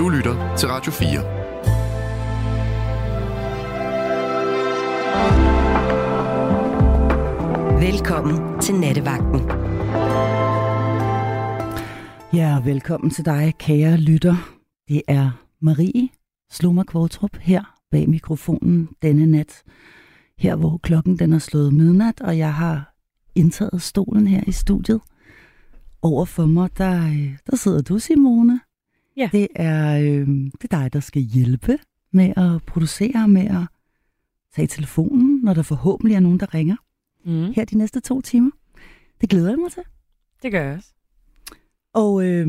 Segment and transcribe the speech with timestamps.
[0.00, 1.10] Du lytter til Radio 4.
[7.80, 9.40] Velkommen til Nattevagten.
[12.32, 14.36] Ja, velkommen til dig, kære lytter.
[14.88, 16.08] Det er Marie
[16.50, 19.62] Slummer Kvartrup her bag mikrofonen denne nat.
[20.38, 22.94] Her hvor klokken den er slået midnat, og jeg har
[23.34, 25.00] indtaget stolen her i studiet.
[26.02, 28.60] Over for mig, der, øh, der sidder du, Simone.
[29.20, 29.28] Ja.
[29.32, 31.78] Det er, øh, det er dig, der skal hjælpe
[32.12, 33.66] med at producere, med at
[34.54, 36.76] tage telefonen, når der forhåbentlig er nogen, der ringer.
[37.24, 37.52] Mm.
[37.56, 38.50] Her de næste to timer.
[39.20, 39.82] Det glæder jeg mig til.
[40.42, 40.94] Det gør jeg også.
[41.94, 42.46] Og øh,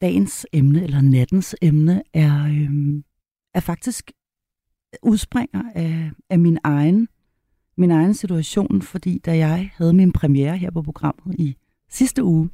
[0.00, 3.02] dagens emne, eller nattens emne, er, øh,
[3.54, 4.12] er faktisk
[5.02, 7.08] udspringer af, af min egen
[7.78, 11.56] min egen situation, fordi da jeg havde min premiere her på programmet i
[11.90, 12.50] sidste uge,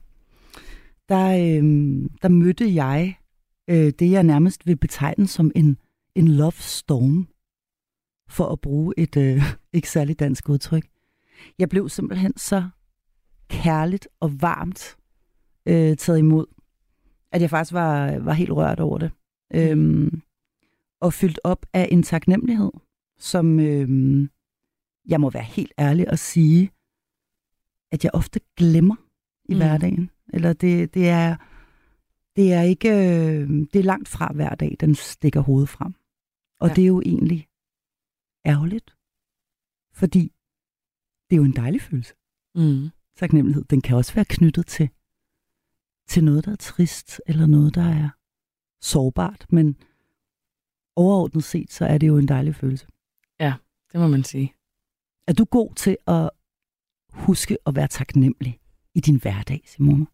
[1.13, 1.65] der, øh,
[2.23, 3.19] der mødte jeg
[3.69, 5.79] øh, det, jeg nærmest vil betegne som en,
[6.15, 7.29] en love storm,
[8.29, 10.87] for at bruge et øh, ikke særligt dansk udtryk.
[11.59, 12.69] Jeg blev simpelthen så
[13.49, 14.97] kærligt og varmt
[15.67, 16.47] øh, taget imod,
[17.33, 19.11] at jeg faktisk var, var helt rørt over det.
[19.55, 19.61] Mm.
[19.61, 20.23] Øhm,
[21.01, 22.71] og fyldt op af en taknemmelighed,
[23.19, 24.31] som øhm,
[25.09, 26.71] jeg må være helt ærlig og sige,
[27.91, 28.97] at jeg ofte glemmer
[29.45, 29.59] i mm.
[29.59, 30.11] hverdagen.
[30.33, 31.37] Eller det, det er
[32.37, 35.95] det er ikke øh, det er langt fra hver dag, den stikker hovedet frem.
[36.61, 36.75] Og ja.
[36.75, 37.49] det er jo egentlig
[38.47, 38.97] ærgerligt,
[39.93, 40.33] fordi
[41.31, 42.15] det er jo en dejlig følelse.
[42.55, 42.89] Mm.
[43.17, 44.89] Taknemmelighed, den kan også være knyttet til
[46.09, 48.09] til noget, der er trist, eller noget, der er
[48.81, 49.77] sårbart, men
[50.97, 52.87] overordnet set, så er det jo en dejlig følelse.
[53.41, 53.55] Ja,
[53.93, 54.55] det må man sige.
[55.27, 56.31] Er du god til at
[57.11, 58.61] huske at være taknemmelig
[58.95, 60.07] i din hverdag, Simone?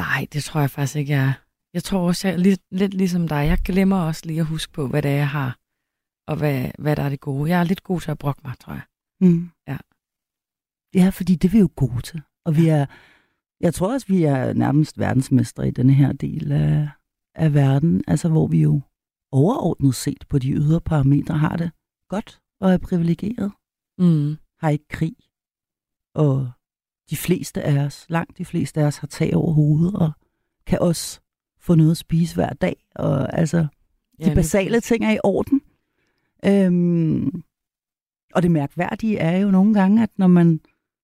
[0.00, 1.34] Nej, det tror jeg faktisk ikke, jeg er.
[1.74, 3.46] Jeg tror også, jeg er lidt, lidt ligesom dig.
[3.52, 5.58] Jeg glemmer også lige at huske på, hvad det er, jeg har,
[6.30, 7.50] og hvad, hvad der er det gode.
[7.50, 8.86] Jeg er lidt god til at brokke mig, tror jeg.
[9.20, 9.50] Mm.
[9.68, 9.78] Ja.
[10.94, 12.22] Ja, fordi det er vi jo gode til.
[12.46, 12.60] Og ja.
[12.60, 12.86] vi er,
[13.60, 16.88] jeg tror også, vi er nærmest verdensmestre i denne her del af,
[17.34, 18.80] af verden, altså hvor vi jo
[19.32, 21.70] overordnet set på de ydre parametre har det
[22.08, 23.52] godt og er privilegeret.
[23.98, 24.36] Mm.
[24.60, 25.16] Har ikke krig.
[26.14, 26.52] Og
[27.10, 30.12] de fleste af os, langt de fleste af os, har tag over hovedet og
[30.66, 31.20] kan også
[31.58, 32.76] få noget at spise hver dag.
[32.94, 33.58] Og altså,
[34.18, 35.60] de ja, basale ting er i orden.
[36.44, 37.42] Øhm,
[38.34, 40.60] og det mærkværdige er jo nogle gange, at når man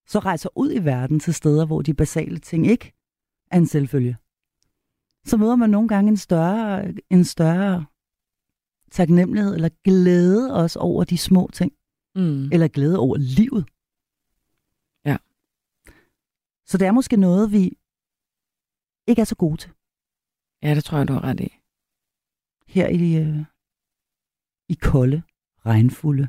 [0.07, 2.93] så rejser ud i verden til steder, hvor de basale ting ikke
[3.51, 4.17] er en selvfølge,
[5.25, 7.85] så møder man nogle gange en større, en større
[8.91, 11.73] taknemmelighed eller glæde også over de små ting.
[12.15, 12.53] Mm.
[12.53, 13.65] Eller glæde over livet.
[16.73, 17.63] Så det er måske noget, vi
[19.07, 19.71] ikke er så gode til.
[20.63, 21.51] Ja, det tror jeg, du har ret i.
[22.75, 23.45] Her i, øh,
[24.69, 25.23] i kolde,
[25.67, 26.29] regnfulde,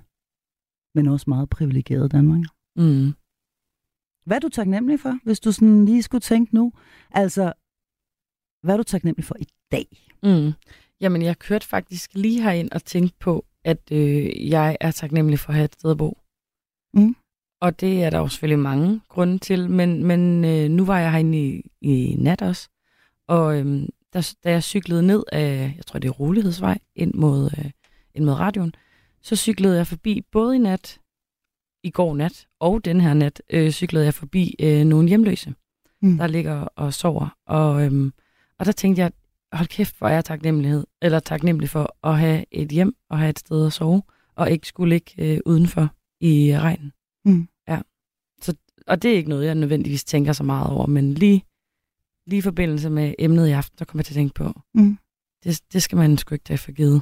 [0.95, 2.45] men også meget privilegerede Danmark.
[2.75, 3.13] Mm.
[4.25, 6.73] Hvad er du taknemmelig for, hvis du sådan lige skulle tænke nu?
[7.11, 7.53] Altså,
[8.63, 9.87] hvad er du taknemmelig for i dag?
[10.23, 10.51] Mm.
[11.01, 15.49] Jamen, jeg kørte faktisk lige herind og tænkte på, at øh, jeg er taknemmelig for
[15.49, 16.17] at have et sted at bo.
[16.93, 17.15] Mm.
[17.63, 21.11] Og det er der jo selvfølgelig mange grunde til, men, men øh, nu var jeg
[21.11, 22.69] herinde i, i nat også,
[23.27, 27.49] og øh, der, da jeg cyklede ned af, jeg tror det er Rolighedsvej, ind mod,
[27.57, 27.71] øh,
[28.15, 28.73] ind mod radioen,
[29.21, 30.99] så cyklede jeg forbi både i nat,
[31.83, 35.53] i går nat og den her nat, øh, cyklede jeg forbi øh, nogle hjemløse,
[36.01, 36.17] mm.
[36.17, 37.37] der ligger og sover.
[37.47, 38.11] Og, øh,
[38.59, 39.11] og der tænkte jeg,
[39.53, 43.29] hold kæft, hvor er jeg taknemmelighed, eller taknemmelig for at have et hjem og have
[43.29, 44.01] et sted at sove,
[44.35, 45.89] og ikke skulle ligge øh, udenfor
[46.21, 46.91] i regnen.
[47.25, 47.47] Mm.
[48.87, 51.43] Og det er ikke noget, jeg nødvendigvis tænker så meget over, men lige,
[52.27, 54.97] lige i forbindelse med emnet i aften, så kommer jeg til at tænke på, mm.
[55.43, 57.01] det, det skal man sgu ikke tage for givet.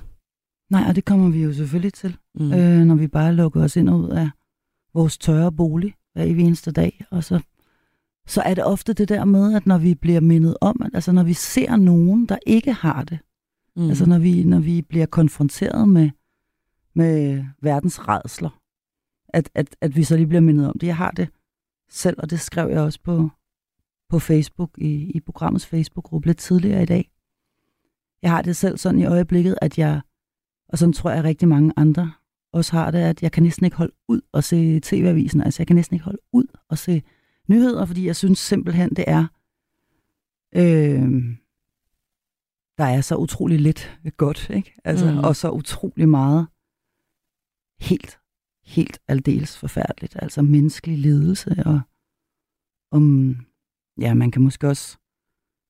[0.70, 2.54] Nej, og det kommer vi jo selvfølgelig til, Mm.
[2.54, 4.30] øh, når vi bare lukker os ind og ud af
[4.94, 7.40] vores tørre bolig hver eneste dag, og så
[8.28, 11.12] så er det ofte det der med, at når vi bliver mindet om, at, altså
[11.12, 13.20] når vi ser nogen, der ikke har det,
[13.76, 13.90] mm.
[13.90, 16.10] altså når vi, når vi bliver konfronteret med,
[16.96, 18.60] med verdens redsler,
[19.30, 20.88] at, at, at vi så lige bliver mindet om det.
[20.88, 21.30] Jeg har det
[21.92, 23.30] selv, og det skrev jeg også på,
[24.10, 27.12] på Facebook, i, i programmets Facebook-gruppe lidt tidligere i dag.
[28.22, 30.02] Jeg har det selv sådan i øjeblikket, at jeg,
[30.70, 32.12] og sådan tror jeg rigtig mange andre
[32.54, 35.42] også har det, at jeg kan næsten ikke holde ud og se tv-avisen.
[35.42, 37.04] Altså jeg kan næsten ikke holde ud og se
[37.50, 39.28] nyheder, fordi jeg synes simpelthen, det er,
[40.56, 41.38] øh,
[42.78, 44.74] der er så utrolig lidt godt, ikke?
[44.84, 45.18] Altså, Mm.
[45.18, 46.48] og så utrolig meget
[47.82, 48.20] helt,
[48.64, 50.16] helt aldeles forfærdeligt.
[50.22, 51.82] Altså menneskelig lidelse, og
[52.92, 53.36] om,
[54.00, 54.98] ja, man kan måske også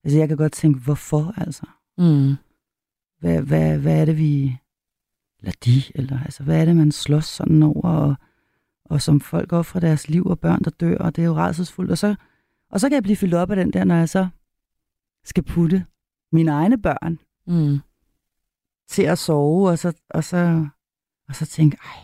[0.04, 1.66] Altså, jeg kan godt tænke, hvorfor altså?
[1.98, 2.36] Mm.
[3.20, 4.58] Hvad, hvad, hvad er det, vi...
[5.40, 8.16] Eller de, eller altså, hvad er det, man slås sådan over, og,
[8.86, 11.92] og som folk offrer deres liv, og børn, der dør, og det er jo rædselsfuldt.
[11.92, 12.16] Og så,
[12.70, 14.28] og så kan jeg blive fyldt op af den der, når jeg så
[15.24, 15.86] skal putte
[16.32, 17.80] mine egne børn Mm.
[18.90, 20.68] til at sove, og så, og så,
[21.28, 22.04] og så tænke, ej,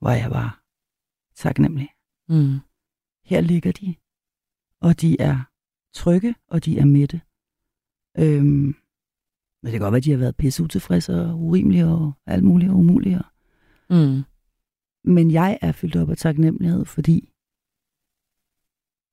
[0.00, 0.50] hvor jeg bare
[1.34, 1.88] taknemmelig.
[2.28, 2.58] Mm.
[3.24, 3.94] Her ligger de,
[4.80, 5.50] og de er
[5.94, 7.20] trygge, og de er mætte.
[8.18, 8.74] Øhm,
[9.62, 12.44] men det kan godt være, at de har været pisse utilfredse og urimelige og alt
[12.44, 13.20] muligt og umulige.
[13.90, 14.22] Mm.
[15.04, 17.32] Men jeg er fyldt op af taknemmelighed, fordi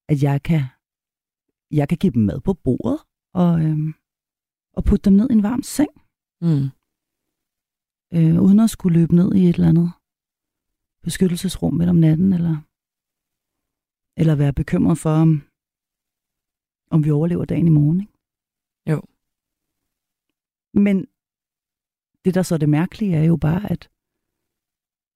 [0.10, 0.62] at jeg kan,
[1.72, 3.00] jeg kan give dem mad på bordet
[3.34, 3.94] og, øhm,
[4.74, 5.90] og putte dem ned i en varm seng,
[6.42, 6.70] Mm.
[8.14, 9.92] øh, uden at skulle løbe ned i et eller andet
[11.08, 12.56] beskyttelsesrum midt om natten, eller,
[14.18, 15.42] eller være bekymret for, om,
[16.92, 18.00] om vi overlever dagen i morgen.
[18.02, 18.14] Ikke?
[18.90, 19.02] Jo.
[20.74, 21.08] Men
[22.26, 23.90] det, der så er det mærkelige, er jo bare, at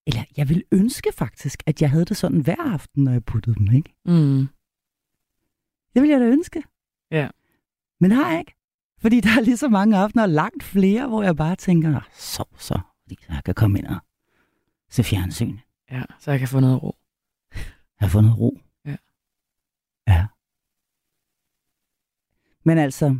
[0.07, 3.55] eller jeg vil ønske faktisk, at jeg havde det sådan hver aften, når jeg puttede
[3.55, 3.93] dem, ikke?
[4.05, 4.47] Mm.
[5.93, 6.63] Det vil jeg da ønske.
[7.11, 7.29] Ja.
[7.99, 8.55] Men det har jeg ikke.
[8.97, 11.99] Fordi der er lige så mange aftener, og langt flere, hvor jeg bare tænker, "Nå,
[12.13, 13.99] sov så, fordi jeg kan komme ind og
[14.89, 15.57] se fjernsyn.
[15.91, 16.95] Ja, så jeg kan få noget ro.
[17.99, 18.59] Jeg har fundet ro.
[18.85, 18.97] Ja.
[20.07, 20.27] Ja.
[22.63, 23.17] Men altså,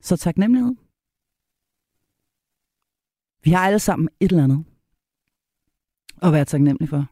[0.00, 0.74] så taknemmelighed.
[3.44, 4.64] Vi har alle sammen et eller andet
[6.22, 7.06] at være taknemmelige for.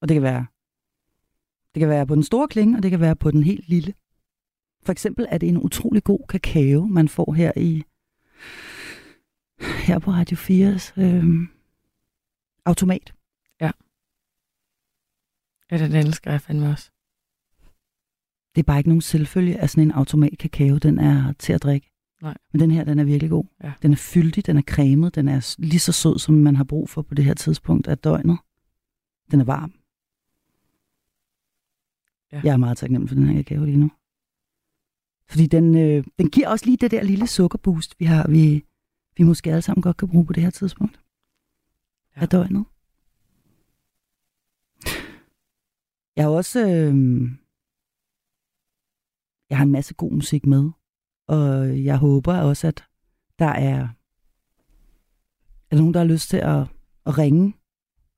[0.00, 0.46] Og det kan være,
[1.74, 3.94] det kan være på den store klinge, og det kan være på den helt lille.
[4.82, 7.82] For eksempel er det en utrolig god kakao, man får her i
[9.86, 11.48] her på Radio 4's øh,
[12.64, 13.14] automat.
[15.72, 16.90] Ja, den elsker jeg fandme også.
[18.54, 21.62] Det er bare ikke nogen selvfølge, at sådan en automat kakao, den er til at
[21.62, 21.90] drikke.
[22.22, 22.36] Nej.
[22.52, 23.44] Men den her, den er virkelig god.
[23.64, 23.72] Ja.
[23.82, 26.88] Den er fyldig, den er cremet, den er lige så sød, som man har brug
[26.88, 28.38] for på det her tidspunkt af døgnet.
[29.30, 29.72] Den er varm.
[32.32, 32.40] Ja.
[32.44, 33.90] Jeg er meget taknemmelig for den her kakao lige nu.
[35.28, 38.64] Fordi den, øh, den giver også lige det der lille sukkerboost, vi har, vi,
[39.16, 41.00] vi måske alle sammen godt kan bruge på det her tidspunkt
[42.16, 42.20] Ja.
[42.20, 42.64] af døgnet.
[46.22, 46.94] Jeg har også øh,
[49.50, 50.70] jeg har en masse god musik med,
[51.28, 52.84] og jeg håber også, at
[53.38, 53.88] der er,
[55.70, 56.60] er nogen, der har lyst til at,
[57.06, 57.54] at ringe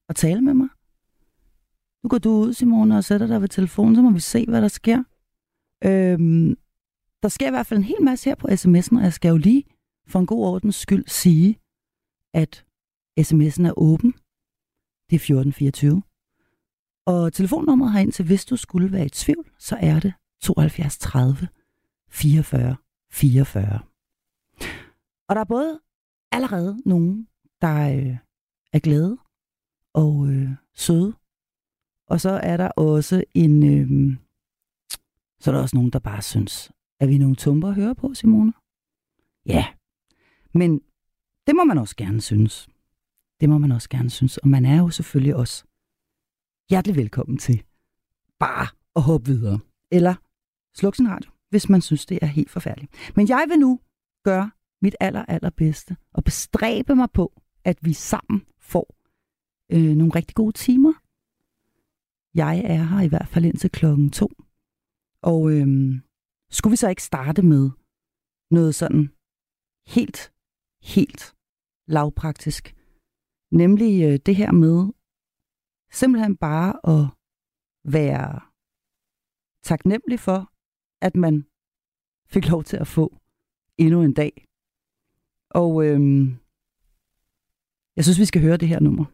[0.09, 0.69] og tale med mig.
[2.03, 4.63] Nu går du ud, Simone, og sætter dig ved telefonen, så må vi se, hvad
[4.63, 5.03] der sker.
[5.85, 6.57] Øhm,
[7.23, 9.37] der sker i hvert fald en hel masse her på sms'en, og jeg skal jo
[9.37, 9.65] lige
[10.07, 11.59] for en god ordens skyld sige,
[12.35, 12.65] at
[13.21, 14.13] sms'en er åben.
[15.11, 16.03] Det er 1424.
[17.07, 21.49] Og telefonnummeret herind til, hvis du skulle være i tvivl, så er det 72 30
[22.11, 22.77] 44
[23.13, 23.79] 44.
[25.29, 25.81] Og der er både
[26.33, 27.29] allerede nogen,
[27.61, 28.17] der øh,
[28.73, 29.19] er glade
[29.95, 31.15] og øh, søde,
[32.07, 34.17] og så er der også en, øh,
[35.41, 38.15] så er der også nogen, der bare synes, er vi nogle tumper at høre på,
[38.15, 38.53] Simone?
[39.47, 39.67] Ja,
[40.55, 40.81] men
[41.47, 42.69] det må man også gerne synes.
[43.41, 45.65] Det må man også gerne synes, og man er jo selvfølgelig også
[46.71, 47.63] hjertelig velkommen til
[48.39, 48.67] bare
[48.97, 49.61] at hoppe videre.
[49.91, 50.15] Eller
[50.75, 53.13] sluk sin radio, hvis man synes, det er helt forfærdeligt.
[53.17, 53.81] Men jeg vil nu
[54.25, 54.51] gøre
[54.83, 58.97] mit aller, allerbedste og bestræbe mig på, at vi sammen får
[59.73, 60.93] øh, nogle rigtig gode timer.
[62.35, 64.29] Jeg er her i hvert fald indtil klokken to.
[65.23, 65.67] Og øh,
[66.51, 67.71] skulle vi så ikke starte med
[68.51, 69.11] noget sådan
[69.87, 70.33] helt,
[70.83, 71.35] helt
[71.87, 72.75] lavpraktisk?
[73.53, 74.93] Nemlig øh, det her med
[75.95, 77.05] simpelthen bare at
[77.93, 78.41] være
[79.63, 80.53] taknemmelig for,
[81.01, 81.47] at man
[82.27, 83.17] fik lov til at få
[83.79, 84.47] endnu en dag.
[85.51, 86.39] Og øhm,
[87.97, 89.05] jeg synes, vi skal høre det her nummer.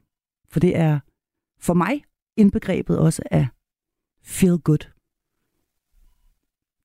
[0.48, 1.00] For det er
[1.58, 2.04] for mig
[2.36, 3.48] indbegrebet også af
[4.22, 4.84] feel good.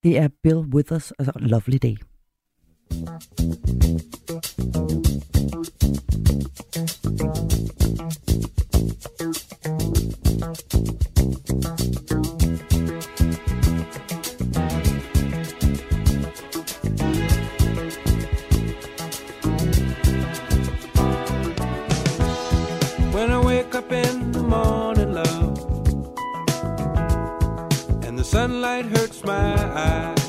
[0.03, 2.14] Det er Bill Withers, altså Lovely Day.
[28.36, 30.25] Sunlight hurts my eyes,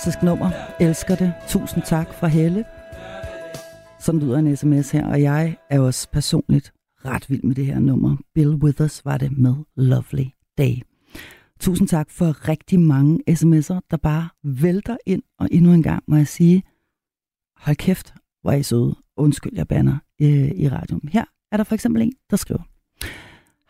[0.00, 0.50] fantastisk nummer.
[0.80, 1.32] Elsker det.
[1.48, 2.64] Tusind tak fra Helle.
[3.98, 6.72] Sådan lyder en sms her, og jeg er også personligt
[7.04, 8.16] ret vild med det her nummer.
[8.34, 10.24] Bill Withers var det med Lovely
[10.58, 10.74] Day.
[11.60, 16.16] Tusind tak for rigtig mange sms'er, der bare vælter ind, og endnu en gang må
[16.16, 16.62] jeg sige,
[17.56, 18.96] hold kæft, hvor er I søde.
[19.16, 21.08] Undskyld, jeg banner øh, i radioen.
[21.12, 22.62] Her er der for eksempel en, der skriver,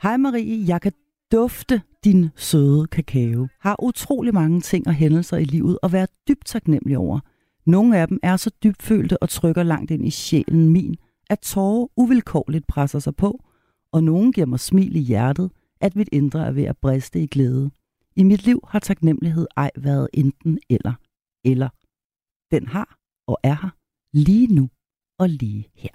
[0.02, 0.92] Hej Marie, jeg kan
[1.32, 3.48] dufte din søde kakao.
[3.60, 7.20] Har utrolig mange ting og hændelser i livet at være dybt taknemmelig over.
[7.66, 10.96] Nogle af dem er så dybfølte og trykker langt ind i sjælen min,
[11.30, 13.44] at tårer uvilkårligt presser sig på,
[13.92, 17.26] og nogen giver mig smil i hjertet, at mit indre er ved at briste i
[17.26, 17.70] glæde.
[18.16, 20.92] I mit liv har taknemmelighed ej været enten eller,
[21.44, 21.68] eller
[22.50, 23.70] den har og er her
[24.12, 24.68] lige nu
[25.18, 25.90] og lige her.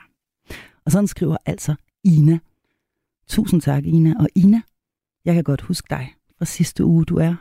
[0.86, 2.40] Og sådan skriver altså Ina.
[3.28, 4.14] Tusind tak, Ina.
[4.20, 4.62] Og Ina,
[5.26, 6.06] jeg kan godt huske dig
[6.38, 7.06] fra sidste uge.
[7.06, 7.36] Du er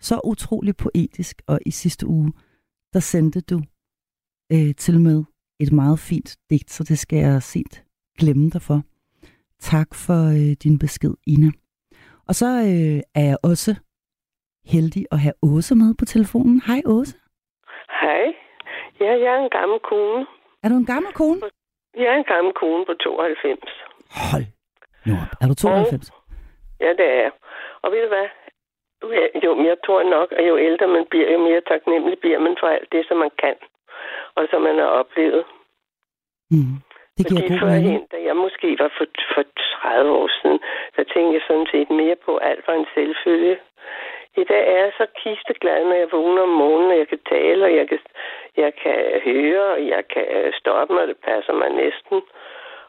[0.00, 2.32] så utrolig poetisk, og i sidste uge,
[2.92, 3.58] der sendte du
[4.52, 5.24] øh, til med
[5.60, 7.84] et meget fint digt, så det skal jeg sent
[8.18, 8.80] glemme dig for.
[9.58, 11.50] Tak for øh, din besked, Ina.
[12.28, 13.72] Og så øh, er jeg også
[14.72, 16.62] heldig at have Åse med på telefonen.
[16.66, 17.16] Hej Åse.
[18.00, 18.24] Hej.
[19.00, 20.26] Ja, jeg er en gammel kone.
[20.62, 21.40] Er du en gammel kone?
[21.96, 23.58] Jeg er en gammel kone på 92.
[24.30, 24.46] Hold
[25.06, 25.30] nu op.
[25.40, 26.10] Er du 92?
[26.80, 27.32] Ja, det er jeg.
[27.82, 28.28] Og ved du hvad?
[29.44, 32.56] Jo mere tror jeg nok, at jo ældre man bliver, jo mere taknemmelig bliver man
[32.60, 33.56] for alt det, som man kan.
[34.34, 35.44] Og som man har oplevet.
[36.50, 36.76] Mm.
[37.18, 39.44] Det giver Fordi førhen, da jeg måske var for, for
[39.82, 40.58] 30 år siden,
[40.96, 43.58] der tænkte jeg sådan set mere på, at alt var en selvfølge.
[44.36, 47.64] I dag er jeg så kisteglad, når jeg vågner om morgenen, og jeg kan tale,
[47.64, 47.98] og jeg kan,
[48.56, 50.26] jeg kan høre, og jeg kan
[50.60, 52.22] stoppe mig, det passer mig næsten.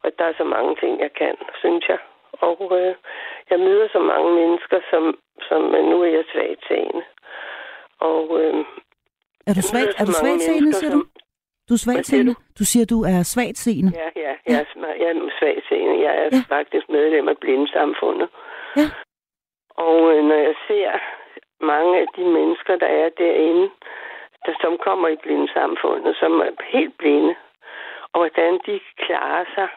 [0.03, 1.99] Og der er så mange ting, jeg kan, synes jeg.
[2.39, 2.95] Og øh,
[3.49, 5.17] jeg møder så mange mennesker, som,
[5.49, 7.03] som nu er jeg svagt seende.
[7.99, 8.55] Og øh,
[9.47, 10.99] Er du svag, er du svagtseende, siger du?
[10.99, 11.09] som-
[11.69, 12.35] Du er svagtseende?
[12.59, 13.91] Du siger, du er svagtseende.
[14.01, 15.95] Ja, ja, jeg er, sma- jeg er svagt seende.
[16.05, 16.37] Jeg er Ja.
[16.37, 16.55] ja.
[16.55, 18.29] faktisk medlem af blindesamfundet.
[18.77, 18.87] Ja.
[19.87, 20.91] Og øh, når jeg ser
[21.61, 23.69] mange af de mennesker, der er derinde,
[24.45, 27.35] der, som kommer i blindesamfundet, som er helt blinde,
[28.13, 29.67] og hvordan de klarer sig,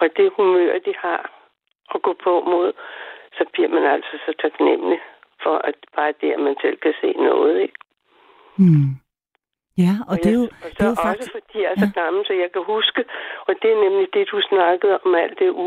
[0.00, 1.20] og det humør, de har
[1.94, 2.72] at gå på mod,
[3.36, 5.00] så bliver man altså så taknemmelig
[5.42, 7.60] for, at bare det, at man selv kan se noget.
[7.60, 7.78] Ikke?
[8.58, 8.90] Hmm.
[9.84, 11.32] Ja, og det er jo, og det så er jo også faktisk...
[11.38, 13.00] fordi jeg er så gammel, så jeg kan huske,
[13.48, 15.66] og det er nemlig det, du snakkede om, alt det, u,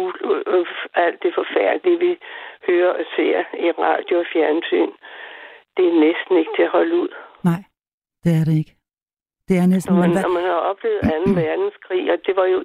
[0.54, 0.66] øh,
[1.06, 2.12] alt det forfærdelige, vi
[2.68, 4.92] hører og ser i radio og fjernsyn.
[5.76, 7.12] Det er næsten ikke til at holde ud.
[7.50, 7.62] Nej,
[8.24, 8.76] det er det ikke.
[9.48, 9.94] Det er næsten...
[9.94, 11.32] Når man, Men hvad, når man har oplevet 2.
[11.44, 12.60] verdenskrig, og det var jo,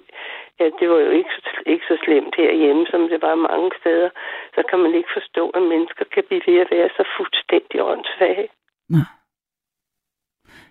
[0.60, 4.10] ja, det var jo ikke, så- ikke så slemt herhjemme, som det var mange steder,
[4.54, 8.48] så kan man ikke forstå, at mennesker kan blive ved at være så fuldstændig åndssvage.
[8.88, 9.08] nej.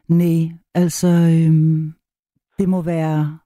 [0.08, 0.44] Nej,
[0.76, 1.08] altså...
[1.08, 1.94] Øhm,
[2.60, 3.40] det må være...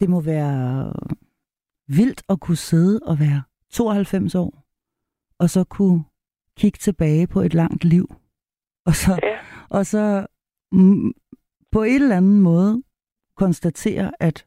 [0.00, 0.92] Det må være
[1.98, 3.42] vildt at kunne sidde og være
[3.72, 4.52] 92 år,
[5.38, 6.04] og så kunne
[6.58, 8.06] kigge tilbage på et langt liv.
[8.86, 9.38] Og så, Ja.
[9.70, 10.26] og så
[10.72, 11.12] mm,
[11.72, 12.82] på en eller anden måde
[13.36, 14.44] konstatere, at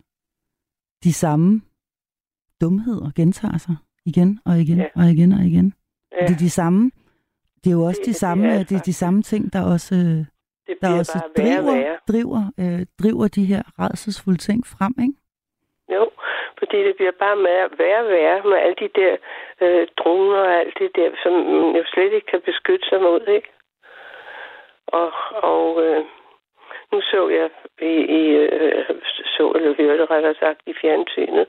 [1.04, 1.62] de samme
[2.62, 3.76] dumheder gentager sig
[4.06, 4.88] igen og igen Ja.
[4.96, 5.74] og igen og igen.
[6.12, 6.92] Ja, Det er de samme,
[7.64, 9.62] det er jo også Det- de samme, det er, det er de samme ting, der
[9.74, 10.26] også, øh,
[10.68, 11.98] det der også bare værre driver, værre.
[12.12, 15.14] driver, øh, driver de her redselsfulde ting frem, ikke?
[15.96, 16.04] Jo,
[16.60, 19.14] fordi det bliver bare mere, værre og værre med alle de der
[19.64, 23.22] øh, droner og alt det der, som man jo slet ikke kan beskytte sig mod,
[23.38, 23.50] ikke?
[24.88, 25.12] Og,
[25.54, 26.06] og øh,
[26.92, 27.50] nu så jeg
[27.82, 28.86] i, i øh,
[29.36, 31.46] så eller hørte rettere sagt i fjernsynet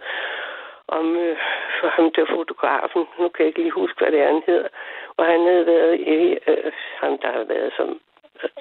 [0.89, 1.37] om øh,
[1.81, 4.69] for ham der fotografen, nu kan jeg ikke lige huske, hvad det er, han hedder,
[5.17, 8.01] og han havde været i, øh, ham der har været som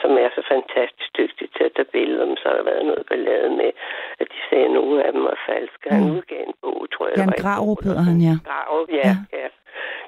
[0.02, 3.06] som er så fantastisk dygtig til at tage billeder, men så har der været noget
[3.10, 3.72] ballade med,
[4.20, 5.90] at de sagde, at nogle af dem var falske.
[5.90, 6.16] Han Mm.
[6.16, 7.18] udgav en bog, tror jeg.
[7.18, 8.36] Jan Grarup hedder han, ja.
[8.50, 9.16] Grarup, ja, Ja.
[9.42, 9.48] ja.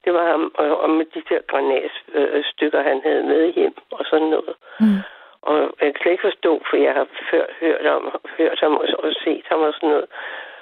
[0.06, 4.28] Det var ham, og, og med de der granatstykker, han havde med hjem, og sådan
[4.36, 4.56] noget.
[4.80, 5.00] Mm.
[5.42, 8.04] Og jeg kan slet ikke forstå, for jeg har før hørt, om,
[8.38, 8.74] hørt ham
[9.04, 10.08] og, set ham og sådan noget,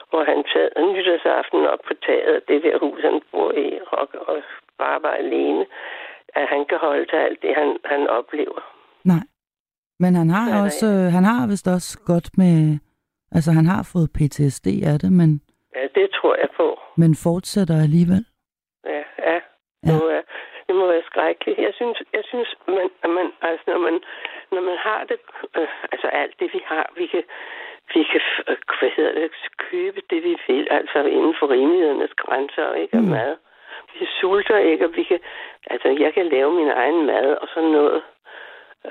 [0.10, 4.10] hvor han sad nytårsaften op på taget af det der hus, han bor i, og,
[4.28, 4.36] og
[4.78, 5.66] bare var alene,
[6.40, 8.60] at han kan holde til alt det, han, han oplever.
[9.06, 9.24] Nej.
[10.00, 12.80] Men han har er der også, øh, han har vist også godt med,
[13.32, 15.42] altså han har fået PTSD af det, men,
[15.76, 16.80] Ja, det tror jeg på.
[16.98, 18.24] men fortsætter alligevel.
[18.86, 19.38] Ja, ja.
[19.86, 19.92] Ja.
[19.92, 20.24] Det, må være,
[20.68, 21.60] det må være skrækkeligt.
[21.68, 23.96] Jeg synes, jeg synes man, at man, altså, når, man,
[24.52, 25.20] når man har det,
[25.58, 27.24] øh, altså alt det, vi har, vi kan,
[27.94, 32.74] vi kan øh, hvad hedder det, købe det, vi vil, altså inden for rimelighedernes grænser,
[32.74, 33.10] ikke, af Mm.
[33.10, 33.36] mad.
[34.00, 35.20] Vi sulter ikke, og vi kan,
[35.74, 38.02] altså jeg kan lave min egen mad og sådan noget.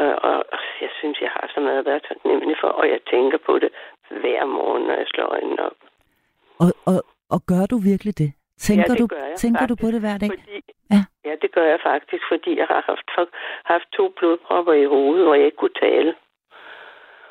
[0.01, 0.45] Øh, og
[0.81, 3.71] jeg synes, jeg har så meget at være taknemmelig for, og jeg tænker på det
[4.11, 5.79] hver morgen, når jeg slår øjnene op.
[6.59, 6.99] Og, og,
[7.31, 8.33] og gør du virkelig det?
[8.59, 10.31] Tænker, det du, jeg tænker du faktisk, på det hver dag?
[10.35, 10.61] Fordi,
[10.95, 11.01] Ja.
[11.29, 13.09] ja, det gør jeg faktisk, fordi jeg har haft,
[13.73, 16.15] haft to blodpropper i hovedet, hvor jeg ikke kunne tale.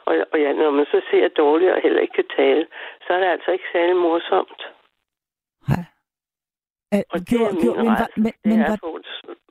[0.10, 2.64] Og, og ja, når man så ser dårligt og heller ikke kan tale,
[3.08, 4.62] så er det altså ikke særlig morsomt.
[5.72, 5.86] Nej.
[7.14, 8.18] Og det gjorde- er min gjorde- men, var, ret.
[8.18, 9.00] men, Det men, var, få-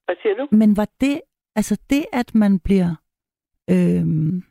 [0.05, 0.45] Hvad siger du?
[0.51, 1.21] men var det,
[1.57, 2.91] altså det, at man bliver,
[3.71, 4.43] øhm,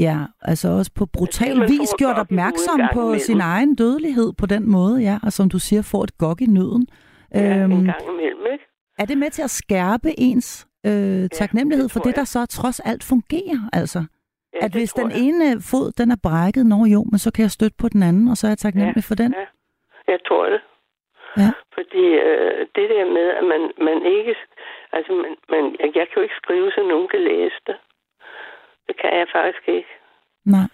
[0.00, 3.18] ja, altså også på brutal man vis gjort opmærksom en på imellem.
[3.20, 6.46] sin egen dødelighed på den måde, ja, og som du siger, får et gok i
[6.46, 6.86] nøden.
[7.34, 8.64] Ja, en Øhm, gang imellem, ikke?
[8.98, 12.80] er det med til at skærpe ens øh, taknemmelighed det for det, der så trods
[12.80, 13.60] alt fungerer?
[13.72, 14.04] Altså,
[14.54, 15.18] Ja, at hvis den jeg.
[15.20, 18.28] ene fod, den er brækket, nå jo, men så kan jeg støtte på den anden,
[18.28, 19.34] og så er jeg taknemmelig for den.
[19.40, 19.46] Ja,
[20.12, 20.60] jeg tror det.
[21.42, 21.50] Ja.
[21.76, 24.34] Fordi øh, det der med, at man, man ikke...
[24.96, 27.76] Altså, man, man, jeg, jeg kan jo ikke skrive, så nogen kan læse det.
[28.88, 29.88] Det kan jeg faktisk ikke.
[30.46, 30.68] Nej.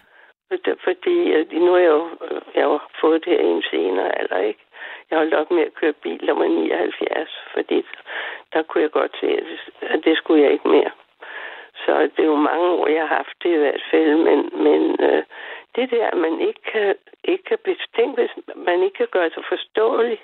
[0.83, 3.63] Fordi- øh, nu har jeg jo, øh, jeg har jo fået det her i en
[3.71, 4.59] senere alder, ikke?
[5.09, 7.85] Jeg holdt op med at køre bil, der var 79, fordi
[8.53, 9.27] der kunne jeg godt se,
[9.81, 10.91] at det- skulle jeg ikke mere.
[11.85, 14.81] Så det er jo mange år, jeg har haft det i hvert fald, men, men
[15.09, 15.23] øh,
[15.75, 19.43] det der, at man ikke kan, ikke kan bestænke, hvis man ikke kan gøre sig
[19.49, 20.19] forståelig,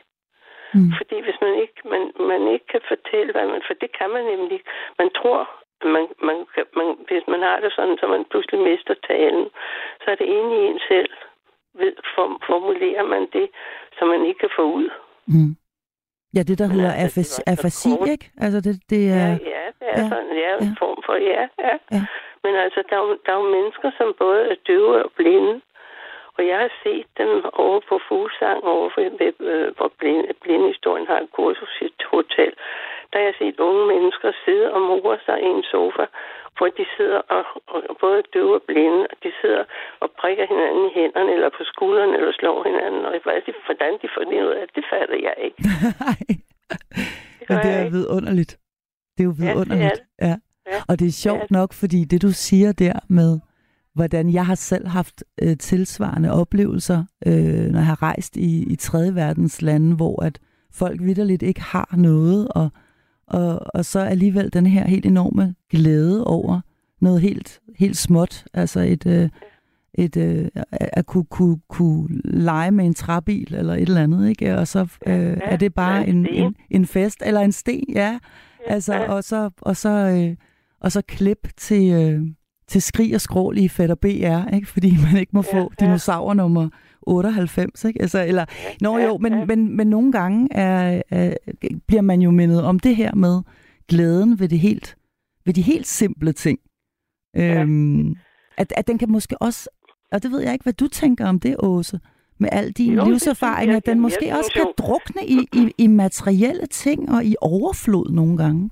[0.74, 0.92] Mm.
[0.98, 3.62] fordi hvis man ikke, man, man ikke kan fortælle, hvad man...
[3.68, 4.70] For det kan man nemlig ikke.
[5.00, 5.50] Man tror,
[5.84, 6.38] man, man,
[6.80, 9.46] man, hvis man har det sådan, så man pludselig mister talen,
[10.02, 11.10] så er det inde i en selv.
[11.74, 13.48] Ved, form, formulerer man det,
[13.98, 14.90] som man ikke kan få ud.
[15.28, 15.56] Mm.
[16.36, 18.26] Ja, det der Men hedder altså, afasi, afasi ikke?
[18.44, 19.32] Altså det, det Ja, er...
[19.54, 20.76] ja, det er ja, ja, sådan, ja, en ja.
[20.84, 21.76] form for, ja, ja.
[21.96, 22.04] Ja.
[22.44, 25.62] Men altså, der er, der er jo mennesker, som både er døve og blinde.
[26.38, 29.02] Og jeg har set dem over på Fuglsang, over for,
[29.52, 32.54] øh, hvor blinde, blindehistorien har et kursus i et hotel.
[33.12, 36.06] Der har jeg set unge mennesker sidde og more sig i en sofa,
[36.58, 37.44] hvor de sidder og,
[37.74, 39.64] og både døve og blinde, og de sidder
[40.04, 43.02] og prikker hinanden i hænderne, eller på skuldrene, eller slår hinanden.
[43.06, 45.60] Og hvad de, hvordan de får det ud af, det fatter jeg ikke.
[46.06, 46.22] Nej.
[47.40, 48.52] Det Men det er vidunderligt.
[49.16, 50.02] Det er jo det er vidunderligt.
[50.02, 50.28] det.
[50.28, 50.36] Ja.
[50.72, 53.40] Ja, Og det er det sjovt er nok, fordi det du siger der med,
[53.96, 58.76] hvordan jeg har selv haft øh, tilsvarende oplevelser, øh, når jeg har rejst i, i
[58.76, 60.40] tredje verdens lande, hvor at
[60.74, 62.70] folk vidderligt ikke har noget, og,
[63.32, 66.62] og, og så alligevel den her helt enorme glæde over
[67.02, 69.30] noget helt, helt småt, altså et, øh,
[69.94, 74.58] et øh, at kunne, kunne, kunne lege med en træbil eller et eller andet, ikke?
[74.58, 78.20] Og så øh, er det bare en en, en, fest, eller en sten, ja.
[78.68, 79.12] Altså, Ja.
[79.12, 80.36] og så, og så, øh,
[80.82, 82.22] og så klip til, øh,
[82.68, 84.68] til skrig og skrål i Fætter BR, ikke?
[84.68, 85.86] fordi man ikke må Ja, få ja.
[85.86, 86.70] dinosaur nummer
[87.08, 88.02] 98, ikke?
[88.02, 88.46] Altså, eller,
[88.82, 91.34] nå jo, men, men, men nogle gange er, er,
[91.88, 93.42] bliver man jo mindet om det her med
[93.90, 94.96] glæden ved, det helt,
[95.46, 96.60] ved de helt simple ting.
[97.36, 97.62] Ja.
[97.62, 98.16] Øhm,
[98.58, 99.70] at, at den kan måske også,
[100.12, 102.00] og det ved jeg ikke, hvad du tænker om det, Åse,
[102.40, 104.74] med al din Jo, livserfaring, jeg, at den jeg måske synes også kan jo.
[104.84, 108.64] drukne i, i, i materielle ting og i overflod nogle gange.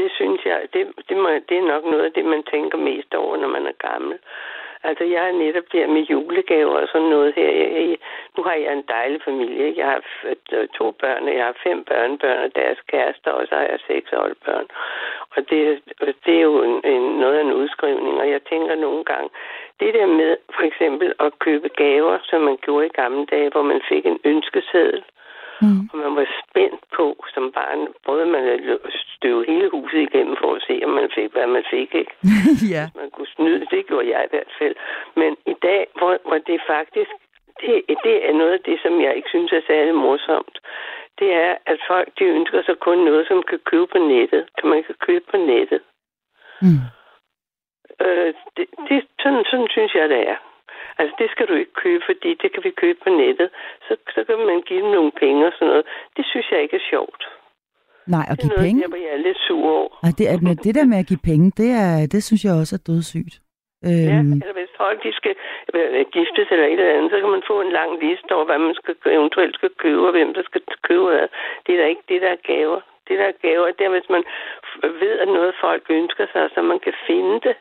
[0.00, 3.14] Det synes jeg, det, det, må, det er nok noget af det, man tænker mest
[3.22, 4.16] over, når man er gammel.
[4.84, 7.50] Altså, jeg er netop der med julegaver og sådan noget her.
[7.50, 7.98] Jeg, jeg,
[8.36, 9.66] nu har jeg en dejlig familie.
[9.66, 9.80] ikke?
[9.80, 10.02] Jeg har
[10.52, 13.78] øh, to børn, og jeg har fem børnebørn og deres kærester, og så har jeg
[13.86, 14.10] seks
[14.44, 14.66] børn.
[15.36, 15.82] Og det,
[16.26, 19.30] det er jo en, en, noget af en udskrivning, og jeg tænker nogle gange,
[19.80, 23.62] det der med for eksempel at købe gaver, som man gjorde i gamle dage, hvor
[23.62, 25.04] man fik en ønskeseddel,
[25.62, 25.88] Mm.
[25.92, 28.42] og man var spændt på som barn, både man
[29.16, 32.12] støve hele huset igennem for at se, om man fik, hvad man fik, ikke?
[32.74, 32.84] ja.
[33.00, 33.66] man kunne snyde.
[33.70, 34.74] Det gjorde jeg i hvert fald.
[35.20, 37.10] Men i dag, hvor, hvor det faktisk,
[37.60, 37.74] det,
[38.06, 40.56] det er noget af det, som jeg ikke synes er særlig morsomt.
[41.18, 44.42] Det er, at folk de ønsker sig kun noget, som kan købe på nettet.
[44.58, 45.80] Som man kan købe på nettet.
[46.62, 46.82] Mm.
[48.06, 50.36] Øh, det, det, sådan, sådan synes jeg, det er.
[51.00, 53.48] Altså, det skal du ikke købe, fordi det kan vi købe på nettet.
[53.86, 55.86] Så, så kan man give dem nogle penge og sådan noget.
[56.16, 57.22] Det synes jeg ikke er sjovt.
[58.14, 58.82] Nej, at Det er give noget, penge?
[58.82, 59.92] der, hvor jeg er lidt sur over.
[60.06, 62.74] Ej, det, men det der med at give penge, det, er, det synes jeg også
[62.78, 63.34] er dødssygt.
[63.82, 65.34] Ja, Øhm, eller hvis folk de skal
[65.74, 68.58] øh, giftes eller et eller andet, så kan man få en lang liste over, hvad
[68.66, 71.28] man skal, eventuelt skal købe, og hvem der skal købe hvad.
[71.64, 72.80] Det er da ikke det, der er gaver.
[73.08, 74.24] Det, der er gaver, det er, hvis man
[75.02, 77.56] ved, at noget folk ønsker sig, så man kan finde det,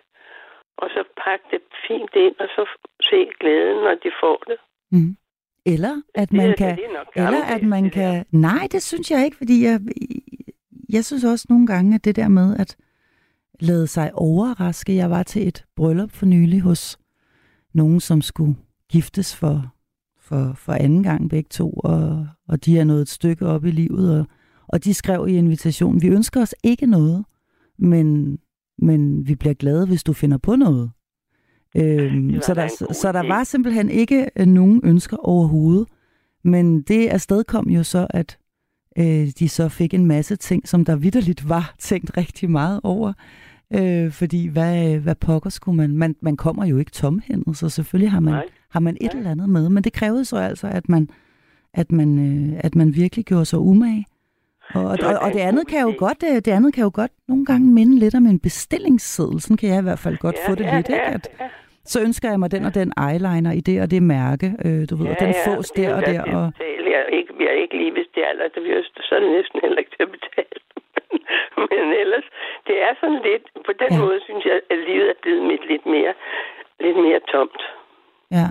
[0.81, 2.61] og så pakke det fint ind, og så
[3.09, 4.57] se glæden, når de får det.
[4.91, 5.17] mm.
[5.65, 6.75] Eller at Det man er- kan...
[6.77, 8.11] det nok Eller at man det der.
[8.13, 8.25] kan...
[8.31, 9.79] Nej, det synes jeg ikke, fordi jeg,
[10.89, 12.75] jeg synes også nogle gange, at det der med at
[13.59, 14.95] lade sig overraske.
[14.95, 16.99] Jeg var til et bryllup for nylig hos
[17.73, 18.55] nogen, som skulle
[18.89, 19.73] giftes for,
[20.19, 23.71] for, for anden gang begge to, og, og de er nået et stykke op i
[23.71, 24.25] livet, og,
[24.67, 27.25] og de skrev i invitationen, vi ønsker os ikke noget,
[27.77, 28.39] men,
[28.77, 30.91] men vi bliver glade, hvis du finder på noget.
[31.77, 35.87] Øhm, så, der, så, der var simpelthen ikke øh, nogen ønsker overhovedet.
[36.43, 38.37] Men det afsted kom jo så, at
[38.97, 43.13] øh, de så fik en masse ting, som der vidderligt var tænkt rigtig meget over.
[43.73, 46.15] Øh, fordi hvad, hvad pokker skulle man, man...
[46.21, 48.45] Man kommer jo ikke tomhændet, så selvfølgelig har man, Nej.
[48.69, 49.19] har man et Nej.
[49.19, 49.69] eller andet med.
[49.69, 51.09] Men det krævede så altså, at man,
[51.73, 54.05] at man, øh, at man virkelig gjorde sig umage.
[54.73, 57.45] Og, og, og, det andet kan jo godt, øh, det andet kan jo godt nogle
[57.45, 59.41] gange minde lidt om en bestillingsseddel.
[59.41, 61.01] Sådan kan jeg i hvert fald godt få det lidt, ikke?
[61.01, 61.45] At, ja.
[61.91, 64.93] Så ønsker jeg mig den og den eyeliner i det og det mærke, øh, du
[64.99, 66.21] ved, og den fås det er der og der.
[66.37, 66.45] Og.
[66.93, 69.19] Jeg er ikke, jeg er ikke lige, hvis det er alder, det bliver så er
[69.19, 70.59] det næsten heller ikke til at betale.
[71.69, 72.27] Men ellers,
[72.67, 73.95] det er sådan lidt, på den Ja.
[73.97, 74.01] ja.
[74.05, 76.13] måde synes jeg, at livet er blevet mit lidt mere,
[76.85, 77.61] lidt mere tomt.
[78.39, 78.47] ja.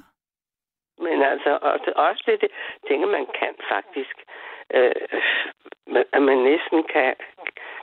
[1.07, 2.51] Men altså, også, også det, det
[2.89, 4.17] tænker man kan faktisk,
[4.75, 4.93] øh,
[6.17, 7.15] at man næsten kan,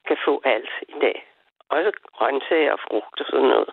[0.07, 1.17] kan få alt i dag.
[1.69, 3.69] Også grøntsager og frugt og sådan noget.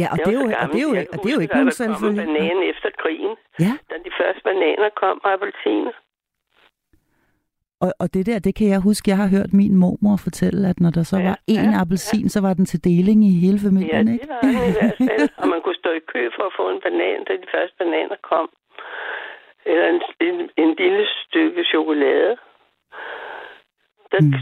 [0.00, 1.70] Ja, og det er jo, og det er jo, og det er jo ikke nogen
[1.72, 2.20] der kom en selvfølge.
[2.26, 3.32] banan efter krigen,
[3.64, 5.92] Ja, da de første bananer kom og appelsiner.
[7.80, 10.80] og, og det der, det kan jeg huske, jeg har hørt min mormor fortælle, at
[10.80, 13.58] når der så Ja, var en ja, appelsin, så var den til deling i hele
[13.62, 14.22] Ja, familien, ikke?
[14.26, 15.28] det var den i hvert fald.
[15.42, 18.16] Og man kunne stå i kø for at få en banan, da de første bananer
[18.30, 18.48] kom.
[19.70, 22.36] Eller en, en, en lille stykke chokolade.
[24.12, 24.32] Der Mm.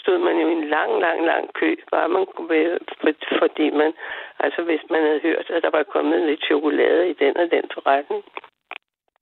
[0.00, 3.70] Stod man jo i en lang, lang, lang kø, bare man kunne være, for- fordi
[3.70, 3.92] man,
[4.40, 7.64] altså hvis man havde hørt, at der var kommet lidt chokolade i den og den
[7.74, 8.22] forretning.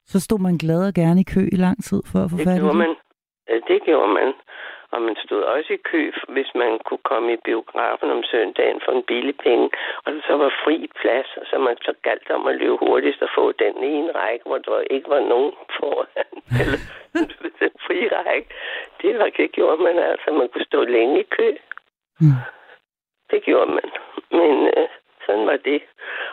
[0.07, 2.47] Så stod man glad og gerne i kø i lang tid for at få Det
[2.47, 2.95] fat i gjorde man.
[3.69, 4.33] Det gjorde man.
[4.95, 8.93] Og man stod også i kø, hvis man kunne komme i biografen om søndagen for
[8.93, 9.71] en billig penge.
[10.05, 13.53] Og så var fri plads, så man så galt om at løbe hurtigst og få
[13.53, 16.31] den ene række, hvor der ikke var nogen foran.
[16.63, 16.79] Eller
[17.61, 18.49] den fri række.
[19.03, 20.29] Det var det gjorde man altså.
[20.41, 21.49] Man kunne stå længe i kø.
[22.21, 22.39] Mm.
[23.31, 23.89] Det gjorde man.
[24.41, 24.89] Men øh,
[25.27, 25.81] sådan var det.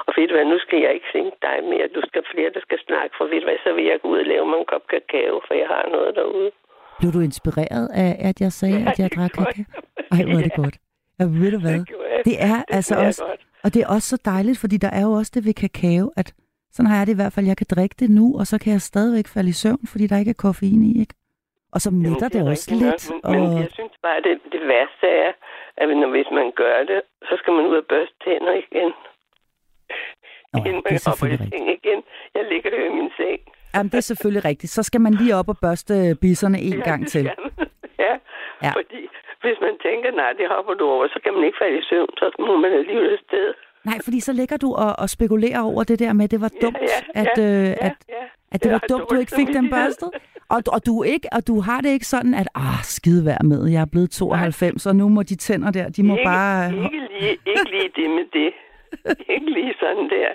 [0.08, 1.88] Og ved du hvad, nu skal jeg ikke synge dig mere.
[1.98, 3.12] Du skal flere, der skal snakke.
[3.18, 5.36] For ved du hvad, så vil jeg gå ud og lave mig en kop kakao,
[5.48, 6.52] for jeg har noget derude.
[7.00, 9.64] Blev du inspireret af, at jeg sagde, Ja, at jeg det drak kakao?
[10.16, 10.62] Ej, hvor er det Ja.
[10.64, 10.76] godt.
[11.20, 11.80] Ja, ved du hvad?
[11.80, 12.26] Det.
[12.30, 13.42] Det er altså smager også, godt.
[13.64, 16.28] og det er også så dejligt, fordi der er jo også det ved kakao, at
[16.76, 18.74] sådan har jeg det i hvert fald, jeg kan drikke det nu, og så kan
[18.74, 21.14] jeg stadigvæk falde i søvn, fordi der ikke er koffein i, ikke?
[21.76, 23.04] Og så mætter det, er også nok, lidt.
[23.12, 23.60] Men, men og...
[23.64, 25.32] jeg synes bare, det, det værste er,
[25.78, 28.92] at når, hvis man gør det, så skal man ud og børste tænder igen.
[30.54, 31.84] Nå, Inden det man er hopper i selvfølgelig rigtigt.
[31.86, 32.00] igen.
[32.38, 33.40] Jeg ligger jo i min seng.
[33.74, 34.72] Jamen, det er selvfølgelig rigtigt.
[34.78, 37.26] Så skal man lige op og børste bisserne en Ja, gang det til.
[38.06, 38.14] Ja.
[38.66, 39.02] ja, fordi
[39.44, 42.10] hvis man tænker, nej, det hopper du over, så kan man ikke falde i søvn,
[42.18, 43.54] så må man alligevel afsted.
[43.86, 46.52] Nej, fordi så ligger du og, og spekulerer over det der med, at det var
[46.62, 48.24] dumt, ja, at, ja, øh, ja, at, ja.
[48.52, 50.10] at det var dumt, du ikke fik den børstet.
[50.50, 53.62] Og, og, du ikke, og du har det ikke sådan, at ah, skide vær med,
[53.74, 56.74] jeg er blevet 92, og nu må de tænder der, de må ikke, bare...
[56.86, 58.52] Ikke lige, ikke lige det med det.
[59.36, 60.30] ikke lige sådan der.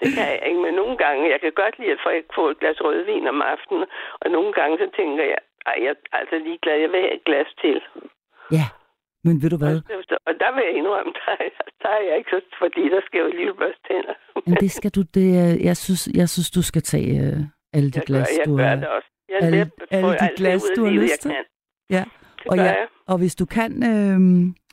[0.00, 2.58] Det kan jeg ikke, men nogle gange, jeg kan godt lide at få, få et
[2.60, 3.84] glas rødvin om aftenen,
[4.20, 7.24] og nogle gange så tænker jeg, ej, jeg er altså ligeglad, jeg vil have et
[7.28, 7.76] glas til.
[8.56, 8.66] Ja,
[9.26, 9.76] men ved du hvad?
[10.28, 13.18] Og der vil jeg indrømme, der, er- der er jeg ikke så, fordi der skal
[13.24, 14.14] jo lige børste tænder.
[14.46, 15.26] Men det skal du, det,
[15.68, 17.36] jeg, synes, jeg synes, du skal tage øh,
[17.76, 19.08] alle de Jeg glas, gør, jeg du gør det også.
[19.28, 21.30] Jeg alle- alle de alt glas, du har lyst til.
[21.90, 22.04] Ja,
[22.42, 22.86] Det og, ja, jeg.
[23.06, 24.18] og hvis du kan, øh,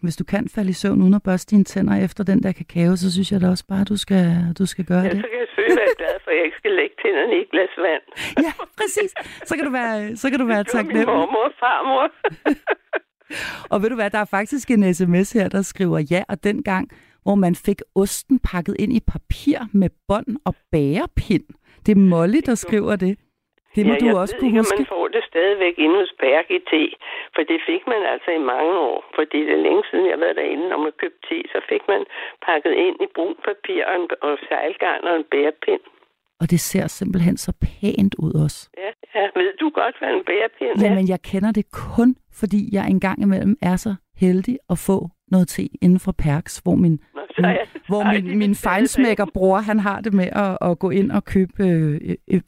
[0.05, 2.95] hvis du kan falde i søvn uden at børste dine tænder efter den der kakao,
[2.95, 4.25] så synes jeg da også bare, du skal,
[4.59, 5.21] du skal gøre Ja, det.
[5.23, 7.49] så kan jeg selvfølgelig være glad for, at jeg ikke skal lægge tænderne i et
[7.53, 8.03] glas vand.
[8.45, 9.11] Ja, præcis.
[9.49, 11.07] Så kan du være, så kan du være var min taknemmelig.
[11.15, 12.05] mormor og farmor.
[13.71, 16.89] Og ved du hvad, der er faktisk en sms her, der skriver ja, og dengang,
[17.23, 21.47] hvor man fik osten pakket ind i papir med bånd og bærepind.
[21.85, 23.13] Det er Molly, der skriver det.
[23.75, 24.77] Det må ja, du jeg også ved kunne ikke, huske.
[24.77, 26.83] man får det stadigvæk inde hos Berg i te,
[27.35, 28.99] for det fik man altså i mange år.
[29.17, 31.83] Fordi det er længe siden, jeg har været derinde, når man købte te, så fik
[31.93, 32.01] man
[32.47, 35.83] pakket ind i brun papir og, en, og sejlgarn og en bærepind.
[36.41, 38.69] Og det ser simpelthen så pænt ud også.
[38.77, 39.25] Ja, ja.
[39.35, 40.89] Ved du godt, hvad en bærepind er?
[40.89, 45.47] Jamen, jeg kender det kun, fordi jeg engang imellem er så heldig at få noget
[45.47, 46.99] te inden for Perks, hvor min,
[47.37, 50.79] Nå, jeg- hvor min, det min det fejnsmækker bror, han har det med at, at
[50.79, 52.41] gå ind og købe øh, øh,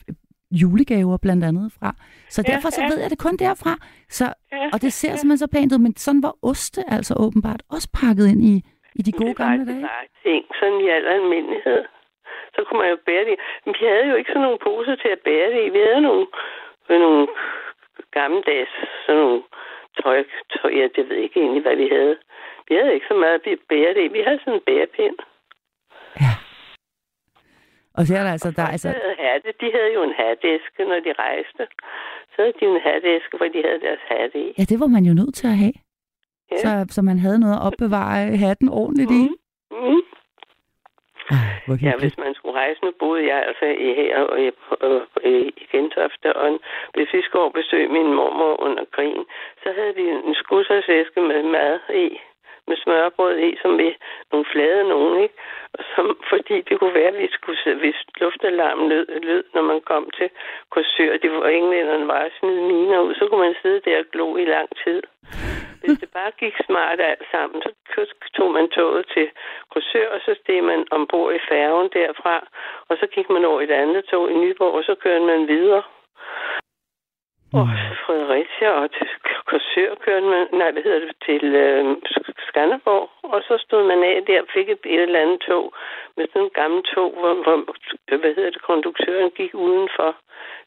[0.52, 1.96] julegaver blandt andet fra.
[2.30, 2.88] Så Ja, derfor så ja.
[2.88, 3.76] ved jeg det kun derfra.
[4.10, 7.64] Så, Ja, og det ser simpelthen så pænt ud, men sådan var oste altså åbenbart
[7.70, 8.64] også pakket ind i,
[8.96, 9.82] i de gode det var, gamle det dage.
[9.82, 11.82] var ting, sådan i al almindelighed.
[12.56, 13.38] Så kunne man jo bære det.
[13.66, 15.70] Men vi havde jo ikke sådan nogle poser til at bære det i.
[15.70, 16.26] Vi havde nogle,
[16.90, 17.28] med nogle
[18.18, 18.74] gammeldags,
[19.06, 19.42] sådan nogle
[20.02, 22.18] tøj, tøj, ja, det ved ikke egentlig, hvad vi havde.
[22.68, 24.14] Vi havde ikke så meget at bære det i.
[24.18, 25.18] Vi havde sådan en bærepind.
[26.22, 26.34] Ja.
[27.98, 29.50] Og så er der altså, der er altså, De havde, hatte.
[29.62, 31.64] de havde jo en hatæske, når de rejste.
[32.32, 34.54] Så havde de en hatæske, hvor de havde deres hatte i.
[34.58, 35.74] ja, det var man jo nødt til at have.
[36.52, 36.58] Ja.
[36.58, 39.24] Så, så man havde noget at opbevare hatten ordentligt i.
[39.72, 40.02] Mm.
[41.66, 45.02] Hvor Ja, hvis man skulle rejse, nu boede jeg altså i her og i, og,
[45.24, 46.60] i, i Gentofte, og
[46.94, 49.26] hvis vi skulle over besøge min mormor under krigen,
[49.64, 52.08] så havde vi en skudsersæske med mad i,
[52.68, 53.96] med smørbrød i, som vi,
[54.32, 55.36] nogle flade nogen, ikke?
[55.74, 59.82] Og som, fordi det kunne være, at vi skulle hvis luftalarmen lød, lød, når man
[59.82, 60.30] kom til
[60.70, 64.06] Korsør, det var englænderne var at smide miner ud, så kunne man sidde der og
[64.12, 65.02] glo i lang tid.
[65.86, 68.02] Hvis det bare gik smart alt sammen, så
[68.38, 69.28] tog man toget til
[69.72, 72.48] Korsør, og så steg man ombord i færgen derfra,
[72.90, 75.48] og så gik man over i et andet tog i Nyborg, og så kørte man
[75.48, 75.84] videre.
[77.60, 77.68] Og
[78.06, 79.08] Fredericia og til
[79.50, 81.96] Korsør kørte man, nej, hvad hedder det, til øh,
[82.48, 83.10] Skanderborg.
[83.24, 85.74] Og så stod man af der og fik et, et eller andet tog
[86.18, 87.56] med sådan en gammel tog, hvor, hvor
[88.18, 90.10] hvad hedder det, konduktøren gik udenfor.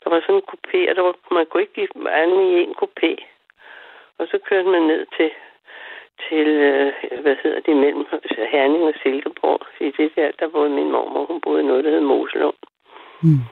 [0.03, 2.75] Der var sådan en kupé, og der var, man kunne ikke give anden i en
[2.83, 3.11] kupé.
[4.19, 5.31] Og så kørte man ned til,
[6.29, 8.05] til øh, hvad hedder det, mellem
[8.53, 9.61] Herning og Silkeborg.
[9.81, 12.61] I det der, der boede min mormor, hun boede i noget, der hed Moselund.
[13.23, 13.43] Mm.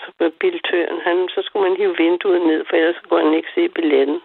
[0.00, 3.54] Så var biltøren, han, så skulle man hive vinduet ned, for ellers kunne han ikke
[3.54, 4.20] se billetten.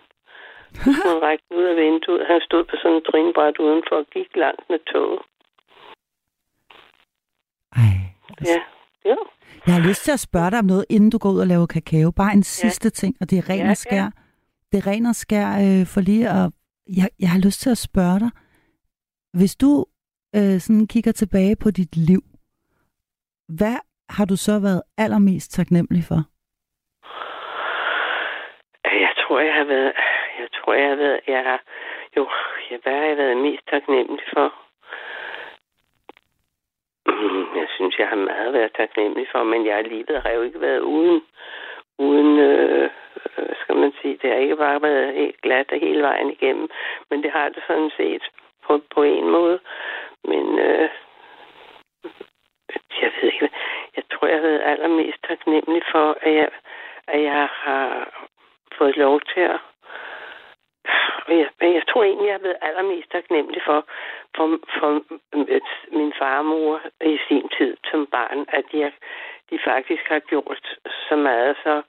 [1.04, 2.28] Så række den ud af vinduet.
[2.28, 5.20] Han stod på sådan en trinbræt udenfor og gik langt med toget.
[7.82, 7.94] Ej,
[8.38, 8.54] altså.
[8.54, 8.62] Ja,
[9.10, 9.16] ja.
[9.66, 11.66] Jeg har lyst til at spørge dig om noget, inden du går ud og laver
[11.66, 12.12] kakao.
[12.12, 14.08] Bare en sidste ting, og det er ren Ja, og skær.
[14.72, 16.46] Det er ren og skær øh, for lige at...
[17.00, 18.32] Jeg, jeg har lyst til at spørge dig,
[19.34, 19.86] hvis du
[20.36, 22.22] øh, sådan kigger tilbage på dit liv,
[23.58, 23.78] hvad
[24.10, 26.20] har du så været allermest taknemmelig for?
[29.06, 29.94] Jeg tror, jeg har været...
[30.40, 31.20] Jeg tror, jeg har været...
[31.28, 31.60] Jeg har,
[32.18, 32.30] jo,
[32.72, 34.48] jeg, hvad har jeg været mest taknemmelig for?
[37.12, 40.62] Mm, jeg synes, jeg har meget været taknemmelig for, men jeg livet har jo ikke
[40.62, 41.22] været uden,
[41.98, 42.90] uden øh,
[43.38, 46.70] Øh, skal man sige, det har ikke bare været helt glat hele vejen igennem,
[47.10, 48.24] men det har det sådan set
[48.66, 49.60] på, på en måde.
[50.24, 50.90] Men øh,
[53.02, 53.50] jeg ved ikke,
[53.96, 56.50] jeg tror, jeg har været allermest taknemmelig for, at jeg,
[57.08, 58.10] at jeg har
[58.78, 59.60] fået lov til at
[61.28, 63.86] jeg, jeg tror egentlig, jeg har været allermest taknemmelig for,
[64.36, 64.90] for, for
[65.98, 68.92] min far og mor i sin tid som barn, at de,
[69.50, 71.82] de faktisk har gjort så meget, så,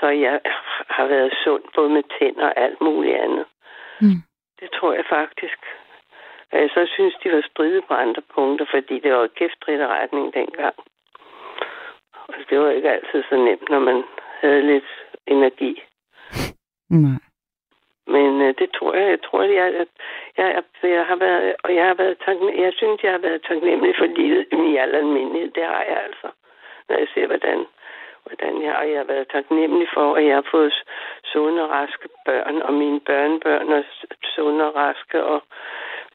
[0.00, 0.40] så jeg
[0.88, 3.46] har været sund både med tænder og alt muligt andet.
[4.00, 4.20] Mm.
[4.60, 5.58] Det tror jeg faktisk.
[6.52, 10.34] Og jeg så synes, de var stridet på andre punkter, fordi det var kæft retning
[10.34, 10.74] dengang.
[12.28, 14.04] Og det var ikke altid så nemt, når man
[14.40, 14.90] havde lidt
[15.26, 15.82] energi.
[16.90, 17.18] Nej.
[18.06, 19.86] Men øh, det tror jeg, jeg tror, jeg, jeg,
[20.36, 23.94] jeg, jeg har været, og jeg har været taknemmelig, jeg synes, jeg har været taknemmelig
[23.98, 25.50] for livet i al almindelighed.
[25.50, 26.28] Det har jeg altså,
[26.88, 27.66] når jeg ser, hvordan,
[28.26, 30.74] hvordan jeg, og jeg har været taknemmelig for, at jeg har fået
[31.24, 33.82] sunde og raske børn, og mine børnebørn er
[34.34, 35.42] sunde og raske, og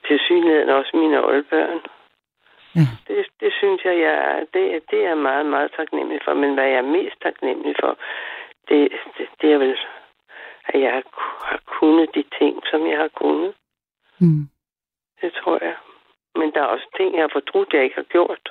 [0.07, 1.81] til synligheden også mine oldbørn.
[2.75, 2.87] Ja.
[3.07, 6.33] Det, det synes jeg, jeg er, det, det er meget, meget taknemmelig for.
[6.33, 7.97] Men hvad jeg er mest taknemmelig for,
[8.69, 9.77] det, det, det er vel,
[10.65, 11.03] at jeg har,
[11.49, 13.53] har kunnet de ting, som jeg har kunnet.
[14.19, 14.43] Mm.
[15.21, 15.75] Det tror jeg.
[16.35, 18.49] Men der er også ting, jeg har fortrudt, jeg ikke har gjort.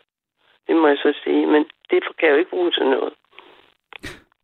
[0.66, 1.46] Det må jeg så sige.
[1.46, 3.14] Men det kan jeg jo ikke bruge til noget.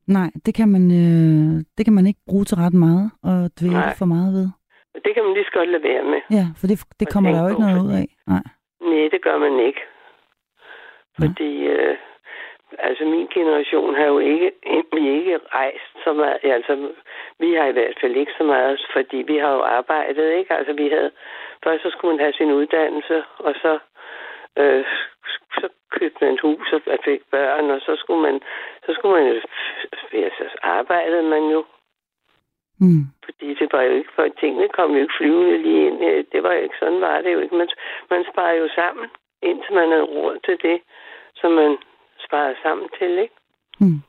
[0.09, 3.83] Nej, det kan man, øh, det kan man ikke bruge til ret meget og dvæle
[3.99, 4.49] for meget ved.
[5.05, 6.21] Det kan man lige så godt lade være med.
[6.39, 8.07] Ja, for det, det Og kommer der jo ikke noget ud af.
[8.33, 8.45] Nej.
[8.91, 9.83] Nej, det gør man ikke.
[11.21, 11.97] Fordi, øh,
[12.79, 14.51] altså min generation har jo ikke,
[14.93, 16.39] vi ikke rejst så meget.
[16.43, 16.75] Altså,
[17.41, 20.55] vi har i hvert fald ikke så meget, fordi vi har jo arbejdet, ikke?
[20.55, 21.11] Altså, vi havde,
[21.65, 23.79] først så skulle man have sin uddannelse, og så,
[24.57, 24.85] øh,
[25.61, 28.41] så købte man hus og fik børn, og så skulle man,
[28.87, 29.41] så skulle man jo,
[30.13, 31.65] ja, så arbejdede man jo.
[32.81, 33.05] Mm.
[33.25, 36.05] Fordi det var jo ikke, for tingene kom jo ikke flyvende lige ind.
[36.05, 37.55] Øh, Det var jo ikke sådan, var det jo ikke.
[37.55, 37.69] Man,
[38.11, 39.07] man sparede jo sammen,
[39.43, 40.81] indtil man havde råd til det,
[41.35, 41.79] som man
[42.27, 43.35] sparede sammen til, ikke?
[43.81, 44.01] Mm.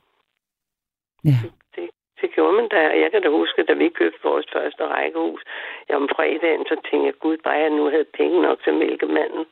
[1.24, 1.38] Ja.
[1.76, 2.80] Det, det gjorde man da.
[3.02, 5.42] Jeg kan da huske, da vi købte vores første rækkehus,
[5.88, 9.46] ja, om fredagen, så tænkte jeg, gud, bare jeg nu havde penge nok til mælkemanden,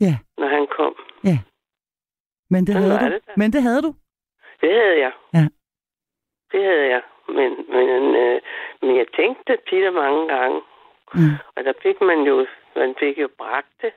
[0.00, 0.14] Ja.
[0.38, 0.94] når han kom.
[2.50, 3.14] Men det Sådan havde du.
[3.14, 3.32] det da.
[3.36, 3.94] Men det havde du.
[4.60, 5.12] Det havde jeg.
[5.34, 5.44] Ja.
[6.52, 7.02] Det havde jeg.
[7.38, 8.40] Men, men, øh,
[8.82, 10.60] men jeg tænkte tit og mange gange,
[11.14, 11.34] Mm.
[11.56, 13.92] Og der fik man jo, man fik jo bragt det.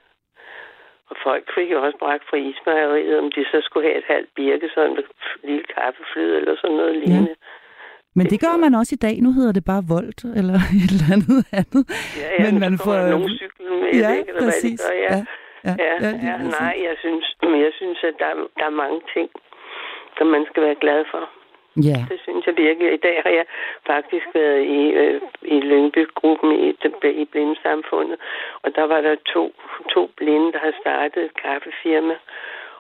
[1.10, 4.30] Og folk fik jo også bragt fra ismejeriet, om de så skulle have et halvt
[4.36, 5.04] birke, sådan en
[5.44, 7.36] lille kaffeflyd eller sådan noget lignende.
[8.16, 9.16] Men det gør man også i dag.
[9.22, 11.84] Nu hedder det bare Volt eller et eller andet andet.
[12.22, 12.96] Ja, ja, Men man får...
[13.16, 14.30] Nogen cyklen med, Ja, ikke?
[14.30, 14.80] Eller præcis.
[14.82, 15.18] Hvad de gør, ja.
[15.18, 15.26] Ja,
[15.66, 15.76] Ja,
[16.06, 19.30] ja, ja, nej, jeg synes, men jeg synes, at der, er- der er mange ting,
[20.18, 21.30] som man skal være glad for.
[21.90, 22.00] Ja.
[22.10, 22.94] Det synes jeg virkelig.
[22.94, 23.46] I dag har jeg
[23.88, 26.70] faktisk været i, øh, i Lyngby-gruppen i,
[27.22, 28.18] i blindesamfundet,
[28.64, 29.56] og der var der to,
[29.94, 32.16] to blinde, der har startet et kaffefirma.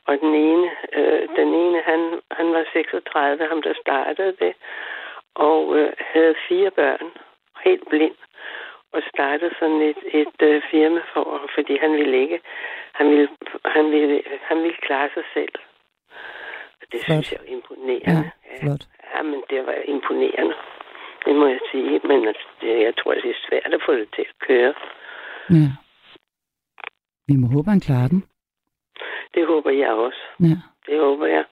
[0.07, 4.53] Og den ene, øh, den ene han, han var 36, ham der startede det,
[5.35, 7.07] og øh, havde fire børn,
[7.65, 8.15] helt blind,
[8.95, 12.39] og startede sådan et, et øh, firma for, fordi han ville ikke,
[12.93, 13.29] han ville,
[13.65, 15.55] han ville, han ville klare sig selv.
[16.81, 17.15] Og det Flot.
[17.15, 18.31] synes jeg er imponerende.
[18.45, 18.83] Ja, flot.
[19.15, 20.55] Ja, men det var imponerende.
[21.25, 21.99] Det må jeg sige.
[22.03, 22.19] Men
[22.61, 24.73] det, jeg tror, det er svært at få det til at køre.
[25.49, 25.69] Ja.
[27.27, 28.23] Vi må håbe, han klarer den.
[29.35, 30.21] Det håber jeg også.
[30.39, 30.57] Ja.
[30.87, 31.45] Det håber jeg.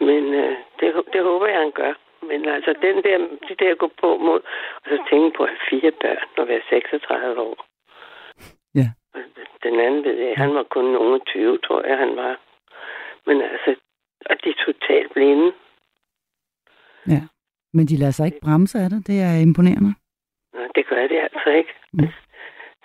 [0.00, 1.94] Men øh, det, det håber jeg, han gør.
[2.30, 4.40] Men altså, den der, de der gå på mod,
[4.82, 7.56] og så tænke på at have fire børn og være 36 år.
[8.74, 8.88] Ja.
[9.66, 12.40] Den anden ved jeg, han var kun nogen 20, tror jeg, han var.
[13.26, 13.70] Men altså,
[14.30, 15.52] og de er totalt blinde.
[17.06, 17.22] ja.
[17.74, 19.06] Men de lader sig ikke bremse af det.
[19.06, 19.92] Det er imponerende.
[20.54, 21.74] Nå, det gør det altså ikke.
[21.92, 22.08] Mm.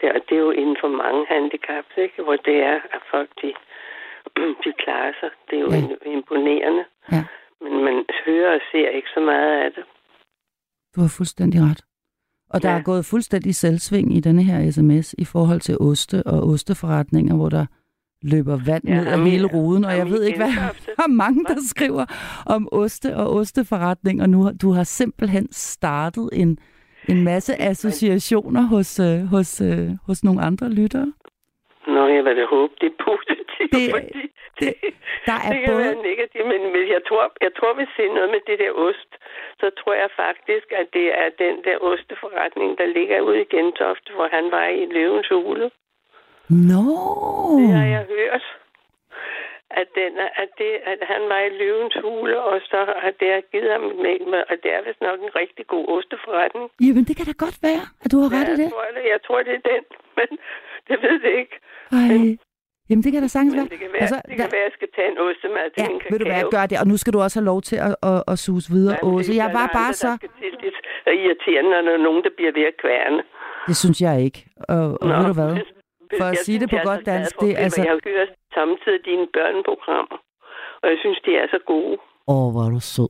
[0.02, 2.24] Det, og det er jo inden for mange handicaps, ikke?
[2.24, 3.54] hvor det er, at folk de,
[4.64, 5.30] de klarer sig.
[5.50, 6.10] Det er jo ja.
[6.10, 6.86] imponerende.
[7.12, 7.24] Ja.
[7.62, 9.84] Men man hører og ser ikke så meget af det.
[10.96, 11.82] Du har fuldstændig ret.
[12.50, 12.78] Og der Ja.
[12.78, 17.50] er gået fuldstændig selvsving i denne her sms i forhold til oste og osteforretninger, hvor
[17.50, 17.66] der
[18.22, 20.48] løber vand Ja, ned af hele ruden, og jeg ved ikke, hvad
[20.98, 22.06] der er mange, der skriver
[22.46, 24.52] om oste og osteforretninger nu.
[24.62, 26.58] Du har simpelthen startet en,
[27.10, 31.14] en masse associationer hos, øh, hos, øh, hos nogle andre lyttere.
[31.88, 33.35] Nå, jeg vil da håbe, det er.
[33.74, 34.22] Det, fordi
[34.60, 34.74] det,
[35.28, 35.84] Der er det kan både...
[35.86, 38.72] være negativt, men men jeg tror, jeg tror, hvis det er noget med det der
[38.86, 39.12] ost,
[39.62, 44.10] så tror jeg faktisk, at det er den der osteforretning, der ligger ude i Gentofte,
[44.16, 45.72] hvor han var i løvens hule.
[46.50, 46.86] Nå!
[47.60, 48.46] Det har jeg hørt.
[49.82, 50.12] At, den,
[50.44, 53.82] at, det, at han var i løvens hule, og så har det har givet ham
[54.08, 56.66] mail med, og det er vist nok en rigtig god osteforretning.
[56.86, 58.70] Jamen, det kan da godt være, at du har ret i jeg, det.
[58.74, 59.84] tror, det, jeg tror, det er den,
[60.18, 60.30] men
[60.88, 61.56] det ved det ikke.
[61.92, 62.38] Ej.
[62.90, 63.70] Jamen, det kan da sagtens Men være.
[63.74, 65.88] det kan være, altså, det kan der- være, jeg skal tage en ostemad til Ja,
[65.92, 66.56] min ved du hvad, kakao.
[66.58, 66.76] gør det.
[66.82, 69.32] Og nu skal du også have lov til at, at, at suse videre, Jamen, Åse.
[69.44, 70.12] Jeg var bare så...
[71.06, 73.22] Det er irriterende, når der er nogen, der bliver ved at kværne.
[73.70, 74.40] Det synes jeg ikke.
[74.76, 75.54] Og, og ved du hvad?
[76.18, 78.28] For at jeg sige det på godt så dansk, det er altså- Jeg hører
[78.60, 80.18] samtidig dine børneprogrammer,
[80.84, 81.98] og jeg synes, de er så gode.
[82.34, 83.10] Åh, hvor er du sød.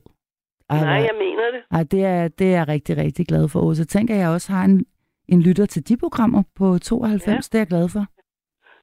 [0.70, 1.60] Ej, Nej, jeg mener det.
[1.76, 3.84] Ej, det er, det er jeg rigtig, rigtig glad for, Åse.
[3.84, 4.84] Tænk, at jeg også har en,
[5.28, 7.26] en lytter til de programmer på 92.
[7.26, 7.32] Ja.
[7.36, 8.04] Det er jeg glad for.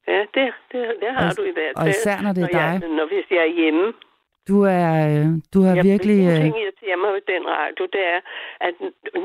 [0.08, 1.88] Ja, det, det, det har Og- du i hvert fald.
[1.88, 2.80] Og især, når det er når dig.
[2.82, 3.86] Jeg, når hvis jeg er hjemme.
[4.48, 6.18] Du er, øh, du har Jeg, virkelig...
[6.20, 8.20] En øh, ting irriterer mig ved den radio, det er,
[8.66, 8.74] at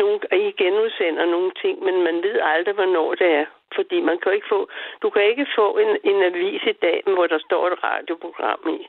[0.01, 3.45] nogen, I genudsender nogle ting, men man ved aldrig, hvornår det er.
[3.75, 4.59] Fordi man kan ikke få,
[5.03, 8.79] du kan ikke få en, en avis i dag, hvor der står et radioprogram i.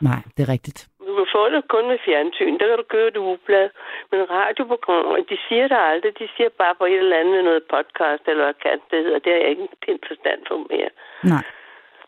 [0.00, 0.80] Nej, det er rigtigt.
[1.08, 2.54] Du kan få det kun med fjernsyn.
[2.60, 3.66] Der kan du købe et ugeblad.
[4.10, 6.12] Men radioprogrammer, de siger det aldrig.
[6.18, 9.18] De siger bare på et eller andet noget podcast, eller hvad kan det hedder.
[9.24, 10.90] Det har jeg ikke en pind forstand på mere.
[11.32, 11.44] Nej.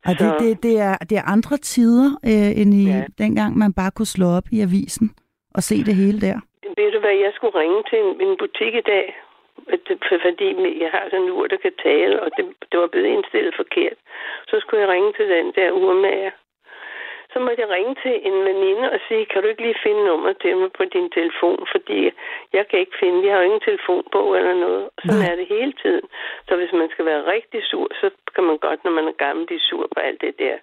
[0.09, 3.03] Og det, Så- det, det, er, det er andre tider, øh, end i Ja.
[3.25, 5.09] dengang man bare kunne slå op i avisen
[5.57, 6.37] og se det hele der.
[6.79, 9.07] Ved du hvad, jeg skulle ringe til en, en butik i dag,
[9.87, 10.49] Det- for- fordi
[10.85, 13.99] jeg har sådan en ur, der kan tale, og det, det var blevet indstillet forkert.
[14.51, 16.31] Så skulle jeg ringe til den der urmager.
[17.33, 20.33] Så måtte jeg ringe til en veninde og sige, kan du ikke lige finde nummer
[20.43, 21.99] til mig på din telefon, fordi
[22.57, 24.85] jeg kan ikke finde, jeg har jo ingen telefonbog eller noget.
[24.97, 25.31] Og sådan Nej.
[25.33, 26.05] er det hele tiden.
[26.49, 29.43] Så hvis man skal være rigtig sur, så kan man godt, når man er gammel,
[29.47, 30.57] blive sur på alt det der.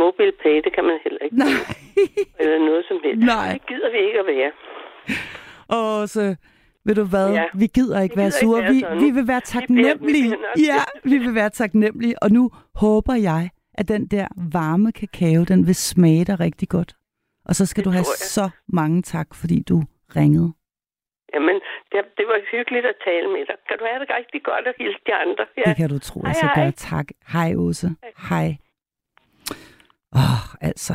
[0.00, 1.36] MobilePay, det kan man heller ikke.
[1.44, 1.62] Nej.
[2.42, 3.24] Eller noget som helst.
[3.34, 3.48] Nej.
[3.56, 4.50] Det gider vi ikke at være.
[5.78, 6.22] Og så,
[6.86, 7.44] ved du hvad, Ja.
[7.62, 8.62] vi gider ikke Vi være gider ikke sure.
[8.62, 10.28] være Vi, vi vil være bliver- vi taknemmelige.
[10.30, 12.14] bliver nok Ja, vi vil være taknemmelige.
[12.22, 12.50] Og nu
[12.84, 13.42] håber jeg,
[13.74, 16.96] at den der varme kakao, den vil smage dig rigtig godt.
[17.44, 18.26] Og så skal Det du have jeg.
[18.36, 19.82] så mange tak, fordi du
[20.16, 20.52] ringede.
[21.34, 21.54] Jamen,
[21.92, 23.56] det, det var hyggeligt at tale med dig.
[23.68, 25.46] Kan du have det rigtig godt og hilse de andre?
[25.56, 25.62] Ja.
[25.70, 26.64] Det kan du tro, Hej, jeg skal hej.
[26.64, 26.72] gøre.
[26.72, 27.06] Tak.
[27.32, 27.88] Hej, Åse.
[28.28, 28.56] Hej.
[30.14, 30.94] Åh, oh, altså.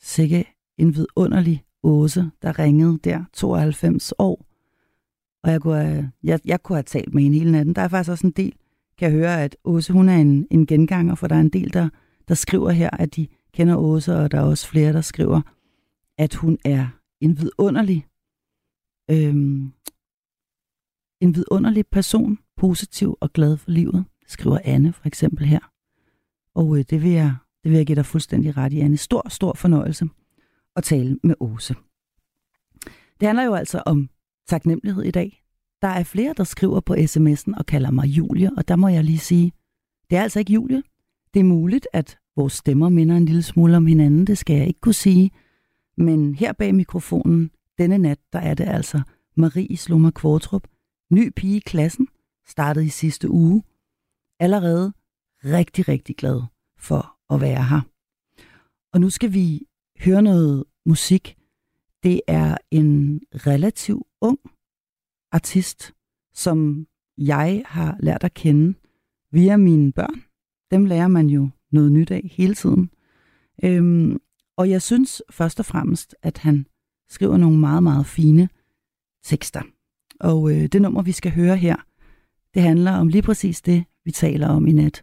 [0.00, 0.44] Sikke
[0.78, 4.46] en vidunderlig Åse, der ringede der, 92 år.
[5.44, 7.74] Og jeg kunne, have, jeg, jeg kunne have talt med hende hele natten.
[7.74, 8.54] Der er faktisk også en del,
[9.02, 11.88] jeg høre, at Åse, hun er en, en genganger, for der er en del, der,
[12.28, 15.40] der skriver her, at de kender Åse, og der er også flere, der skriver,
[16.18, 16.88] at hun er
[17.20, 18.06] en vidunderlig,
[19.10, 19.72] øhm,
[21.20, 25.72] en vidunderlig person, positiv og glad for livet, skriver Anne for eksempel her.
[26.54, 27.34] Og øh, det, vil jeg,
[27.64, 28.96] det vil jeg give dig fuldstændig ret i, Anne.
[28.96, 30.08] Stor, stor fornøjelse
[30.76, 31.74] at tale med Åse.
[33.20, 34.10] Det handler jo altså om
[34.48, 35.41] taknemmelighed i dag.
[35.82, 39.04] Der er flere, der skriver på sms'en og kalder mig Julie, og der må jeg
[39.04, 39.52] lige sige,
[40.10, 40.82] det er altså ikke Julie.
[41.34, 44.66] Det er muligt, at vores stemmer minder en lille smule om hinanden, det skal jeg
[44.66, 45.30] ikke kunne sige.
[45.96, 49.02] Men her bag mikrofonen, denne nat, der er det altså
[49.36, 50.68] Marie Slummer Kvortrup,
[51.10, 52.08] ny pige i klassen,
[52.46, 53.62] startede i sidste uge.
[54.40, 54.92] Allerede
[55.44, 56.42] rigtig, rigtig glad
[56.78, 57.80] for at være her.
[58.92, 59.62] Og nu skal vi
[60.00, 61.36] høre noget musik.
[62.02, 64.38] Det er en relativ ung
[65.32, 65.94] artist,
[66.32, 66.86] som
[67.18, 68.74] jeg har lært at kende
[69.30, 70.22] via mine børn.
[70.70, 72.90] Dem lærer man jo noget nyt af hele tiden.
[73.64, 74.20] Øhm,
[74.56, 76.66] og jeg synes først og fremmest, at han
[77.08, 78.48] skriver nogle meget, meget fine
[79.24, 79.62] tekster.
[80.20, 81.76] Og øh, det nummer, vi skal høre her,
[82.54, 85.02] det handler om lige præcis det, vi taler om i nat.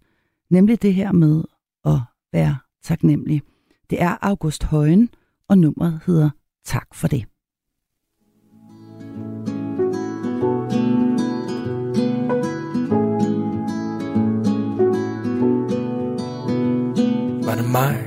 [0.49, 1.43] Nemlig det her med
[1.85, 1.99] at
[2.33, 3.41] være taknemmelig.
[3.89, 5.09] Det er August Højen,
[5.47, 6.29] og nummeret hedder
[6.65, 7.28] Tak for det.
[17.59, 17.97] Det mig,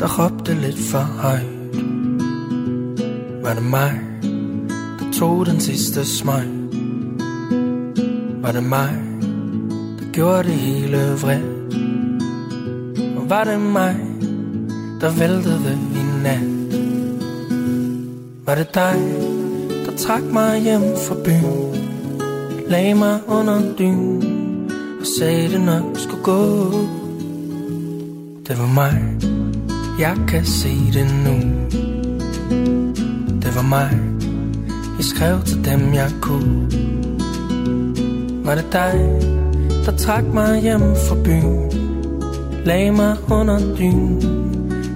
[0.00, 1.74] der råbte lidt for højt?
[3.42, 4.00] Var det mig,
[4.98, 6.48] der tog den sidste smøg?
[8.42, 8.90] Var det mig,
[9.98, 11.74] der gjorde det hele vredt?
[13.16, 13.96] Og var det mig,
[15.00, 16.50] der væltede i nat?
[18.46, 18.96] Var det dig,
[19.86, 21.74] der trak mig hjem fra byen?
[22.68, 24.22] Lagde mig under dyn
[25.00, 26.99] og sagde det nok skulle gå.
[28.50, 29.02] Det var mig,
[29.98, 31.36] jeg kan se det nu.
[33.42, 33.98] Det var mig,
[34.96, 36.70] jeg skrev til dem jeg kunne.
[38.44, 39.20] Var det dig,
[39.86, 41.70] der trak mig hjem fra byen?
[42.64, 44.16] Lag mig under dyn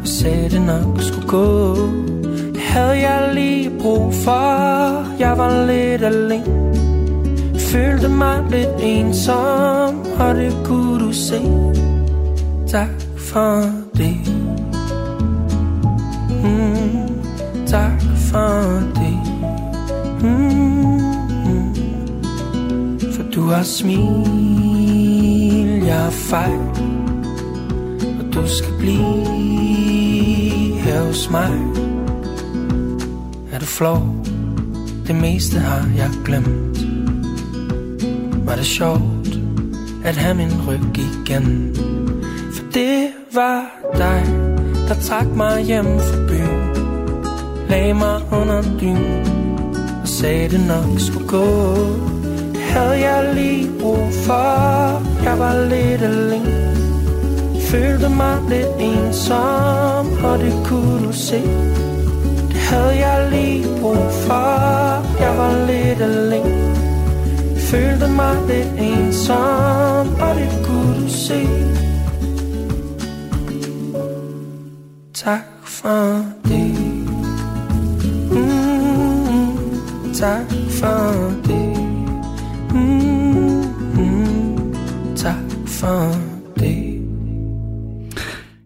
[0.01, 1.77] Og sagde det nok skulle gå.
[2.55, 5.19] Det havde jeg lige brug for.
[5.19, 6.75] Jeg var lidt alene.
[7.59, 11.41] Følte mig lidt ensom Og det kunne du se
[13.35, 13.63] for
[13.97, 14.17] det.
[16.45, 19.19] Mm, Tak for det.
[20.23, 21.01] Mm,
[21.47, 21.75] mm.
[23.13, 24.09] For du har smil
[25.87, 26.59] Jeg har fejl
[28.19, 29.25] Og du skal blive
[30.77, 31.53] her hos mig.
[33.53, 34.17] Er du flov?
[35.07, 36.79] Det meste har jeg glemt.
[38.47, 39.39] Var det sjovt
[40.05, 41.77] At have min ryg igen?
[42.53, 44.23] For det var dig
[44.89, 46.85] Der trak mig hjem fra byen.
[47.69, 49.25] Lagde mig under dyn
[50.03, 51.47] Og sagde det nok skulle gå.
[52.53, 56.75] Det havde jeg lige brug for Jeg var lidt alene.
[57.61, 61.43] Følte mig lidt ensom Og det kunne du se.
[62.49, 64.51] Det havde jeg lige brug for
[65.21, 66.75] Jeg var lidt alene.
[67.59, 71.84] Følte mig lidt ensom Og det kunne du se.
[80.25, 81.77] Tak for det
[82.75, 83.65] mm,
[83.97, 86.13] mm, Tak for
[86.61, 86.85] det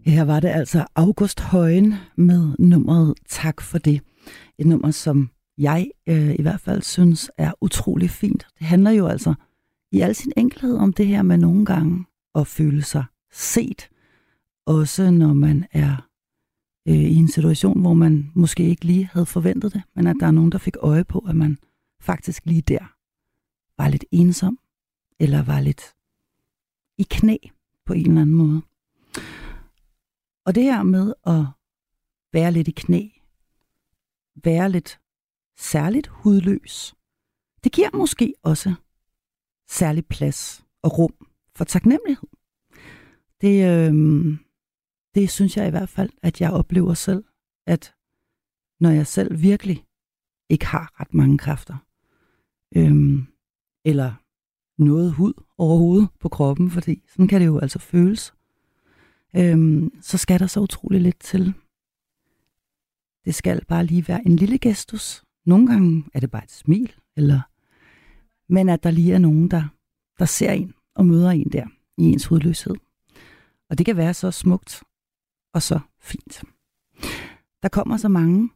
[0.05, 4.01] Her var det altså August Højen med nummeret Tak for det.
[4.57, 8.47] Et nummer, som jeg øh, i hvert fald synes er utrolig fint.
[8.59, 9.33] Det handler jo altså
[9.91, 12.05] i al sin enkelhed om det her med nogle gange
[12.35, 13.03] at føle sig
[13.33, 13.89] set.
[14.65, 16.08] Også når man er
[16.89, 20.27] øh, i en situation, hvor man måske ikke lige havde forventet det, men at der
[20.27, 21.57] er nogen, der fik øje på, at man
[22.01, 22.95] faktisk lige der
[23.77, 24.59] var lidt ensom,
[25.19, 25.95] eller var lidt
[26.97, 27.37] i knæ
[27.85, 28.61] på en eller anden måde.
[30.45, 31.45] Og det her med at
[32.33, 33.07] være lidt i knæ,
[34.43, 34.99] være lidt
[35.57, 36.95] særligt hudløs,
[37.63, 38.73] det giver måske også
[39.69, 42.29] særlig plads og rum for taknemmelighed.
[43.41, 43.93] Det, øh,
[45.15, 47.23] det synes jeg i hvert fald, at jeg oplever selv,
[47.67, 47.93] at
[48.79, 49.85] når jeg selv virkelig
[50.49, 51.77] ikke har ret mange kræfter,
[52.75, 53.27] øhm,
[53.85, 54.13] eller
[54.81, 58.33] noget hud overhovedet på kroppen, fordi sådan kan det jo altså føles,
[59.35, 61.53] øhm, så skal der så utrolig lidt til.
[63.25, 65.23] Det skal bare lige være en lille gestus.
[65.45, 67.41] Nogle gange er det bare et smil, eller
[68.53, 69.63] men at der lige er nogen, der,
[70.19, 72.75] der ser en og møder en der i ens hudløshed.
[73.69, 74.83] Og det kan være så smukt
[75.59, 76.43] og så fint.
[77.63, 78.49] Der kommer så mange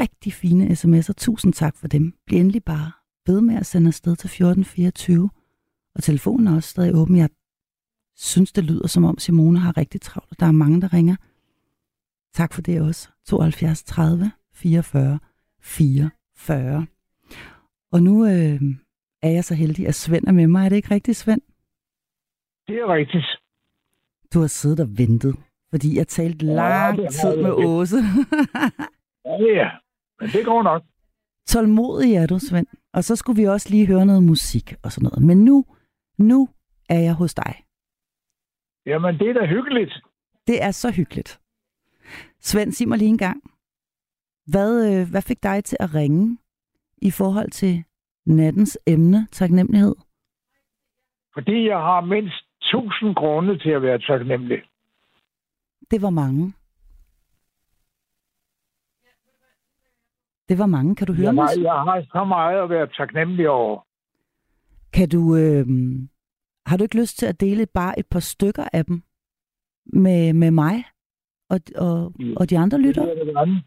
[0.00, 1.12] rigtig fine sms'er.
[1.12, 2.14] Tusind tak for dem.
[2.26, 2.92] Bliv endelig bare
[3.26, 5.30] ved med at sende afsted til 1424.
[5.94, 7.16] Og telefonen er også stadig åben.
[7.16, 7.30] Jeg
[8.16, 10.40] synes, det lyder som om Simone har rigtig travlt.
[10.40, 11.16] Der er mange, der ringer.
[12.34, 13.08] Tak for det også.
[13.26, 15.18] 72 30 44
[15.60, 16.86] 44.
[17.92, 18.60] Og nu øh,
[19.22, 20.64] er jeg så heldig, at Svend er med mig.
[20.64, 21.42] Er det ikke rigtigt, Svend?
[22.66, 23.26] Det er rigtigt.
[24.34, 25.36] Du har siddet og ventet,
[25.70, 27.50] fordi jeg talte lang har tid med.
[27.50, 27.96] Åse.
[29.24, 29.70] Ja, ja.
[30.20, 30.82] Men det går nok.
[31.46, 32.66] Tålmodig er du, Svend.
[32.92, 35.22] Og så skulle vi også lige høre noget musik og sådan noget.
[35.26, 35.64] Men nu,
[36.18, 36.48] nu
[36.88, 37.54] er jeg hos dig.
[38.86, 39.92] Jamen, det er da hyggeligt.
[40.46, 41.40] Det er så hyggeligt.
[42.40, 43.42] Svend, sig mig lige en gang.
[44.46, 46.38] Hvad, øh, hvad fik dig til at ringe
[47.02, 47.84] i forhold til
[48.26, 49.94] nattens emne, taknemmelighed?
[51.34, 54.62] Fordi jeg har mindst 1000 grunde til at være taknemmelig.
[55.90, 56.54] Det var mange.
[60.48, 60.96] Det var mange.
[60.96, 61.44] Kan du høre Jeg mig?
[61.44, 63.86] har, jeg har så meget at være taknemmelig over.
[64.92, 65.66] Kan du, øh,
[66.66, 69.02] har du ikke lyst til at dele bare et par stykker af dem
[69.86, 70.84] med, med mig
[71.50, 72.34] og, og, Ja.
[72.36, 73.02] og de andre lytter?
[73.02, 73.62] Er.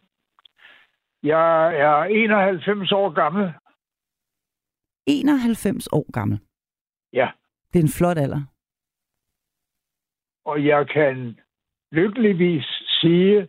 [1.23, 3.53] Jeg er 91 år gammel.
[5.05, 6.39] 91 år gammel.
[7.13, 7.31] Ja.
[7.73, 8.41] Det er en flot alder.
[10.45, 11.39] Og jeg kan
[11.91, 12.65] lykkeligvis
[13.01, 13.47] sige,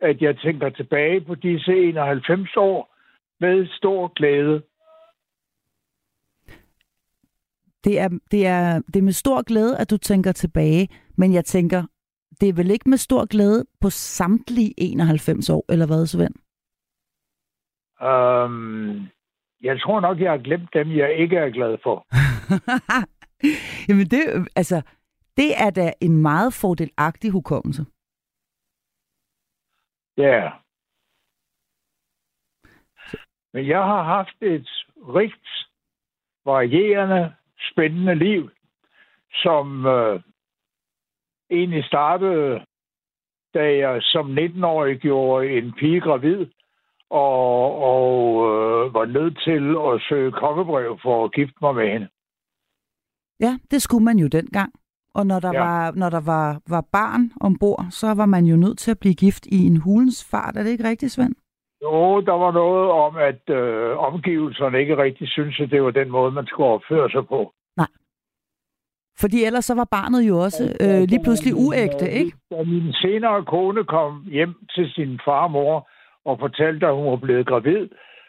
[0.00, 2.94] at jeg tænker tilbage på disse 91 år
[3.40, 4.62] med stor glæde.
[7.84, 11.44] Det er, det, er, det er med stor glæde, at du tænker tilbage, men jeg
[11.44, 11.82] tænker,
[12.40, 16.34] det er vel ikke med stor glæde på samtlige 91 år, eller hvad, Svend?
[18.00, 19.08] Um,
[19.62, 22.06] jeg tror nok, jeg har glemt dem, jeg ikke er glad for.
[23.88, 24.82] Jamen det, altså,
[25.40, 27.82] det er da en meget fordelagtig hukommelse.
[30.16, 30.50] Ja.
[33.52, 35.48] Men jeg har haft et rigt,
[36.44, 37.34] varierende,
[37.70, 38.50] spændende liv,
[39.32, 40.20] som øh,
[41.50, 42.64] egentlig startede,
[43.54, 46.46] da jeg som 19-årig gjorde en pige gravid,
[47.10, 48.14] og, og
[48.48, 52.08] øh, var nødt til at søge kongebrev for at gifte mig med hende.
[53.40, 54.77] Ja, det skulle man jo dengang.
[55.14, 55.60] Og når der, Ja.
[55.60, 59.14] var, når der var, var barn ombord, så var man jo nødt til at blive
[59.14, 60.56] gift i en hulens fart.
[60.56, 61.34] Er det ikke rigtigt, Svend?
[61.82, 66.10] Jo, der var noget om, at øh, omgivelserne ikke rigtig syntes, at det var den
[66.10, 67.52] måde, man skulle opføre sig på.
[69.20, 72.32] Fordi ellers så var barnet jo også øh, lige pludselig uægte, ikke?
[72.50, 75.88] Da min senere kone kom hjem til sin far og mor
[76.24, 77.88] og fortalte, at hun var blevet gravid,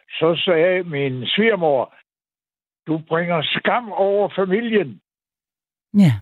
[0.09, 1.93] så sagde min svigermor,
[2.87, 5.01] du bringer skam over familien.
[5.93, 6.13] Ja.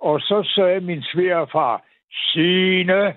[0.00, 3.16] Og så sagde min svigerfar, Signe,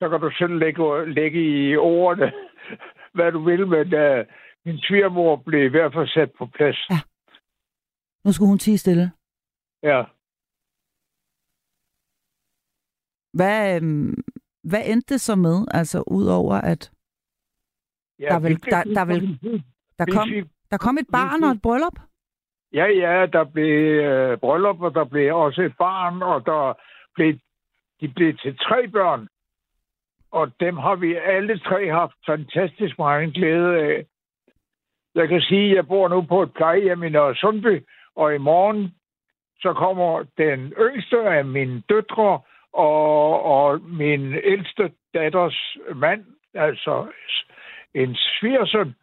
[0.00, 1.40] så kan du selv lægge, lægge
[1.72, 2.32] i ordene,
[3.14, 4.26] hvad du vil, men uh,
[4.64, 6.76] min svigermor blev i hvert fald sat på plads.
[6.90, 7.00] Ja.
[8.24, 9.06] Nu skulle hun tige stille.
[9.82, 10.00] Ja.
[13.38, 14.14] Hvad, øhm,
[14.70, 15.66] hvad endte det så med?
[15.70, 16.92] Altså, udover at
[18.18, 19.64] ja Der er vel- der- der er vel-
[19.98, 20.28] der kom,
[20.70, 21.98] der kom et barn og et bryllup?
[22.74, 26.74] Ja, ja, der blev øh, bryllup, og der blev også et barn, og der
[27.14, 27.34] blev,
[28.00, 29.28] de blev til tre børn.
[30.32, 34.04] Og dem har vi alle tre haft fantastisk meget glæde af.
[35.14, 37.84] Jeg kan sige, at jeg bor nu på et plejehjem i Nørre Sundby,
[38.16, 38.94] og i morgen
[39.60, 42.40] så kommer den yngste af mine døtre
[42.72, 47.06] og, og min ældste datters mand, altså
[47.94, 48.94] en svigersøn,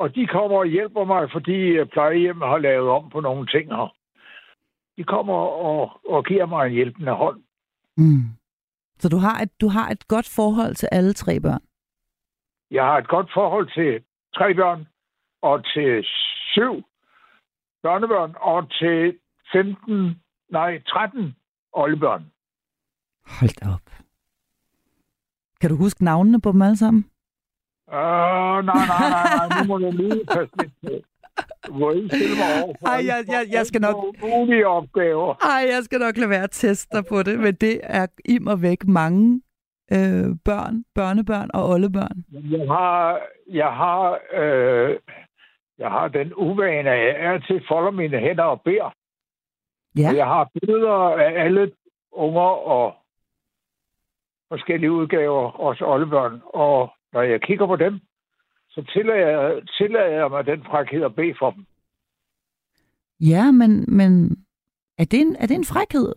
[0.00, 3.66] og de kommer og hjælper mig, fordi øh, plejehjemmet har lavet om på nogle ting
[3.76, 3.94] her.
[4.96, 7.40] De kommer og, og giver mig en hjælpende hånd.
[7.96, 8.24] Mm.
[8.98, 11.62] Så du har, et, du har et godt forhold til alle tre børn?
[12.70, 14.86] Jeg har et godt forhold til tre børn,
[15.42, 16.04] og til
[16.52, 16.74] syv
[17.82, 19.18] børnebørn, og til
[19.52, 21.36] 15, nej, 13
[21.72, 22.32] oldebørn.
[23.40, 23.86] Hold op.
[25.60, 27.10] Kan du huske navnene på dem alle sammen?
[27.92, 30.88] Øh, nej, nej, nej, nej, nu må du lige passe lidt på.
[32.08, 35.34] Stille mig over for Ej, jeg- jeg- jeg skal nok- mulige opgaver.
[35.34, 38.46] Ej, jeg skal nok lade være at teste dig på det, men det er im
[38.46, 39.42] og væk mange
[39.92, 42.24] øh, børn, børnebørn og oldebørn.
[42.32, 44.96] Jeg har, jeg har, øh,
[45.78, 48.92] jeg har den uvane, at jeg er til folder mine hænder og beder.
[49.98, 50.92] Ja, jeg har billeder
[51.24, 51.72] af alle
[52.12, 52.94] unger og
[54.48, 56.40] forskellige udgaver, også oldebørn.
[56.44, 58.00] Og når jeg kigger på dem,
[58.68, 61.66] så tillader jeg, tillader jeg mig den frækhed at bede for dem.
[63.20, 64.36] ja men, men
[64.98, 66.12] er, det en, er det en frækhed?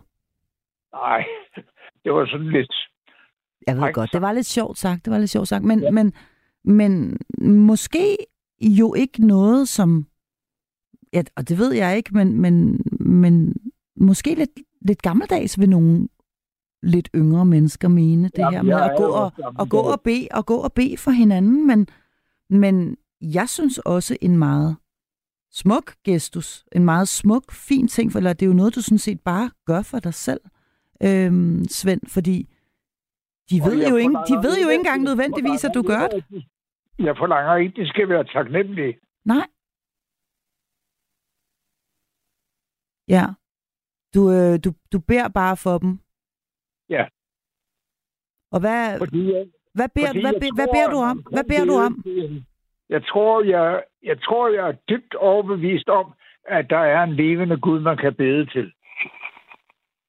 [0.92, 1.24] Nej,
[2.04, 2.72] det var sådan lidt...
[3.66, 5.90] Jeg ved godt, det var lidt sjovt sagt, det var lidt sjovt sagt, men, Ja.
[5.90, 6.12] men,
[6.64, 7.18] men
[7.66, 8.16] måske
[8.60, 10.06] jo ikke noget, som,
[11.12, 13.54] ja, og det ved jeg ikke, men, men, men
[13.96, 16.08] måske lidt, lidt gammeldags ved nogle
[16.82, 20.28] lidt yngre mennesker mene det Jamen, her med at gå og, og gå og bede
[20.30, 21.86] og gå og bede for hinanden, men,
[22.50, 24.76] men jeg synes også en meget
[25.50, 28.98] smuk gestus, en meget smuk, fin ting, for eller det er jo noget, du sådan
[28.98, 30.40] set bare gør for dig selv,
[31.02, 32.48] øhm, Svend, fordi
[33.50, 36.24] de ved, jo ikke, de ved jo ikke engang nødvendigvis, at du gør det.
[36.98, 38.98] Jeg forlanger ikke, de skal være taknemmelige.
[39.24, 39.46] Nej.
[43.08, 43.26] Ja.
[44.14, 45.98] Du, øh, du, du beder bare for dem.
[46.96, 47.04] Ja.
[48.54, 51.16] Og hvad, Fordi, jeg- hvad, beder, fordi hvad, be- hvad tror, beder du om?
[51.34, 51.94] Hvad beder du om?
[52.88, 56.06] Jeg tror, jeg, jeg tror, jeg er dybt overbevist om,
[56.48, 58.72] at der er en levende Gud, man kan bede til.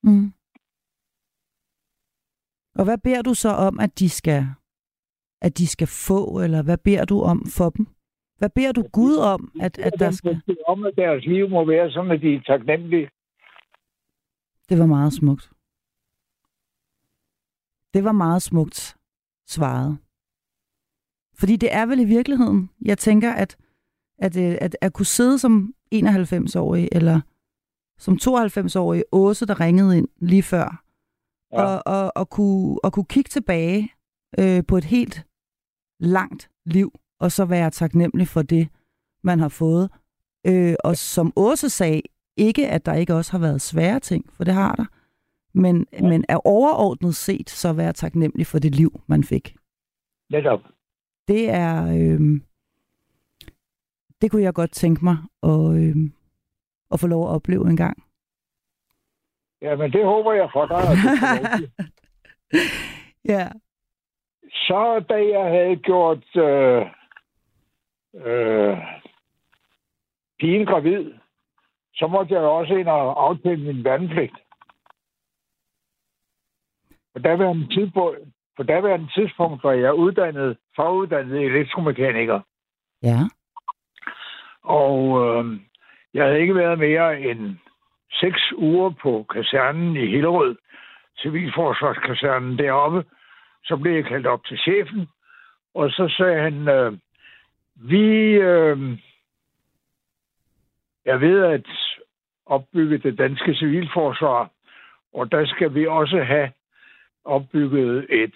[0.04, 0.34] Mm.
[2.76, 4.42] Og hvad beder du så om, at de skal,
[5.42, 7.88] at de skal få, eller hvad beder du om for dem?
[8.38, 10.42] Hvad beder du Gud om, at, at der skal...
[10.68, 13.10] Om, at deres liv må være sådan, at de er taknemmelige.
[14.70, 15.53] Det var meget smukt.
[17.94, 18.98] Det var meget smukt
[19.48, 19.98] svaret.
[21.40, 23.58] Fordi det er vel i virkeligheden, jeg tænker, at,
[24.20, 27.22] at, øh, at, at kunne sidde som 91-årig, eller
[28.00, 30.84] som 92-årig Åse, der ringede ind lige før,
[31.52, 31.62] Ja.
[31.62, 31.68] ja.
[31.68, 33.94] og, og, og, kunne, og kunne kigge tilbage
[34.40, 35.26] øh, på et helt
[36.00, 38.68] langt liv, og så være taknemmelig for det,
[39.24, 39.92] man har fået.
[40.48, 42.02] Øh, og som Åse sagde,
[42.38, 44.86] ikke at der ikke også har været svære ting, for det har der,
[45.54, 46.02] men, ja.
[46.02, 49.56] men er overordnet set så være taknemmelig for det liv, man fik.
[50.30, 50.60] Netop.
[51.28, 51.86] Det er...
[51.86, 52.42] Øh,
[54.22, 55.96] det kunne jeg godt tænke mig at, øh,
[56.92, 58.04] at få lov at opleve en gang.
[59.62, 60.84] Ja, men det håber jeg for dig.
[63.26, 63.50] Ja.
[64.52, 66.86] Så da jeg havde gjort øh,
[68.14, 68.78] øh,
[70.40, 71.12] pigen gravid,
[71.96, 74.43] så måtte jeg også ind og aftale min vandpligt.
[77.14, 78.20] På daværende tidspunkt,
[78.58, 82.40] på daværende tidspunkt var jeg uddannet, foruddannet elektromekaniker.
[83.04, 83.20] Ja.
[84.64, 85.60] Og øh,
[86.14, 87.56] jeg havde ikke været mere end
[88.12, 90.56] seks uger på kasernen i Hillerød,
[91.22, 93.06] civilforsvarskasernen deroppe.
[93.64, 95.08] Så blev jeg kaldt op til chefen,
[95.76, 96.94] og så sagde han, øh,
[97.76, 98.98] vi øh,
[101.06, 101.68] er ved at
[102.46, 104.50] opbygge det danske civilforsvar,
[105.14, 106.52] og der skal vi også have
[107.26, 108.36] opbygget et,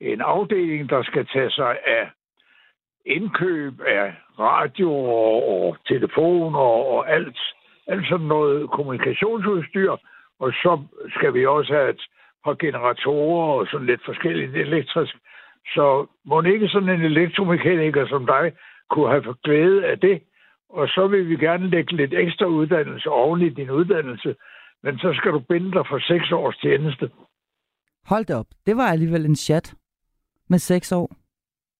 [0.00, 2.10] en afdeling, der skal tage sig af
[3.06, 7.38] indkøb af radio og, og telefoner og alt,
[7.86, 9.96] alt sådan noget kommunikationsudstyr.
[10.40, 10.82] Og så
[11.16, 12.02] skal vi også have et
[12.44, 15.16] par generatorer og sådan lidt forskelligt elektrisk.
[15.74, 18.52] Så må ikke sådan en elektromekaniker som dig
[18.90, 20.22] kunne have glæde af det.
[20.70, 24.36] Og så vil vi gerne lægge lidt ekstra uddannelse oven i din uddannelse.
[24.82, 27.10] Men så skal du binde dig for seks års tjeneste.
[28.08, 28.46] Hold da op.
[28.66, 29.74] Det var alligevel en chat
[30.48, 31.10] med seks år.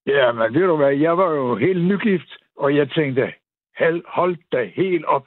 [0.07, 3.33] Ja, men ved du hvad, jeg var jo helt nygift, og jeg tænkte,
[4.07, 5.27] hold da helt op.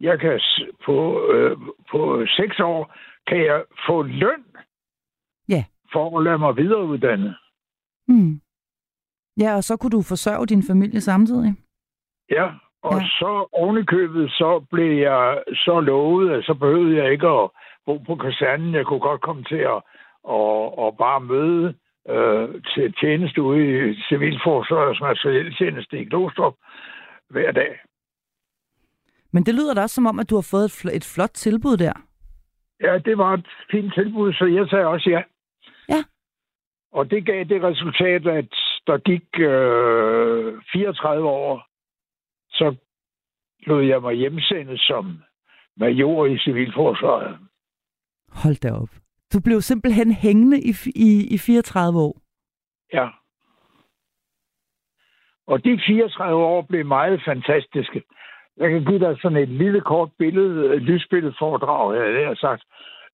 [0.00, 0.40] Jeg kan
[0.84, 1.56] på, øh,
[1.90, 2.94] på seks år,
[3.26, 4.44] kan jeg få løn
[5.48, 5.64] ja.
[5.92, 7.34] for at lade mig videreuddanne.
[8.08, 8.40] Hmm.
[9.40, 11.54] Ja, og så kunne du forsørge din familie samtidig.
[12.30, 12.50] Ja,
[12.82, 13.06] og ja.
[13.06, 17.50] så ovenikøbet, så blev jeg så lovet, at så behøvede jeg ikke at
[17.86, 18.74] bo på kasernen.
[18.74, 19.82] Jeg kunne godt komme til at
[20.24, 21.74] og, og bare møde
[22.08, 26.54] øh, til tjeneste ude i Civilforsvarets materieltjeneste i Glostrup
[27.30, 27.78] hver dag.
[29.32, 31.30] Men det lyder da også som om, at du har fået et, fl- et flot
[31.30, 31.92] tilbud der.
[32.80, 35.22] Ja, det var et fint tilbud, så jeg sagde også ja.
[35.88, 36.04] Ja.
[36.92, 38.54] Og det gav det resultat, at
[38.86, 41.66] der gik øh, 34 år,
[42.50, 42.74] så
[43.66, 45.22] lod jeg mig hjemsende som
[45.76, 47.38] major i Civilforsvaret.
[48.28, 49.01] Hold da op.
[49.32, 52.16] Du blev simpelthen hængende i, i, i 34 år.
[52.92, 53.08] Ja.
[55.46, 58.02] Og de 34 år blev meget fantastiske.
[58.56, 62.62] Jeg kan give dig sådan et lille kort billede, øh, lysbilledforedrag, jeg har sagt.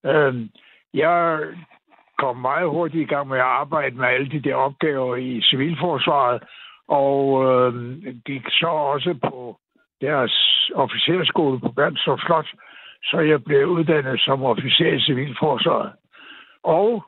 [0.07, 0.51] Øhm,
[0.95, 1.41] jeg
[2.19, 6.43] kom meget hurtigt i gang med at arbejde med alle de der opgaver i civilforsvaret,
[6.89, 7.75] og øh,
[8.25, 9.59] gik så også på
[10.01, 10.35] deres
[10.75, 12.47] officerskole på Bernstorff Slot,
[13.05, 15.93] så jeg blev uddannet som officer i civilforsvaret.
[16.69, 17.05] Og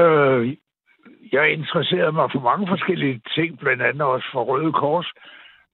[0.00, 0.56] øh,
[1.32, 5.10] jeg interesserede mig for mange forskellige ting, blandt andet også for Røde Kors.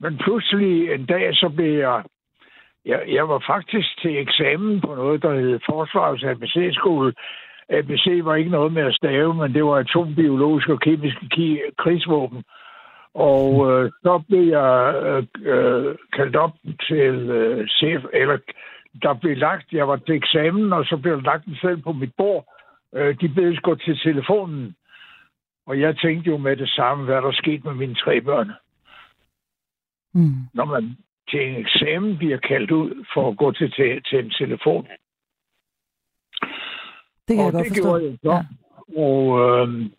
[0.01, 2.03] Men pludselig en dag, så blev jeg...
[2.85, 7.13] Jeg, jeg var faktisk til eksamen på noget, der hed Forsvarets ABC-skole.
[7.71, 11.17] ABC var ikke noget med at stave, men det var atombiologiske og kemisk
[11.79, 12.45] krigsvåben.
[13.15, 16.55] Og øh, så blev jeg øh, øh, kaldt op
[16.89, 18.39] til øh, chef, eller
[19.03, 21.93] der blev lagt, jeg var til eksamen, og så blev der lagt en selv på
[21.93, 22.45] mit bord,
[22.95, 24.77] Øh, de bedes gå til telefonen.
[25.67, 28.51] Og jeg tænkte jo med det samme, hvad der skete med mine tre børn.
[30.15, 30.35] Mm.
[30.55, 30.97] Når man
[31.31, 34.87] til en eksamen bliver kaldt ud for at gå til, til, til en telefon.
[37.29, 37.83] Det kan og jeg godt det forstå.
[37.83, 38.31] Gjorde jeg så.
[38.31, 38.41] Ja.
[39.03, 39.91] Og øh,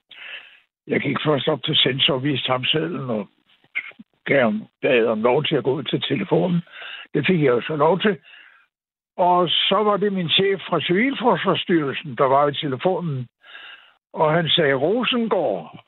[0.87, 3.27] jeg gik først op til sensor og viste ham sedlen og
[4.25, 6.61] gav ham, bad om lov til at gå ud til telefonen.
[7.13, 8.17] Det fik jeg jo så lov til.
[9.29, 13.27] Og så var det min chef fra Civilforsvarsstyrelsen, der var i telefonen.
[14.13, 15.83] Og han sagde, Rosengård,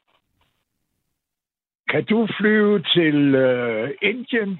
[1.89, 4.59] kan du flyve til øh, Indien?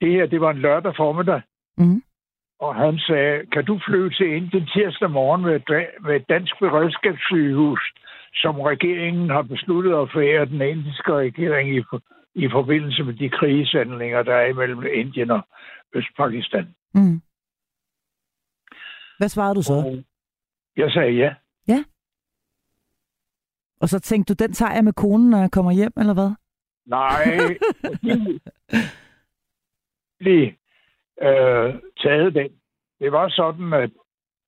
[0.00, 1.42] Det her, det var en lørdag formiddag.
[1.76, 2.02] Mm.
[2.60, 5.60] Og han sagde, kan du flyve til Indien tirsdag morgen med,
[6.00, 7.92] med et dansk beredskabssygehus,
[8.34, 11.82] som regeringen har besluttet at forære den indiske regering i,
[12.34, 15.40] i forbindelse med de krigshandlinger, der er imellem Indien og
[15.94, 16.75] Østpakistan.
[16.94, 17.20] Mm.
[19.18, 20.02] Hvad svarede du så?
[20.76, 21.34] Jeg sagde ja.
[21.68, 21.84] Ja.
[23.80, 26.30] Og så tænkte du, den tager jeg med konen, når jeg kommer hjem, eller hvad?
[26.86, 27.24] Nej.
[30.26, 30.58] lige
[31.22, 32.50] øh, taget den.
[33.00, 33.90] Det var sådan, at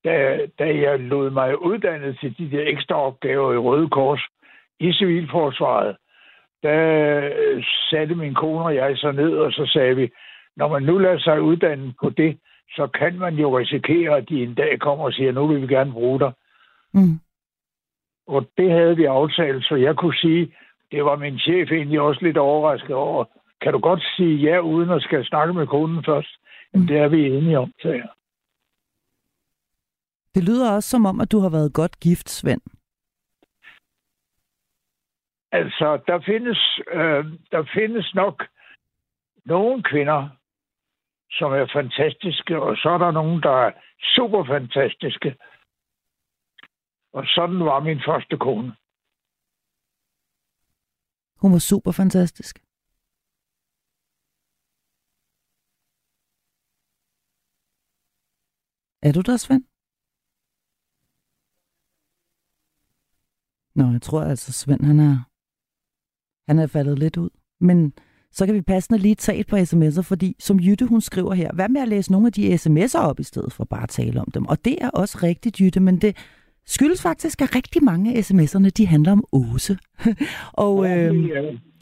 [0.05, 4.23] da, da jeg lod mig uddanne til de der ekstra opgaver i Røde Kors
[4.81, 5.97] i Civilforsvaret,
[6.63, 10.11] der satte min kone og jeg så ned, og så sagde vi,
[10.59, 12.39] når man nu lader sig uddanne på det,
[12.77, 15.75] så kan man jo risikere, at de en dag kommer og siger, nu vil vi
[15.75, 16.33] gerne bruge dig.
[16.95, 17.21] Mm.
[18.27, 20.55] Og det havde vi aftalt, så jeg kunne sige,
[20.91, 23.25] det var min chef egentlig også lidt overrasket over.
[23.61, 26.33] Kan du godt sige ja, uden at skal snakke med kunden først?
[26.75, 26.89] Jamen, mm.
[26.89, 28.09] det er vi enige om, sagde jeg.
[30.35, 32.61] Det lyder også som om, at du har været godt gift, Svend.
[35.53, 38.47] Altså, der findes, øh, der findes nok
[39.45, 40.29] nogle kvinder,
[41.31, 43.73] som er fantastiske, og så er der nogen, der er
[44.17, 45.37] super fantastiske.
[47.13, 48.77] Og sådan var min første kone.
[51.43, 52.55] Hun var super fantastisk.
[59.03, 59.65] Er du der, Svend?
[63.75, 65.17] Nå, jeg tror altså, Svend, han er,
[66.49, 67.31] han er faldet lidt ud.
[67.61, 67.93] Men
[68.33, 71.53] så kan vi passende lige tage et par sms'er, fordi som Jytte, hun skriver her,
[71.53, 74.21] hvad med at læse nogle af de sms'er op i stedet for bare at tale
[74.21, 74.47] om dem?
[74.47, 76.17] Og det er også rigtigt, Jytte, men det
[76.67, 79.79] skyldes faktisk, at rigtig mange af sms'erne, de handler om Åse.
[80.53, 81.15] og øh,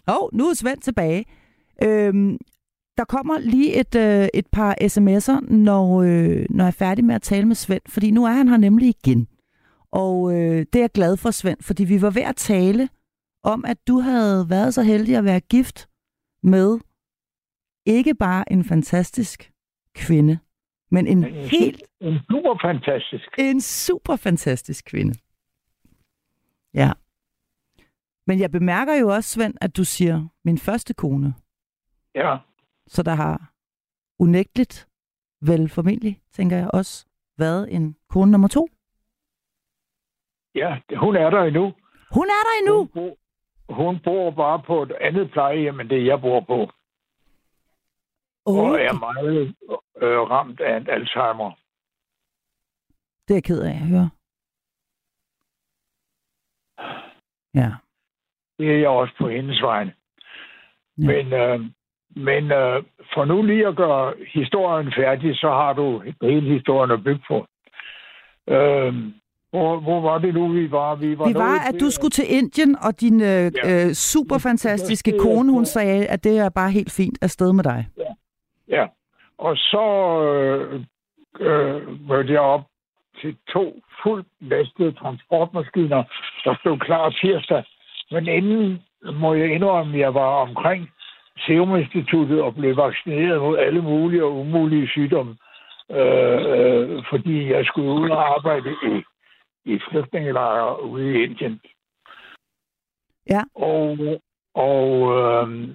[0.07, 1.25] oh, nu er Svend tilbage.
[1.83, 2.39] Øhm,
[2.97, 7.15] der kommer lige et, øh, et par sms'er, når, øh, når jeg er færdig med
[7.15, 9.27] at tale med Svend, fordi nu er han her nemlig igen.
[9.93, 12.89] Og øh, det er jeg glad for, Svend, fordi vi var ved at tale
[13.43, 15.89] om, at du havde været så heldig at være gift
[16.47, 16.79] med
[17.87, 19.53] ikke bare en fantastisk
[19.95, 20.39] kvinde,
[20.91, 21.83] men en, en helt...
[22.01, 23.29] En super fantastisk.
[23.39, 25.15] En super fantastisk kvinde.
[26.75, 26.93] Ja.
[28.27, 31.35] Men jeg bemærker jo også, Svend, at du siger, min første kone.
[32.15, 32.37] Ja.
[32.87, 33.53] Så der har
[34.19, 34.89] unægteligt,
[35.41, 37.07] vel formentlig, tænker jeg også,
[37.39, 38.69] været en kone nummer to.
[40.55, 41.75] Ja, hun er der endnu.
[42.15, 42.89] Hun er der endnu?
[42.95, 43.17] Hun
[43.69, 46.71] hun bor bare på et andet plejehjem, end det jeg bor på.
[48.45, 48.71] Okay.
[48.71, 49.55] Og er meget
[50.03, 51.53] øh, ramt af en Alzheimer.
[53.29, 54.11] Det er jeg ked af at høre.
[57.55, 57.71] Ja.
[58.59, 59.95] Det er jeg også på hendes vegne.
[60.99, 61.07] Ja.
[61.07, 61.61] Men, øh,
[62.11, 67.05] men øh, for nu lige at gøre historien færdig, så har du hele historien at
[67.05, 67.47] bygge på.
[68.49, 68.95] Øh,
[69.51, 70.95] hvor, hvor var det nu, vi var?
[70.95, 73.87] Vi var, vi var at du skulle til Indien, og din øh, ja.
[73.87, 77.87] øh, super fantastiske kone, hun sagde, at det er bare helt fint afsted med dig.
[77.99, 78.13] Ja,
[78.77, 78.87] ja.
[79.39, 79.87] og så
[80.27, 80.81] øh,
[81.41, 82.65] øh, mødte jeg op
[83.21, 86.03] til to fuldt lastede transportmaskiner,
[86.45, 87.65] der stod klar tirsdag.
[88.11, 88.83] Men inden
[89.15, 90.91] må jeg indrømme, at jeg var omkring
[91.39, 95.37] Serum Instituttet og blev vaccineret mod alle mulige og umulige sygdomme,
[95.91, 99.03] øh, øh, fordi jeg skulle ud og arbejde i
[99.67, 101.61] i flygtningelejre ude i Indien.
[103.31, 103.43] Ja.
[103.55, 103.99] Og,
[104.55, 104.89] og
[105.19, 105.69] øh,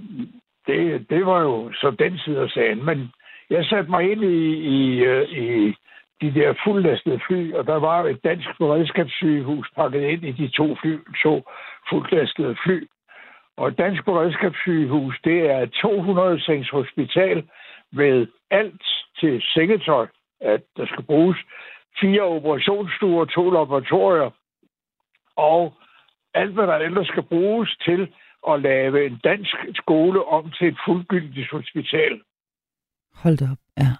[0.67, 2.85] det, det var jo så den side af sagen.
[2.85, 3.11] Men
[3.49, 5.75] jeg satte mig ind i, i, øh, i
[6.21, 10.75] de der fuldlastede fly, og der var et dansk beredskabssygehus pakket ind i de to,
[10.75, 11.43] fly, to
[11.89, 12.87] fuldlastede fly.
[13.57, 17.49] Og et dansk beredskabssygehus, det er et 200 hospital
[17.91, 18.83] med alt
[19.19, 20.07] til sengetøj,
[20.41, 21.37] at der skal bruges
[21.99, 24.29] fire operationsstuer, to laboratorier,
[25.35, 25.73] og
[26.33, 28.13] alt, hvad der ellers skal bruges til
[28.47, 32.21] at lave en dansk skole om til et fuldgyldigt hospital.
[33.15, 33.91] Hold da op, ja.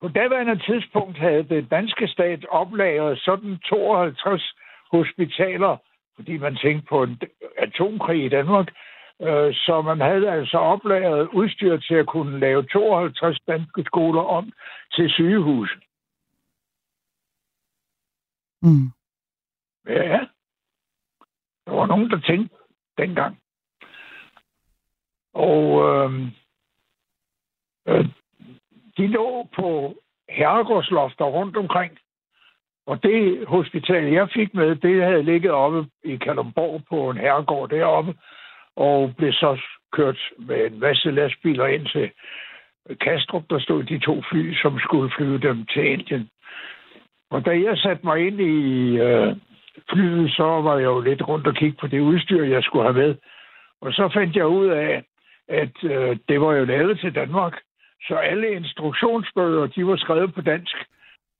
[0.00, 4.54] På daværende tidspunkt havde den danske stat oplagret sådan 52
[4.92, 5.76] hospitaler,
[6.16, 7.20] fordi man tænkte på en
[7.58, 8.68] atomkrig i Danmark,
[9.22, 14.52] øh, så man havde altså oplagret udstyr til at kunne lave 52 danske skoler om
[14.92, 15.76] til sygehus.
[18.62, 18.90] Mm.
[19.88, 20.26] Ja,
[21.66, 22.56] der var nogen, der tænkte
[22.98, 23.38] dengang.
[25.34, 26.26] Og øh,
[27.88, 28.06] øh,
[28.96, 29.96] de lå på
[30.28, 31.98] herregårdslofter rundt omkring.
[32.86, 37.70] Og det hospital, jeg fik med, det havde ligget oppe i Kalumborg på en herregård
[37.70, 38.14] deroppe,
[38.76, 39.60] og blev så
[39.92, 42.10] kørt med en masse lastbiler ind til
[43.00, 46.30] Kastrup, der stod de to fly, som skulle flyve dem til Indien.
[47.30, 49.36] Og da jeg satte mig ind i øh,
[49.90, 53.06] flyet, så var jeg jo lidt rundt og kigge på det udstyr, jeg skulle have
[53.06, 53.14] med.
[53.80, 55.04] Og så fandt jeg ud af,
[55.48, 57.54] at øh, det var jo lavet til Danmark.
[58.08, 60.76] Så alle instruktionsbøger, de var skrevet på dansk.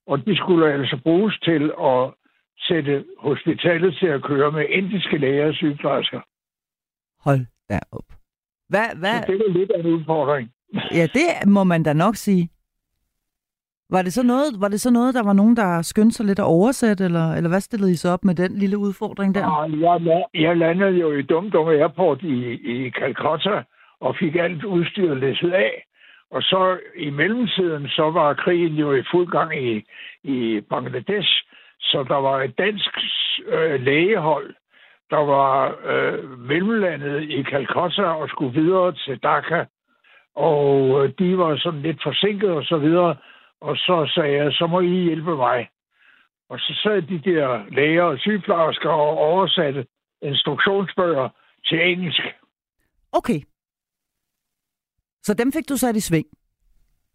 [0.07, 2.13] Og de skulle altså bruges til at
[2.59, 6.21] sætte hospitalet til at køre med indiske læger og sygeplejersker.
[7.23, 8.05] Hold da op.
[8.69, 9.21] Hvad, hvad?
[9.21, 10.51] Så det var lidt af en udfordring.
[10.91, 12.49] Ja, det må man da nok sige.
[13.89, 16.39] Var det, så noget, var det så noget, der var nogen, der skyndte sig lidt
[16.39, 19.45] at oversætte, eller, eller hvad stillede I så op med den lille udfordring der?
[19.81, 23.63] Jeg, jeg landede jo i Dum Dum Airport i, i Calcutta,
[23.99, 25.83] og fik alt udstyret læsset af.
[26.31, 29.83] Og så i mellemtiden, så var krigen jo i fuld gang i,
[30.23, 31.31] i Bangladesh,
[31.79, 32.91] så der var et dansk
[33.47, 34.53] øh, lægehold,
[35.09, 39.63] der var øh, mellemlandet i Calcutta og skulle videre til Dhaka.
[40.35, 43.15] Og øh, de var sådan lidt forsinket og så videre.
[43.61, 45.69] Og så sagde jeg, så må I hjælpe mig.
[46.49, 49.87] Og så sad de der læger og sygeplejersker og oversatte
[50.21, 51.29] instruktionsbøger
[51.65, 52.21] til engelsk.
[53.11, 53.39] Okay.
[55.23, 56.25] Så dem fik du sat i sving?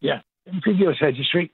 [0.03, 1.51] Ja, den fik jeg sat i sving.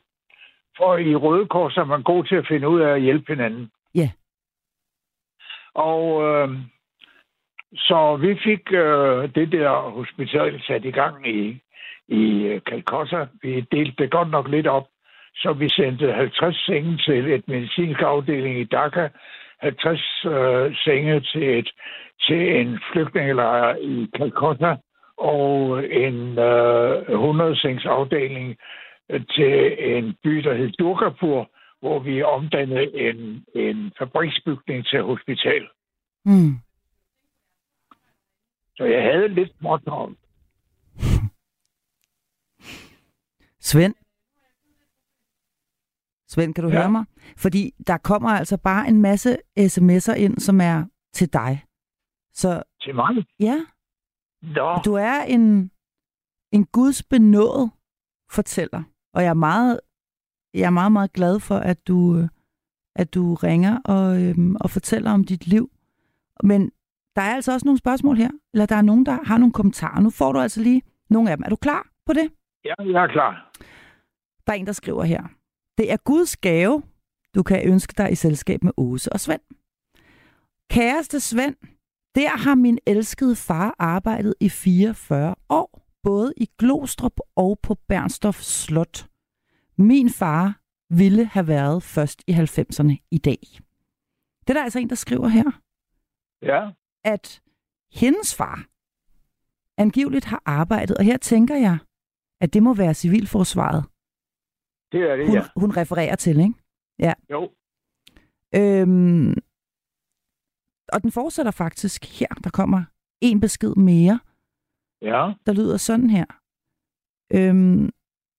[0.76, 3.70] For i Røde Kors er man god til at finde ud af at hjælpe hinanden.
[3.94, 4.10] Ja.
[5.74, 6.48] Og øh,
[7.74, 11.62] så vi fik øh, det der hospital sat i gang i,
[12.08, 13.26] i øh, Calcutta.
[13.42, 14.86] Vi delte det godt nok lidt op,
[15.34, 19.08] så vi sendte 50 senge til et medicinsk afdeling i Dhaka,
[19.60, 21.70] 50 øh, senge til, et,
[22.20, 24.76] til en flygtningelejr i Calcutta,
[25.16, 28.56] og en øh, 100 afdeling
[29.08, 31.50] til en by, der hed Durgapur,
[31.80, 35.68] hvor vi omdannede en, en fabriksbygning til hospital.
[36.24, 36.54] Mm.
[38.76, 40.18] Så jeg havde lidt småtravlt.
[43.70, 43.94] Svend?
[46.28, 46.76] Svend, kan du ja.
[46.76, 47.04] Høre mig?
[47.36, 51.64] Fordi der kommer altså bare en masse sms'er ind, som er til dig.
[52.32, 53.26] Så Til mig?
[53.40, 53.56] ja,
[54.42, 55.70] Nå, du er en,
[56.52, 57.70] en Guds benået
[58.30, 58.82] fortæller.
[59.14, 59.80] Og jeg er meget,
[60.54, 62.28] jeg er meget, meget glad for, at du,
[62.96, 65.70] at du ringer og, øhm, og fortæller om dit liv.
[66.42, 66.70] Men
[67.16, 70.00] der er altså også nogle spørgsmål her, eller der er nogen, der har nogle kommentarer.
[70.00, 71.44] Nu får du altså lige nogle af dem.
[71.44, 72.32] Er du klar på det?
[72.68, 73.50] Ja, jeg er klar.
[74.46, 75.22] Der er en, der skriver her.
[75.78, 76.82] Det er Guds gave,
[77.34, 79.40] du kan ønske dig i selskab med Åse og Svend.
[80.70, 81.56] Kæreste Svend,
[82.14, 88.40] der har min elskede far arbejdet i 44 år, både i Glostrup og på Bernstorff
[88.40, 89.08] Slot.
[89.78, 90.60] Min far
[90.90, 93.38] ville have været først i 90'erne i dag.
[94.40, 95.60] Det er der altså en, der skriver her,
[96.42, 96.70] Ja,
[97.04, 97.42] at
[97.92, 98.66] hendes far
[99.78, 101.78] angiveligt har arbejdet, og her tænker jeg,
[102.40, 103.84] at det må være civilforsvaret,
[104.92, 105.44] det er det, hun, ja.
[105.56, 106.54] hun refererer til, ikke?
[107.30, 107.50] Jo,
[108.54, 109.34] Øhm,
[110.92, 112.26] og den fortsætter faktisk her.
[112.44, 112.84] Der kommer
[113.20, 114.20] en besked mere,
[115.02, 116.26] ja, der lyder sådan her.
[117.36, 117.90] Øhm,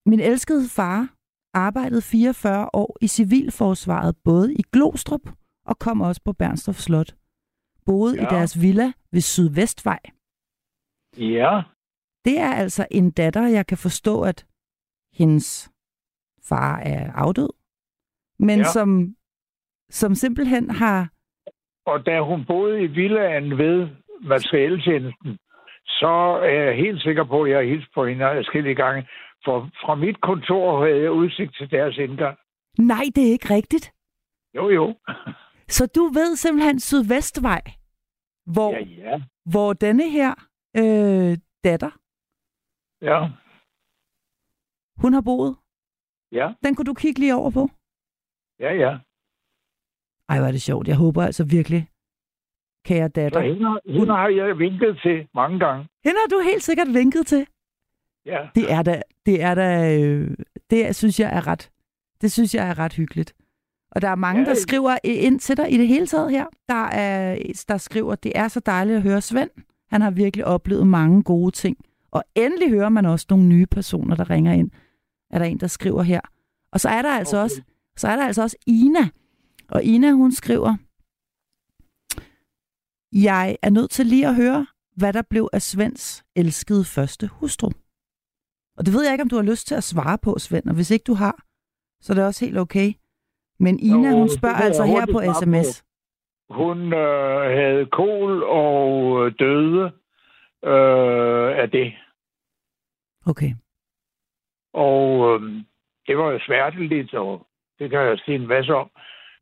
[0.10, 1.16] min elskede far
[1.54, 5.30] arbejdede 44 år i civilforsvaret, både i Glostrup
[5.66, 7.16] og kom også på Bernstorff Slot.
[7.86, 8.22] Boede ja.
[8.22, 8.30] i Ja.
[8.38, 10.00] deres villa ved Sydvestvej.
[11.18, 11.62] ja,
[12.26, 14.46] Det er altså en datter, jeg kan forstå, at
[15.14, 15.72] hendes
[16.50, 17.50] far er afdød,
[18.40, 18.64] men ja.
[18.64, 19.16] Som,
[19.90, 21.10] som simpelthen har
[21.86, 23.88] Og da hun boede i villaen ved
[24.22, 25.38] materieltjenesten,
[25.86, 29.08] så er jeg helt sikker på, at jeg har hilst på hende forskellige gange.
[29.46, 32.38] For fra mit kontor havde jeg udsigt til deres indgang.
[32.78, 33.92] Nej, det er ikke rigtigt.
[34.56, 34.96] Jo, jo.
[35.68, 37.62] Så du ved simpelthen Sydvestvej,
[38.46, 39.10] hvor, ja.
[39.10, 39.22] ja.
[39.52, 40.32] hvor denne her
[40.78, 41.92] øh, datter,
[43.02, 43.30] Ja,
[44.98, 45.56] hun har boet.
[46.32, 47.70] ja, Den kunne du kigge lige over på.
[48.60, 48.98] ja, ja.
[50.30, 50.88] Ej, hvor er det sjovt.
[50.88, 51.90] Jeg håber altså virkelig,
[52.86, 53.42] kære datter.
[53.42, 55.88] hende, hende har jeg vinket til mange gange.
[56.04, 57.48] Hende har du helt sikkert vinket til.
[58.26, 60.38] Ja, Det er da, det er da, øh,
[60.70, 61.72] det synes jeg er ret,
[62.22, 63.34] det synes jeg er ret hyggeligt.
[63.92, 64.50] Og der er mange, Ja.
[64.50, 66.46] der skriver ind til dig i det hele taget her.
[66.70, 67.38] Der er,
[67.68, 69.50] der skriver, det er så dejligt at høre Svend.
[69.90, 71.78] Han har virkelig oplevet mange gode ting.
[72.12, 74.72] Og endelig hører man også nogle nye personer, der ringer ind.
[75.32, 76.22] Er der en, der skriver her.
[76.72, 77.44] Og så er der altså Okay.
[77.44, 77.62] også,
[77.98, 79.10] så er der altså også Ina.
[79.70, 80.76] Og Ina, hun skriver,
[83.14, 87.70] jeg er nødt til lige at høre, hvad der blev af Svends elskede første hustru.
[88.78, 90.66] Og det ved jeg ikke, om du har lyst til at svare på, Svend.
[90.70, 91.44] Og hvis ikke du har,
[92.02, 92.94] så er det også helt okay.
[93.60, 95.22] Men Ina, hun spørger altså her på.
[95.42, 95.84] sms.
[96.50, 99.92] hun øh, havde kol og øh, døde
[100.64, 101.94] øh, af det.
[103.26, 103.52] Okay.
[104.74, 105.64] Og øh,
[106.08, 107.48] det var jo sværteligt, og
[107.80, 108.90] det kan jeg sige en masse om.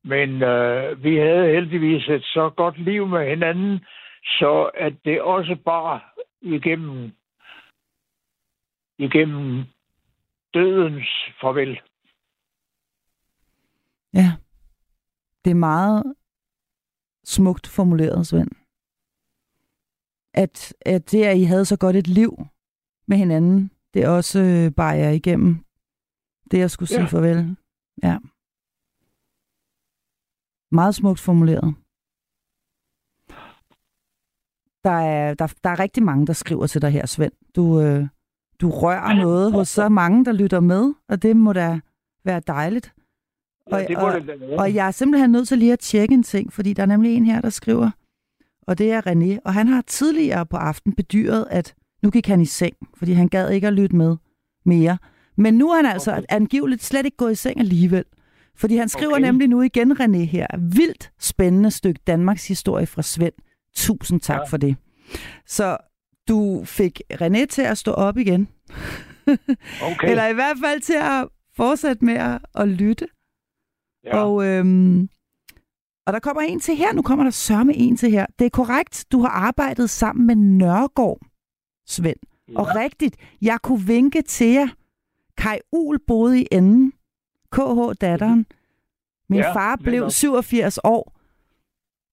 [0.04, 3.86] Men øh, vi havde heldigvis et så godt liv med hinanden,
[4.24, 6.00] så at det også bare
[6.42, 7.12] igennem,
[8.98, 9.64] igennem
[10.54, 11.08] dødens
[11.42, 11.80] farvel.
[14.14, 14.32] Ja.
[15.46, 16.16] Det er meget
[17.24, 18.67] smukt formuleret, Svend.
[20.44, 22.38] At, at det, at I havde så godt et liv
[23.08, 25.58] med hinanden, det er også øh, bare jer igennem
[26.52, 27.06] det, jeg skulle sige Ja.
[27.06, 27.56] farvel.
[28.04, 28.18] Ja.
[30.72, 31.76] Meget smukt formuleret.
[34.84, 37.32] Der er, der, der er rigtig mange, der skriver til dig her, Svend.
[37.56, 38.08] Du, øh,
[38.62, 41.80] du rører noget hos så mange, der lytter med, og det må da
[42.24, 42.94] være dejligt.
[43.72, 44.60] Ja, Og- det må det da være.
[44.60, 47.16] Og jeg er simpelthen nødt til lige at tjekke en ting, fordi der er nemlig
[47.16, 47.92] en her, der skriver,
[48.68, 52.42] og det er René, og han har tidligere på aften bedyret, at nu gik han
[52.42, 54.16] i seng, fordi han gad ikke at lytte med
[54.66, 54.98] mere.
[55.38, 56.24] Men nu er han altså Okay.
[56.30, 58.04] angiveligt slet ikke gået i seng alligevel.
[58.56, 59.22] Fordi han skriver Okay.
[59.26, 60.48] nemlig nu igen, René, her.
[60.76, 63.34] Vildt spændende stykke Danmarks historie fra Svend.
[63.76, 64.44] Tusind tak Ja.
[64.46, 64.76] for det.
[65.46, 65.78] Så
[66.28, 68.48] du fik René til at stå op igen.
[69.84, 70.10] Okay.
[70.10, 73.08] Eller i hvert fald til at fortsætte med at, lytte.
[74.06, 74.18] ja.
[74.24, 75.10] Og, øhm,
[76.08, 76.94] og der kommer en til her.
[76.94, 78.26] Nu kommer der sørme en til her.
[78.40, 81.20] Det er korrekt, du har arbejdet sammen med Nørgaard,
[81.88, 82.18] Svend.
[82.50, 82.60] Ja.
[82.60, 84.68] Og rigtigt, jeg kunne vinke til jer.
[85.38, 86.94] Kai Ul boede i enden.
[87.52, 88.46] KH datteren.
[89.30, 90.12] Min Ja, far blev netop.
[90.12, 91.14] 87 år.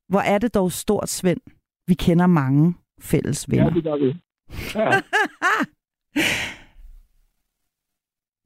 [0.08, 1.40] Hvor er det dog stort, Svend.
[1.86, 3.70] Vi kender mange fælles ja, venner.
[3.74, 4.16] det gør vi.
[4.74, 5.00] Ja.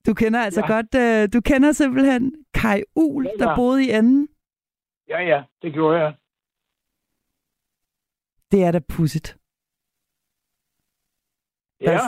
[0.06, 0.66] Du kender altså Ja.
[0.66, 3.56] godt, øh, du kender simpelthen Kai Ul, Ja, der ja.
[3.56, 4.28] boede i enden.
[5.08, 6.14] Ja, ja, det gjorde jeg.
[8.52, 9.36] Det er da pudsigt.
[11.80, 11.98] Ja,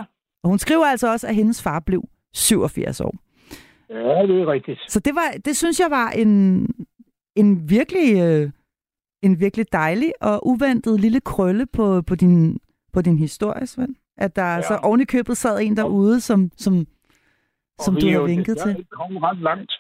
[0.43, 3.15] Og hun skriver altså også, at hendes far blev 87 år.
[3.89, 4.81] ja det er rigtigt.
[4.89, 6.67] Så det var, det synes jeg var en,
[7.37, 8.51] en virkelig, øh,
[9.23, 12.61] en virkelig dejlig og uventet lille krølle på, på din,
[12.93, 13.95] på din historie, Svend.
[14.17, 14.57] At der ja.
[14.57, 16.87] altså oven i købet sad en derude, som, som,
[17.81, 18.71] som du er har vinket til.
[18.79, 19.73] ikke kommet ret langt.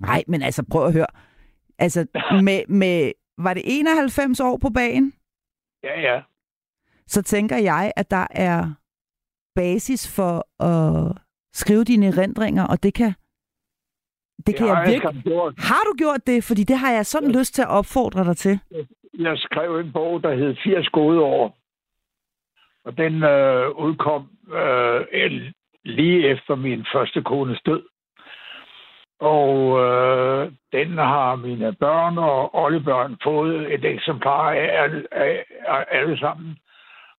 [0.00, 1.06] Nej, men altså prøv at høre.
[1.78, 2.06] Altså,
[2.44, 5.12] med, med, var det 91 år på bagen?
[5.82, 6.22] Ja, ja.
[7.06, 8.74] så tænker jeg, at der er
[9.54, 11.18] basis for at
[11.52, 13.12] skrive dine erindringer, og det kan,
[14.46, 15.22] det kan har jeg virkelig...
[15.22, 15.54] gjort.
[15.58, 16.44] Har du gjort det?
[16.44, 18.58] Fordi det har jeg sådan lyst til at opfordre dig til.
[19.18, 21.58] Jeg skrev en bog, der hed 80 gode år.
[22.84, 24.22] Og den øh, udkom
[24.52, 25.52] øh,
[25.84, 27.82] lige efter min første kones død.
[29.20, 35.84] Og øh, den har mine børn og oldebørn fået et eksemplar af alle, af, af
[35.90, 36.58] alle sammen.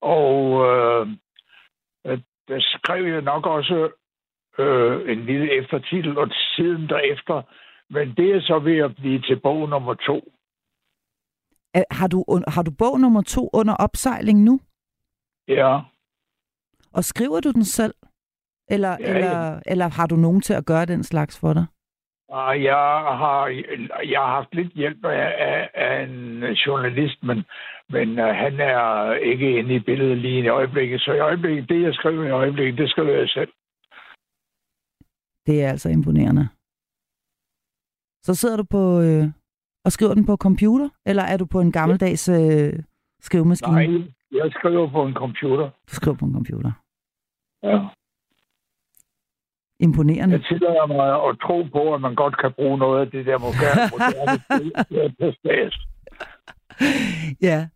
[0.02, 1.08] Og øh,
[2.50, 3.92] der skrev jeg nok også
[4.58, 7.42] øh, en lille eftertitel, og siden derefter.
[7.90, 10.32] Men det er så ved at blive til bog nummer to.
[11.92, 14.60] Har du, har du bog nummer to under opsejling nu?
[15.48, 15.80] Ja.
[16.94, 17.94] Og skriver du den selv?
[18.68, 21.66] Eller, Ja, eller, eller har du nogen til at gøre den slags for dig?
[22.30, 22.76] Og jeg
[23.22, 23.48] har,
[24.14, 27.46] jeg har haft lidt hjælp af, af, af en journalist, men,
[27.90, 31.02] men uh, han er ikke inde i billedet lige i øjeblikket.
[31.02, 33.52] Så i øjeblikket, det jeg skriver i øjeblikket, det skriver jeg selv.
[35.46, 36.50] Det er altså imponerende.
[38.24, 39.26] Så sidder du på øh,
[39.86, 42.74] og skriver den på computer, eller er du på en gammeldags øh,
[43.22, 43.76] skrivemaskine?
[43.76, 45.70] Nej, jeg skriver på en computer.
[45.90, 46.72] Du skriver på en computer.
[47.64, 47.78] Ja.
[49.80, 50.36] Imponerende.
[50.36, 53.38] Jeg tillader mig at tro på, at man godt kan bruge noget af det der
[53.38, 54.36] moderne, moderne
[57.42, 57.68] ja.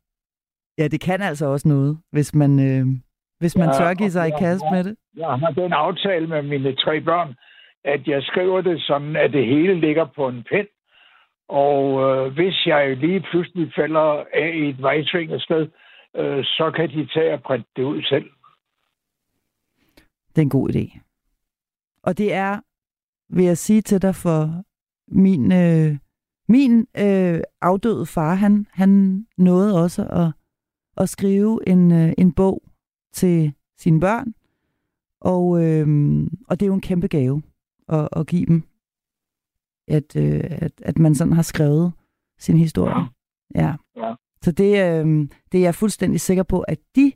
[0.77, 2.85] ja, det kan altså også noget, hvis man, øh,
[3.39, 4.95] hvis man Ja, tør give sig i kast med det.
[5.17, 7.35] Jeg har den aftale med mine tre børn,
[7.83, 10.67] at jeg skriver det sådan, at det hele ligger på en pen.
[11.49, 15.67] Og øh, hvis jeg lige pludselig falder af i et vejsving sted,
[16.15, 18.29] øh, så kan de tage og printe det ud selv.
[20.29, 20.99] Det er en god idé.
[22.03, 22.59] Og det er,
[23.29, 24.63] vil jeg sige til dig, for
[25.07, 25.97] min, øh,
[26.47, 30.31] min øh, afdøde far, han, han nåede også at,
[30.97, 32.63] at skrive en, øh, en bog
[33.13, 34.33] til sine børn.
[35.21, 35.87] Og, øh,
[36.47, 37.41] og det er jo en kæmpe gave
[37.87, 38.63] at, at give dem,
[39.87, 41.93] at, øh, at, at man sådan har skrevet
[42.39, 43.09] sin historie.
[43.55, 43.75] Ja.
[43.95, 44.15] Ja.
[44.41, 47.11] Så det, øh, det er jeg fuldstændig sikker på, at de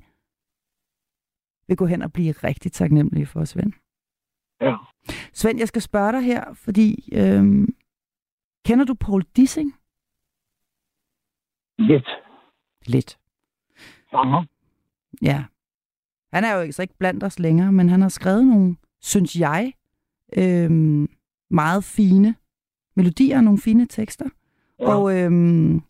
[1.67, 3.73] vil gå hen og blive rigtig taknemmelige for, Svend.
[4.61, 4.75] Ja.
[5.33, 7.67] Svend, jeg skal spørge dig her, fordi øhm,
[8.65, 9.73] kender du Paul Dissing?
[11.79, 12.09] Lidt.
[12.85, 13.19] Lidt.
[14.11, 14.45] Sanger.
[15.21, 15.45] Ja.
[16.33, 19.73] Han er jo ikke ikke blandt os længere, men han har skrevet nogle, synes jeg,
[20.37, 21.07] øhm,
[21.49, 22.35] meget fine
[22.95, 24.29] melodier og nogle fine tekster.
[24.79, 24.95] Ja.
[24.95, 25.81] Og øhm,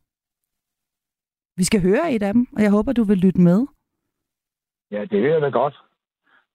[1.57, 3.60] vi skal høre et af dem, og jeg håber, du vil lytte med.
[4.91, 5.76] Ja, det er da godt.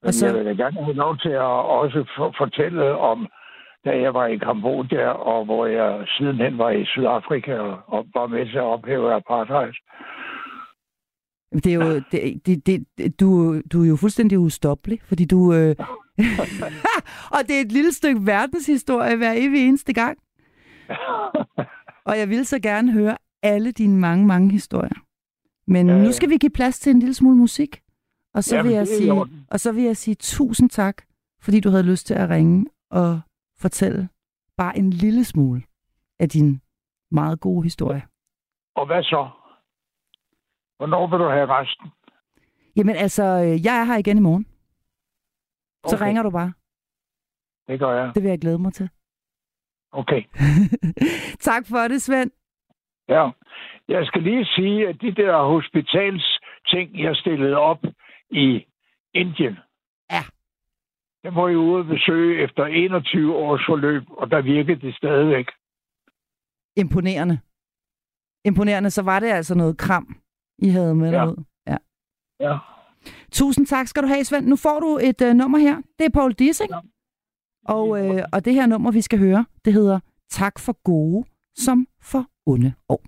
[0.03, 1.41] Men så- jeg vil da gerne have lov til at
[1.81, 3.27] også for, fortælle om,
[3.85, 7.55] da jeg var i Kambodja, og hvor jeg sidenhen var i Sydafrika
[7.87, 9.73] og, var med til at ophæve apartheid.
[11.53, 12.67] Det er jo, det, det,
[12.99, 15.53] det, du, du er jo fuldstændig ustoppelig, fordi du...
[15.55, 15.77] Øh,
[17.35, 20.19] og det er et lille stykke verdenshistorie hver evig eneste gang.
[22.09, 24.95] Og jeg vil så gerne høre alle dine mange, mange historier.
[25.67, 26.11] Men Ja, nu ja.
[26.11, 27.81] skal vi give plads til en lille smule musik.
[28.35, 29.13] Og så, Jamen, vil jeg sige,
[29.51, 31.03] og så vil jeg sige tusind tak,
[31.43, 33.21] fordi du havde lyst til at ringe og
[33.59, 34.09] fortælle
[34.57, 35.63] bare en lille smule
[36.21, 36.61] af din
[37.11, 38.03] meget gode historie.
[38.77, 39.29] Og hvad så?
[40.77, 41.91] Hvornår vil du have resten?
[42.77, 44.47] Jamen altså, øh, jeg er her igen i morgen.
[45.87, 46.05] Så Okay.
[46.07, 46.53] ringer du bare.
[47.69, 48.13] Det gør jeg.
[48.15, 48.91] Det vil jeg glæde mig til.
[49.93, 50.23] Okay.
[51.49, 52.31] tak for det, Svend.
[53.09, 53.31] Ja.
[53.89, 57.79] Jeg skal lige sige, at de der hospitals ting, jeg stillede op
[58.33, 58.65] i
[59.15, 59.57] Indien,
[60.11, 60.23] Ja.
[61.25, 65.47] Den var jeg ude at besøge efter 21 års forløb, og der virkede det stadigvæk.
[66.77, 67.39] Imponerende.
[68.45, 68.91] Imponerende.
[68.91, 70.17] Så var det altså noget kram,
[70.59, 71.17] I havde med Ja.
[71.19, 71.45] derud.
[71.67, 71.77] Ja.
[72.41, 72.59] Ja.
[73.33, 74.47] Tusind tak skal du have, Svend.
[74.47, 75.77] Nu får du et øh, nummer her.
[75.99, 76.71] Det er Paul Dissing.
[76.71, 76.79] Ja.
[77.65, 80.01] Og, øh, og det her nummer, vi skal høre, det hedder
[80.31, 81.25] Tak for gode
[81.57, 83.03] som for onde år.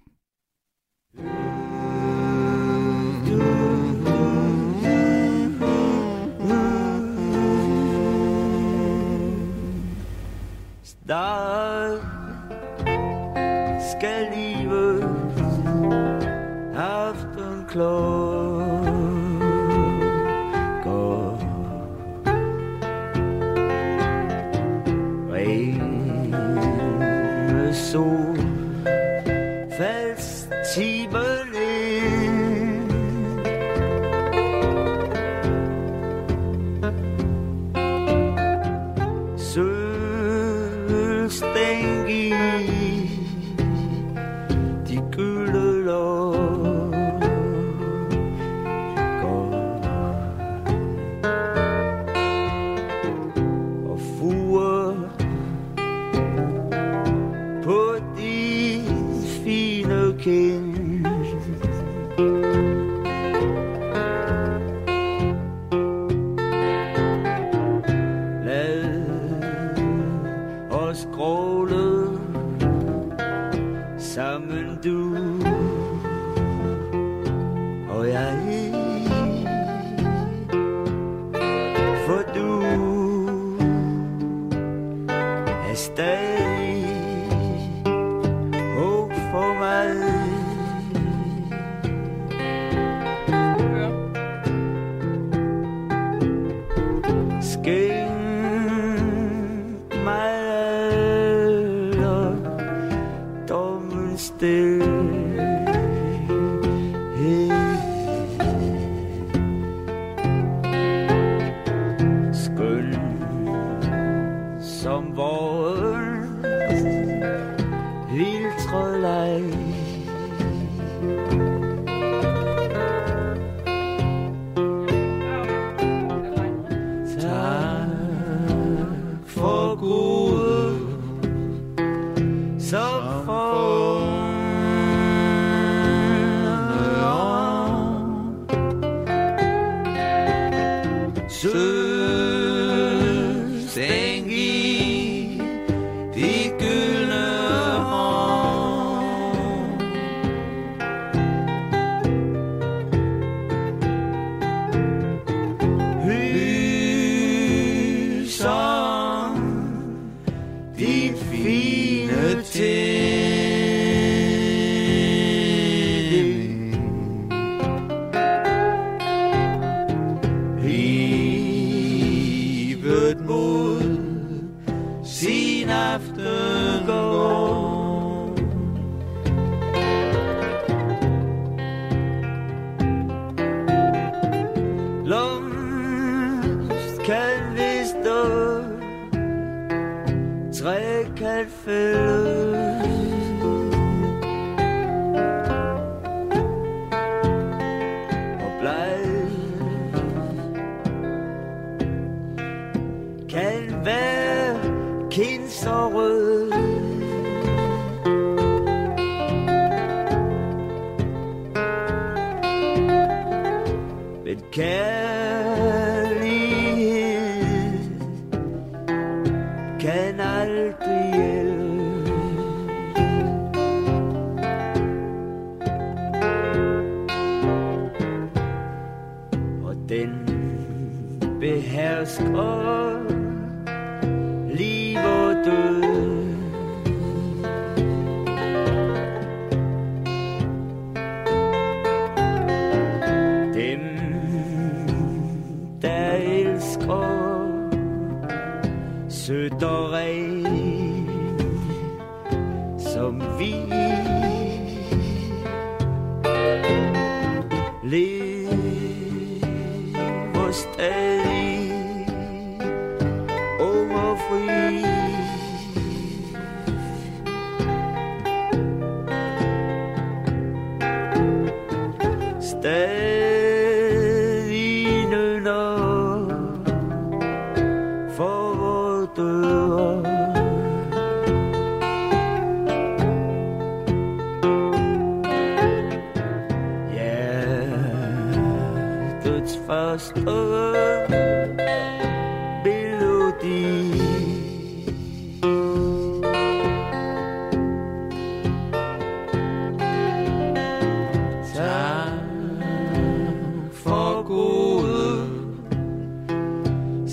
[11.06, 12.00] Snart
[13.90, 15.04] skal livet
[16.76, 18.00] aften gå.
[25.32, 26.54] Rene
[27.74, 28.33] sol,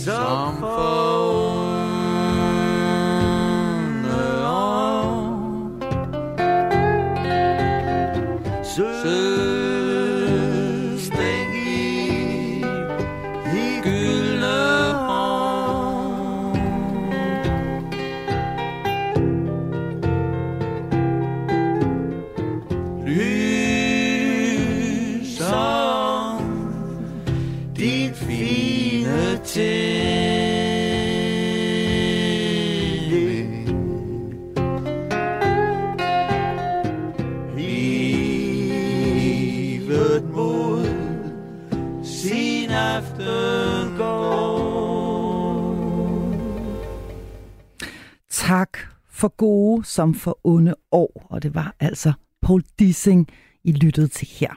[0.03, 1.00] som for
[49.91, 51.27] som for onde år.
[51.29, 53.27] Og det var altså Paul Dissing,
[53.63, 54.53] I lyttede til her.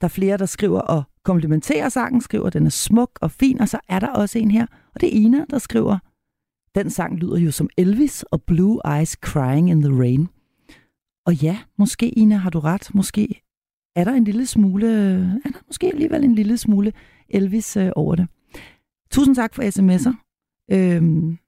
[0.00, 3.60] Der er flere, der skriver og komplimenterer sangen, skriver, at den er smuk og fin,
[3.60, 5.98] og så er der også en her, og det er Ina, der skriver,
[6.74, 10.28] den sang lyder jo som Elvis og Blue Eyes Crying in the Rain.
[11.26, 13.42] Og ja, måske Ina har du ret, måske
[13.96, 14.88] er der en lille smule,
[15.44, 16.92] er der måske alligevel en lille smule
[17.28, 18.28] Elvis øh, over det.
[19.10, 20.14] Tusind tak for sms'er.
[20.72, 21.38] Øhm,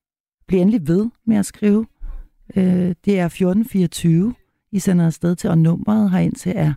[0.46, 1.86] bliv endelig ved med at skrive.
[2.56, 4.34] Øh, det er 1424,
[4.72, 6.74] I sender afsted til, og nummeret herind til er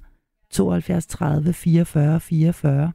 [0.49, 2.91] 72 30 44 44.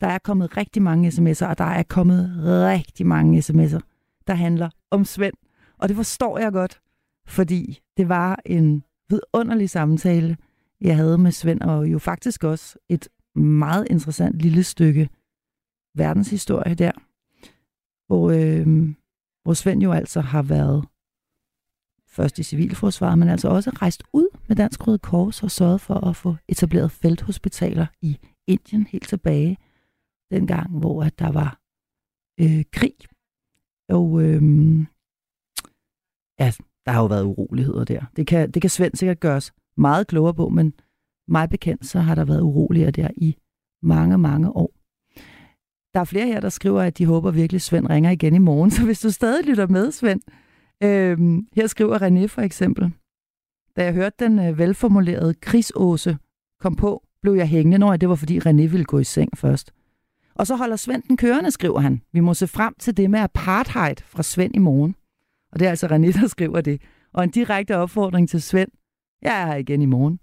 [0.00, 3.80] Der er kommet rigtig mange sms'er, og der er kommet rigtig mange sms'er,
[4.26, 5.34] der handler om Svend.
[5.78, 6.80] Og det forstår jeg godt,
[7.26, 10.36] fordi det var en vidunderlig samtale,
[10.80, 15.08] jeg havde med Svend, og jo faktisk også et meget interessant lille stykke
[15.94, 16.92] verdenshistorie der,
[18.06, 18.88] hvor, øh,
[19.42, 20.84] hvor Svend jo altså har været
[22.10, 25.94] først i civilforsvaret, men altså også rejst ud med Dansk Røde Kors og sørget for
[25.94, 29.58] at få etableret felthospitaler i Indien helt tilbage
[30.30, 31.60] dengang, hvor at der var
[32.40, 32.94] øh, krig.
[33.88, 34.42] Og øh,
[36.40, 36.52] ja,
[36.86, 38.04] der har jo været uroligheder der.
[38.16, 40.74] Det kan, det kan Svend sikkert gøres meget klogere på, men
[41.28, 43.36] mig bekendt, så har der været uroligheder der i
[43.82, 44.72] mange, mange år.
[45.94, 48.38] Der er flere her, der skriver, at de håber virkelig, at Svend ringer igen i
[48.38, 48.70] morgen.
[48.76, 50.20] Så hvis du stadig lytter med, Svend,
[50.82, 52.92] Øhm, her skriver René for eksempel.
[53.76, 56.18] Da jeg hørte den øh, velformulerede krigsåse
[56.60, 59.72] kom på, blev jeg hængende, når det var fordi René ville gå i seng først.
[60.34, 62.02] Og så holder Svend den kørende, skriver han.
[62.12, 64.94] Vi må se frem til det med apartheid fra Svend i morgen.
[65.52, 66.82] Og det er altså René, der skriver det.
[67.12, 68.70] Og en direkte opfordring til Svend.
[69.22, 70.20] Jeg er her igen i morgen.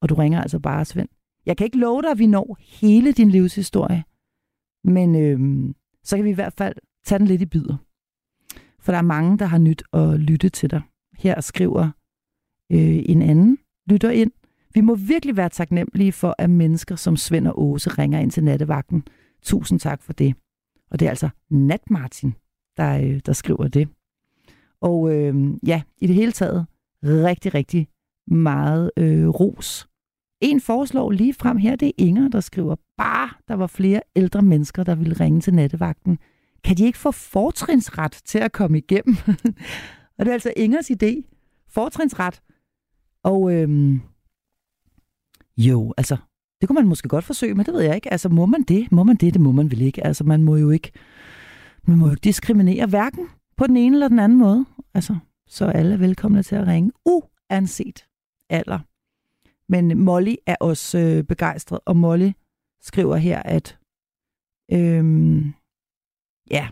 [0.00, 1.08] Og du ringer altså bare, Svend.
[1.46, 4.04] Jeg kan ikke love dig, at vi når hele din livshistorie.
[4.84, 5.74] Men øhm,
[6.04, 6.74] så kan vi i hvert fald
[7.04, 7.76] tage den lidt i bidder.
[8.80, 10.82] For der er mange, der har nyt at lytte til dig.
[11.18, 11.90] Her skriver
[12.72, 14.30] øh, en anden lytter ind.
[14.74, 18.44] Vi må virkelig være taknemmelige for, at mennesker som Svend og Åse ringer ind til
[18.44, 19.04] nattevagten.
[19.42, 20.34] Tusind tak for det.
[20.90, 22.34] Og det er altså Nat Martin,
[22.76, 23.88] der, øh, der skriver det.
[24.80, 25.34] Og øh,
[25.66, 26.66] ja, i det hele taget
[27.04, 27.88] rigtig, rigtig
[28.26, 29.88] meget øh, ros.
[30.40, 34.42] En foreslår lige frem her, det er Inger, der skriver, bare der var flere ældre
[34.42, 36.18] mennesker, der ville ringe til nattevagten.
[36.64, 39.16] Kan de ikke få fortrinsret til at komme igennem?
[40.18, 41.22] og det er altså Ingers idé.
[41.68, 42.42] Fortrinsret.
[43.22, 44.00] Og øhm,
[45.56, 46.16] jo, altså,
[46.60, 48.12] det kunne man måske godt forsøge, men det ved jeg ikke.
[48.12, 48.92] Altså, må man det?
[48.92, 49.34] Må man det?
[49.34, 50.06] Det må man vel ikke.
[50.06, 50.92] Altså, man må jo ikke,
[51.82, 54.66] man må jo ikke diskriminere hverken på den ene eller den anden måde.
[54.94, 55.16] Altså,
[55.46, 58.06] så alle er velkomne til at ringe, uanset
[58.50, 58.78] alder.
[59.68, 62.30] Men Molly er også øh, begejstret, og Molly
[62.82, 63.78] skriver her, at
[64.72, 65.54] øhm,
[66.50, 66.68] ja,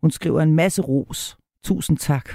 [0.00, 1.38] hun skriver en masse ros.
[1.64, 2.28] Tusind tak.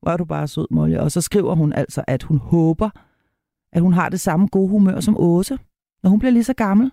[0.00, 0.96] Hvor er du bare sød, Molly.
[0.96, 2.90] Og så skriver hun altså, at hun håber,
[3.72, 5.58] at hun har det samme gode humør som Åse,
[6.02, 6.92] når hun bliver lige så gammel.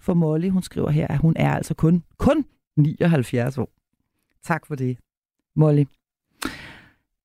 [0.00, 2.44] For Molly, hun skriver her, at hun er altså kun, kun
[2.76, 3.70] 79 år.
[4.42, 4.98] Tak for det,
[5.56, 5.84] Molly.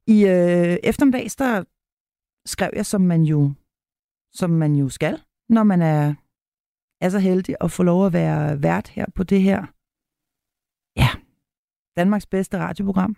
[0.07, 1.63] I øh, eftermiddags, der
[2.45, 3.51] skrev jeg, som man jo,
[4.33, 6.13] som man jo skal, når man er,
[7.01, 9.65] er så heldig at få lov at være vært her på det her,
[11.97, 13.15] Danmarks bedste radioprogram,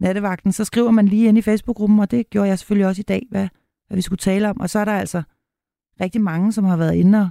[0.00, 3.08] Nattevagten, så skriver man lige ind i Facebook-gruppen, og det gjorde jeg selvfølgelig også i
[3.08, 3.48] dag, hvad,
[3.86, 4.60] hvad vi skulle tale om.
[4.60, 5.22] Og så er der altså
[6.00, 7.30] rigtig mange, som har været inde og,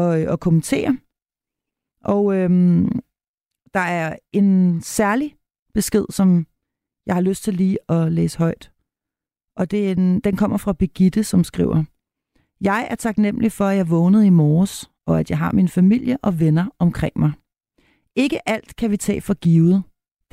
[0.00, 0.98] og, og kommentere.
[2.04, 3.00] Og øhm,
[3.74, 5.36] der er en særlig
[5.74, 6.46] besked, som
[7.06, 8.72] jeg har lyst til lige at læse højt.
[9.56, 11.84] Og det er en, den kommer fra Begitte, som skriver,
[12.60, 16.18] Jeg er taknemmelig for, at jeg vågnede i morges, og at jeg har min familie
[16.22, 17.32] og venner omkring mig.
[18.16, 19.82] Ikke alt kan vi tage for givet.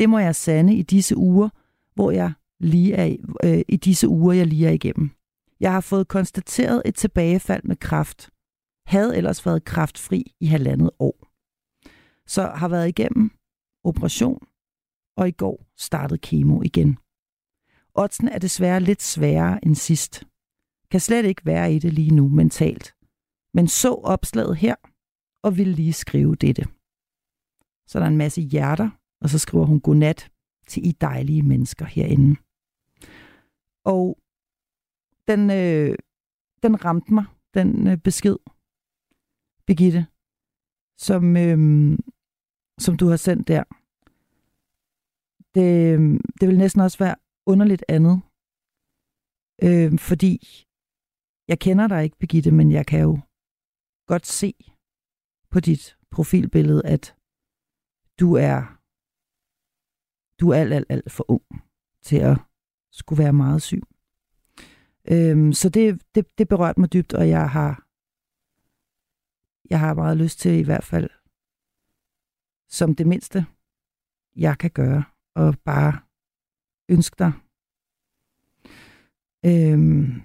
[0.01, 1.49] Det må jeg sande i disse uger,
[1.93, 5.11] hvor jeg lige er, øh, i disse uger, jeg lige er igennem.
[5.59, 8.29] Jeg har fået konstateret et tilbagefald med kraft.
[8.85, 11.27] Havde ellers været kraftfri i halvandet år.
[12.27, 13.31] Så har været igennem
[13.83, 14.47] operation,
[15.17, 16.97] og i går startede kemo igen.
[17.93, 20.23] Otsen er desværre lidt sværere end sidst.
[20.91, 22.95] Kan slet ikke være i det lige nu mentalt.
[23.53, 24.75] Men så opslaget her,
[25.43, 26.63] og vil lige skrive dette.
[27.87, 28.89] Så der er en masse hjerter,
[29.21, 30.31] og så skriver hun godnat
[30.67, 32.35] til I dejlige mennesker herinde.
[33.85, 34.17] Og
[35.27, 35.95] den, øh,
[36.63, 38.37] den ramte mig, den øh, besked,
[39.67, 40.07] Birgitte,
[40.97, 41.59] som, øh,
[42.79, 43.63] som du har sendt der.
[45.55, 47.15] Det, øh, det vil næsten også være
[47.45, 48.21] underligt andet,
[49.63, 50.33] øh, fordi
[51.47, 53.19] jeg kender dig ikke, Birgitte, men jeg kan jo
[54.07, 54.53] godt se
[55.51, 57.15] på dit profilbillede, at
[58.19, 58.80] du er
[60.41, 61.63] du er alt, alt, alt for ung
[62.01, 62.37] til at
[62.91, 63.81] skulle være meget syg.
[65.11, 67.87] Øhm, så det, det, det berørte mig dybt, og jeg har,
[69.69, 71.09] jeg har meget lyst til i hvert fald,
[72.69, 73.45] som det mindste,
[74.35, 75.03] jeg kan gøre,
[75.35, 75.99] og bare
[76.89, 77.31] ønske dig.
[79.45, 80.21] Øhm,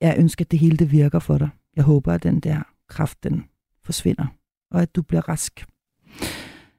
[0.00, 1.50] jeg ønsker, at det hele det virker for dig.
[1.76, 3.44] Jeg håber, at den der kraft, den
[3.82, 4.26] forsvinder,
[4.70, 5.66] og at du bliver rask.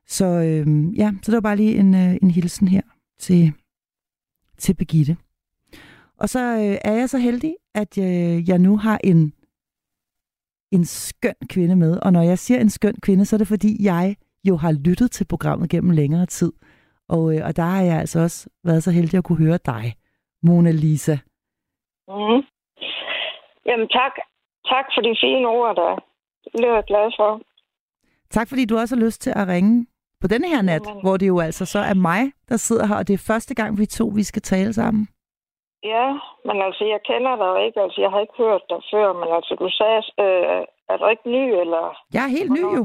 [0.07, 2.82] Så øhm, ja, så det var bare lige en, øh, en hilsen her
[3.19, 3.53] til,
[4.57, 5.18] til Begitte.
[6.19, 9.34] Og så øh, er jeg så heldig, at øh, jeg nu har en,
[10.72, 11.99] en skøn kvinde med.
[12.06, 15.11] Og når jeg siger en skøn kvinde, så er det fordi, jeg jo har lyttet
[15.11, 16.53] til programmet gennem længere tid.
[17.10, 19.94] Og, øh, og der har jeg altså også været så heldig at kunne høre dig,
[20.44, 21.18] Mona Lisa.
[22.07, 22.41] Mm.
[23.65, 24.15] Jamen tak.
[24.73, 25.91] Tak for de fine ord, der
[26.57, 27.41] bliver jeg glad for.
[28.30, 29.86] Tak fordi du også har lyst til at ringe
[30.26, 31.02] på denne her nat, Jamen.
[31.03, 33.69] hvor det jo altså så er mig, der sidder her, og det er første gang,
[33.80, 35.03] vi to vi skal tale sammen.
[35.93, 36.06] Ja,
[36.47, 37.80] men altså, jeg kender dig jo ikke.
[37.85, 40.61] Altså, jeg har ikke hørt dig før, men altså, du sagde, øh,
[40.91, 41.84] er du ikke ny, eller...
[42.14, 42.84] Jeg er helt ny jo.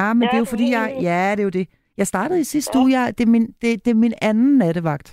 [0.00, 0.86] Ja, men det er jo fordi, jeg...
[0.98, 1.02] ny.
[1.08, 1.66] Ja, det er jo det.
[1.96, 2.82] Jeg startede i sidste Ja.
[2.82, 2.90] uge.
[2.96, 5.08] Jeg, det, er min, det, det er min anden nattevagt.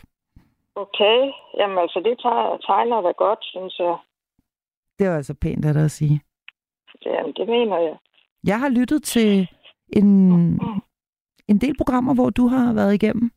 [0.83, 1.19] Okay,
[1.59, 3.95] jamen altså, det tegner, tegner da godt, synes jeg.
[4.99, 6.21] Det var altså pænt af dig at sige.
[7.05, 7.95] Jamen, det mener jeg.
[8.43, 9.47] Jeg har lyttet til
[9.97, 10.09] en,
[11.47, 13.31] en del programmer, hvor du har været igennem,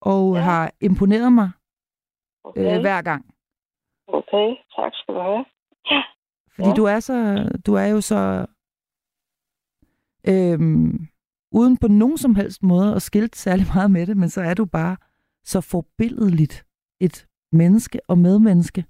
[0.00, 0.38] og ja.
[0.38, 0.44] Ja.
[0.44, 1.50] har imponeret mig
[2.44, 3.24] Okay, øh, hver gang.
[4.08, 4.48] okay.
[4.76, 5.44] tak skal du have.
[6.54, 6.74] Fordi Ja.
[6.74, 8.46] du er så, du er jo så
[10.28, 11.06] øhm,
[11.52, 14.54] uden på nogen som helst måde at skilte særlig meget med det, men så er
[14.54, 14.96] du bare
[15.44, 16.66] så forbilledeligt
[17.00, 18.84] et menneske og medmenneske.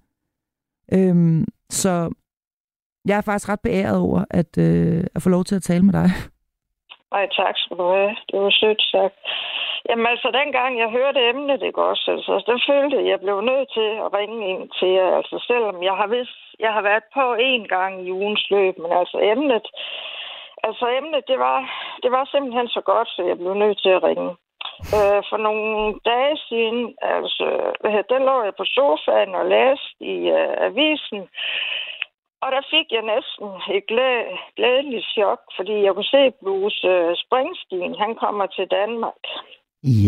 [0.92, 2.14] Øhm, så
[3.04, 5.92] jeg er faktisk ret beæret over at, øh, at få lov til at tale med
[5.92, 6.10] dig.
[7.12, 8.16] Nej, tak skal du have.
[8.30, 9.16] Det var sødt sagt.
[9.88, 13.40] Jamen altså, dengang jeg hørte emnet, det går også, altså, der følte jeg, jeg blev
[13.40, 15.10] nødt til at ringe ind til jer.
[15.18, 18.92] Altså, selvom jeg har vist, jeg har været på en gang i ugens løb, men
[18.92, 19.66] altså emnet,
[20.68, 21.58] altså emnet, det var,
[22.02, 24.30] det var simpelthen så godt, så jeg blev nødt til at ringe.
[24.96, 27.46] Øh, for nogle dage siden, altså,
[28.10, 31.20] der lå jeg på sofaen og læste i øh, avisen,
[32.46, 33.46] og der fik jeg næsten
[33.76, 39.22] et glæ- glædeligt chok, fordi jeg kunne se Bruce øh, Springsteen, han kommer til Danmark.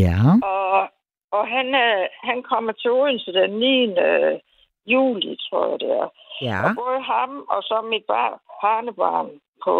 [0.01, 0.19] Ja.
[0.53, 0.89] Og,
[1.37, 3.99] og han, øh, han kommer til Odense den 9.
[4.09, 4.39] Øh,
[4.87, 6.09] juli, tror jeg det er.
[6.49, 6.59] Ja.
[6.65, 9.31] Og både ham og så mit bar, barnebarn
[9.65, 9.75] på,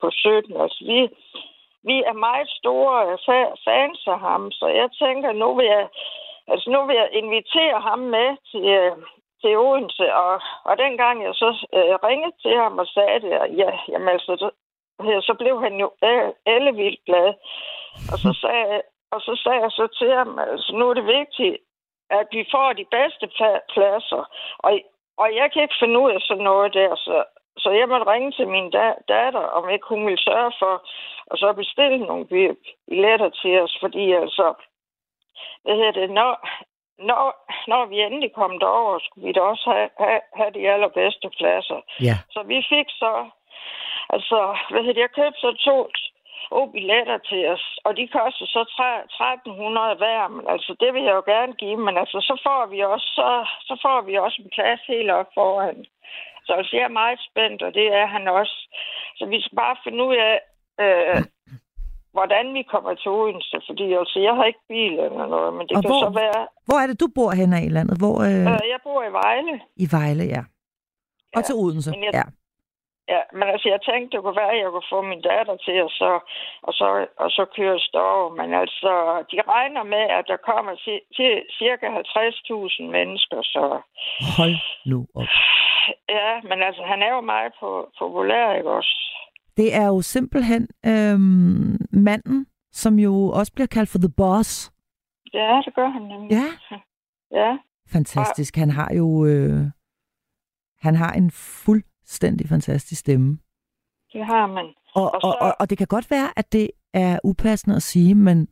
[0.00, 0.60] på 17.
[0.60, 0.98] Altså, vi,
[1.88, 5.88] vi er meget store fa- fans af ham, så jeg tænker, nu vil jeg,
[6.48, 8.66] altså, nu vil jeg invitere ham med til,
[9.40, 10.14] til Odense.
[10.14, 14.08] Og, og dengang jeg så øh, ringede til ham og sagde det, og ja, jamen
[14.08, 14.48] altså, så,
[15.28, 15.90] så blev han jo
[16.46, 17.28] ellevildt glad.
[18.12, 21.56] Og så sagde, og så sagde jeg så til ham, altså nu er det vigtigt,
[22.10, 24.24] at vi får de bedste pla- pladser.
[24.58, 24.72] Og,
[25.18, 27.24] og jeg kan ikke finde ud af sådan noget der, så,
[27.58, 30.74] så jeg måtte ringe til min da- datter, om ikke hun ville sørge for,
[31.30, 32.58] og så bestille nogle bi-
[32.88, 34.54] billetter til os, fordi altså,
[35.62, 36.30] hvad hedder det, når,
[37.08, 37.24] når,
[37.72, 41.80] når vi endelig kom derover, skulle vi da også have, have, have de allerbedste pladser.
[42.08, 42.16] Ja.
[42.34, 43.12] Så vi fik så,
[44.14, 44.38] altså,
[44.70, 45.76] hvad hedder det, jeg købte så to,
[46.48, 51.04] to billetter til os, og de koster så tre- 1300 hver, men altså, det vil
[51.08, 53.28] jeg jo gerne give, men altså, så får vi også, så,
[53.68, 55.84] så får vi også en plads helt op foran.
[56.46, 58.56] Så altså, jeg er meget spændt, og det er han også.
[59.18, 60.40] Så vi skal bare finde ud af,
[60.84, 61.22] øh,
[62.16, 65.76] hvordan vi kommer til Odense, fordi altså, jeg har ikke bil eller noget, men det
[65.76, 66.40] Og kan hvor- så være...
[66.68, 67.96] Hvor er det, du bor henne i landet?
[68.02, 69.54] Hvor, øh, Øh, jeg bor i Vejle.
[69.84, 70.42] I Vejle, ja.
[71.36, 72.22] Og Ja, til Odense, jeg- ja.
[73.16, 75.76] Ja, men altså, jeg tænkte, det kunne være, at jeg kunne få min datter til
[75.86, 76.12] at så,
[76.66, 76.88] og så,
[77.24, 78.06] og så køre stå.
[78.38, 78.92] Men altså,
[79.30, 80.74] de regner med, at der kommer
[81.16, 83.62] til cirka 50.000 mennesker, så...
[84.36, 84.56] Hold
[84.92, 85.28] nu op.
[86.08, 87.68] Ja, men altså, han er jo meget på,
[87.98, 88.94] populær, ikke også?
[89.56, 94.72] Det er jo simpelthen øhm, manden, som jo også bliver kaldt for The Boss.
[95.32, 96.30] Ja, det gør han nemlig.
[96.30, 96.46] Ja.
[97.40, 97.58] Ja,
[97.92, 98.56] Fantastisk.
[98.56, 99.26] Han har jo...
[99.26, 99.60] Øh,
[100.78, 103.38] han har en fuldstændig fantastisk stemme.
[104.12, 104.66] det har man.
[104.94, 107.82] Og, Og og, så- og, og det kan godt være, at det er upassende at
[107.82, 108.48] sige, men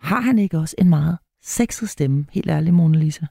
[0.00, 2.26] har han ikke også en meget sexet stemme?
[2.32, 3.26] Helt ærligt, Mona Lisa.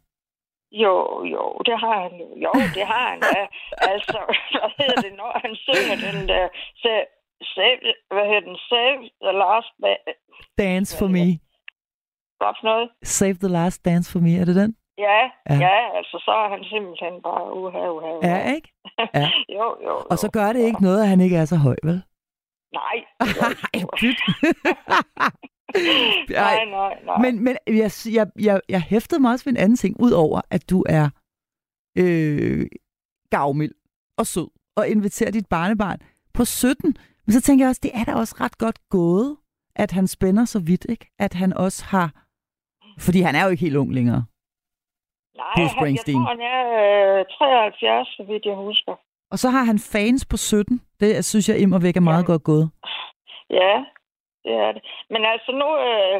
[0.72, 2.27] Jo, jo, det har han jo.
[2.45, 3.19] Jo, det har han.
[3.91, 4.18] Altså,
[4.53, 6.48] hvad hedder det, når han synger den der...
[6.81, 7.06] Save,
[7.55, 7.79] save,
[8.13, 8.57] hvad hedder den?
[8.71, 9.71] Save the last...
[9.83, 10.03] ba-
[10.57, 11.25] Dance for me.
[12.39, 12.89] Hvad for noget?
[13.03, 14.31] Save the last dance for me.
[14.41, 14.75] Er det den?
[14.97, 15.55] Ja, Ja.
[15.67, 18.27] ja, altså så er han simpelthen bare uha, uha, uha.
[18.29, 18.73] Ja, ikke?
[19.13, 19.29] Ja.
[19.49, 19.95] jo, jo, jo.
[20.11, 22.01] Og så gør det ikke noget, at han ikke er så høj, vel?
[22.73, 22.97] Nej.
[23.73, 24.19] Ej, pyt.
[26.29, 27.17] nej, nej, nej.
[27.21, 30.69] Men, men jeg, jeg, jeg, jeg hæftede mig også ved en anden ting, udover at
[30.69, 31.09] du er
[31.97, 32.65] øh,
[33.29, 33.73] gavmild
[34.17, 35.99] og sød og inviterer dit barnebarn
[36.33, 36.95] på 17.
[37.25, 39.37] Men så tænker jeg også, det er da også ret godt gået,
[39.75, 41.05] at han spænder så vidt, ikke?
[41.19, 42.07] At han også har...
[43.05, 44.23] Fordi han er jo ikke helt ung længere.
[45.37, 46.15] nej, Bruce han, jeg Springsteen.
[46.17, 46.61] tror, han er
[47.19, 48.93] øh, 73, så vidt jeg husker.
[49.31, 50.81] Og så har han fans på 17.
[50.99, 52.31] Det synes jeg immer væk er meget Ja.
[52.31, 52.69] godt gået.
[53.49, 53.73] Ja,
[54.43, 54.81] det er det.
[55.09, 56.19] Men altså nu, øh,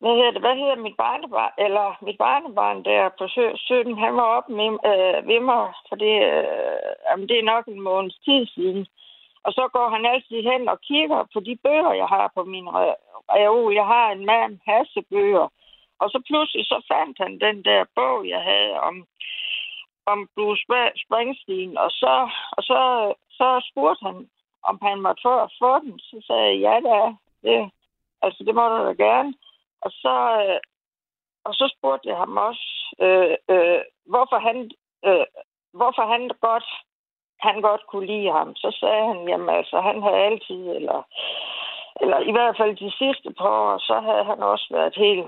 [0.00, 4.12] hvad hedder det, hvad hedder mit barnebarn, eller mit barnebarn der på sø- 17, han
[4.20, 8.18] var oppe med, øh, ved mig, for det, øh, jamen, det er nok en måneds
[8.26, 8.82] tid siden.
[9.44, 12.68] Og så går han altid hen og kigger på de bøger, jeg har på min
[13.34, 13.74] reol.
[13.74, 15.48] Jeg har en mand hassebøger.
[16.02, 19.06] Og så pludselig så fandt han den der bog, jeg havde om,
[20.06, 20.64] om Bruce
[21.04, 21.78] Springsteen.
[21.78, 22.80] Og så, og så,
[23.30, 24.28] så spurgte han,
[24.62, 25.98] om han måtte få, få den.
[25.98, 27.70] Så sagde jeg, ja, det det.
[28.22, 29.34] Altså, det må du da gerne.
[29.80, 30.60] Og så, øh,
[31.44, 32.66] og så spurgte jeg ham også,
[33.04, 33.80] øh, øh,
[34.12, 34.70] hvorfor han,
[35.06, 35.26] øh,
[35.72, 36.68] hvorfor han godt,
[37.42, 38.56] han godt kunne lide ham.
[38.56, 41.02] Så sagde han, jamen altså, han havde altid, eller,
[42.00, 45.26] eller i hvert fald de sidste par år, så havde han også været helt,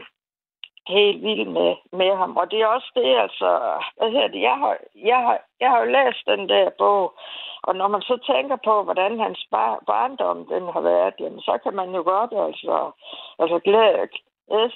[0.89, 2.36] helt vild med, med ham.
[2.36, 3.49] Og det er også det, altså,
[3.97, 7.15] hvad hedder det, jeg har, jeg har, jeg har jo læst den der bog,
[7.62, 11.59] og når man så tænker på, hvordan hans bar- barndom den har været, jamen, så
[11.62, 12.91] kan man jo godt altså,
[13.39, 14.09] altså glæde,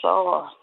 [0.00, 0.56] sig over,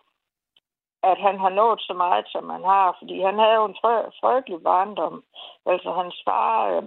[1.11, 2.95] at han har nået så meget, som han har.
[2.99, 5.23] Fordi han havde jo en frø- frygtelig barndom.
[5.65, 6.68] Altså hans far...
[6.69, 6.84] Øh,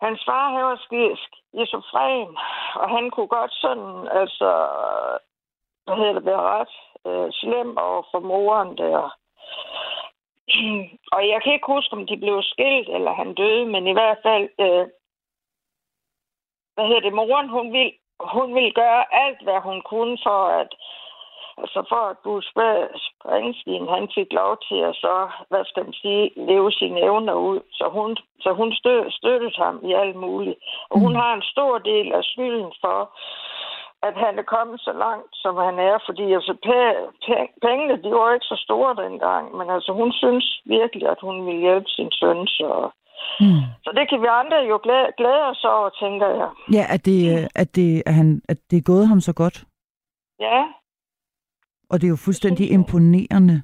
[0.00, 2.36] hans far han var ski- skizofren,
[2.74, 4.50] og han kunne godt sådan, altså,
[5.84, 6.74] hvad hedder det, være ret
[7.06, 9.16] øh, slem over for moren der.
[11.14, 14.18] og jeg kan ikke huske, om de blev skilt, eller han døde, men i hvert
[14.22, 14.86] fald, øh,
[16.74, 20.74] hvad hedder det, moren, hun ville, hun ville gøre alt, hvad hun kunne for at,
[21.62, 22.48] altså for at Bruce
[23.08, 25.16] Springsteen, han fik lov til at så,
[25.50, 27.60] hvad skal man sige, leve sine evner ud.
[27.78, 30.58] Så hun, så hun stø, støttede ham i alt muligt.
[30.90, 33.00] Og hun har en stor del af skylden for,
[34.08, 35.96] at han er kommet så langt, som han er.
[36.06, 36.54] Fordi altså,
[37.66, 39.56] pengene, de var ikke så store dengang.
[39.56, 42.46] Men altså, hun synes virkelig, at hun ville hjælpe sin søn.
[42.46, 42.90] Så,
[43.40, 43.62] Hmm.
[43.84, 46.50] så det kan vi andre jo glæde, glæde os over, tænker jeg.
[46.72, 49.64] Ja, at det, øh, at, det, at, han, at det er gået ham så godt.
[50.40, 50.58] Ja,
[51.90, 52.74] Og det er jo fuldstændig jeg.
[52.74, 53.62] imponerende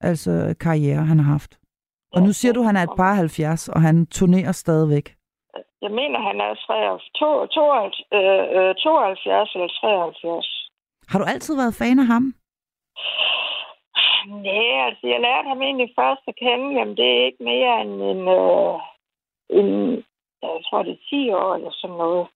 [0.00, 1.58] altså, karriere, han har haft.
[2.14, 5.06] Og nu siger du, at han er et par 70, og han turnerer stadigvæk.
[5.82, 10.70] Jeg mener, han er 73, 72, øh, øh, 72 eller 73.
[11.08, 12.24] Har du altid været fan af ham?
[14.46, 16.66] Nej, altså jeg lærte ham egentlig først at kende.
[16.78, 18.74] Jamen, det er ikke mere end en, øh,
[19.58, 19.68] en
[20.42, 22.26] jeg tror det er 10 år eller sådan noget.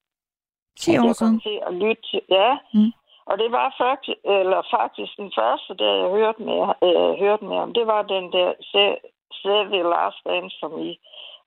[0.81, 1.33] 10 at år jeg siden?
[1.33, 2.21] kom til at lytte.
[2.39, 2.93] Ja, Mm.
[3.31, 7.57] Og det var faktisk, eller faktisk den første, der jeg hørte med, øh, hørte med
[7.63, 7.73] ham.
[7.79, 8.49] Det var den der
[9.73, 10.91] the Last Dance for Me.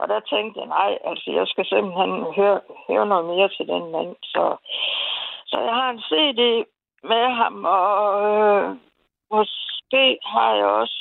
[0.02, 2.60] Og der tænkte jeg, nej, altså jeg skal simpelthen høre,
[2.90, 4.16] høre noget mere til den mand.
[4.34, 4.44] Så,
[5.52, 6.42] så jeg har en CD
[7.12, 7.98] med ham, og
[8.30, 8.66] øh,
[9.38, 10.04] måske
[10.34, 10.98] har jeg også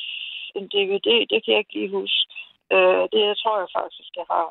[0.55, 2.27] en DVD, det kan jeg ikke lige huske.
[2.73, 4.49] Øh, det jeg tror jeg faktisk, jeg har.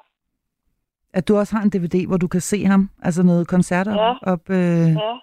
[1.14, 2.90] At du også har en DVD, hvor du kan se ham?
[3.04, 4.14] Altså noget koncerter Ja.
[4.34, 5.14] op, øh, Ja,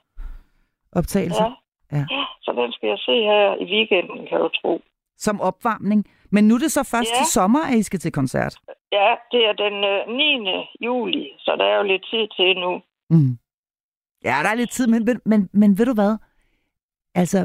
[1.01, 1.43] optagelse?
[1.43, 1.53] ja.
[1.93, 2.05] Ja.
[2.17, 2.23] ja.
[2.45, 4.83] Så den skal jeg se her i weekenden, kan du tro.
[5.19, 6.05] Som opvarmning.
[6.31, 7.17] Men nu er det så først Ja.
[7.19, 8.55] til sommer, at I skal til koncert.
[8.93, 10.87] Ja, det er den øh, 9.
[10.87, 12.73] juli, så der er jo lidt tid til nu.
[13.11, 13.39] Mm.
[14.25, 16.17] Ja, der er lidt tid, men, men, men, men ved du hvad?
[17.15, 17.39] Altså,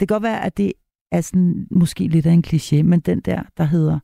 [0.00, 0.72] det kan godt være, at det
[1.12, 3.98] er sådan, måske lidt af en kliché, men den der, der hedder,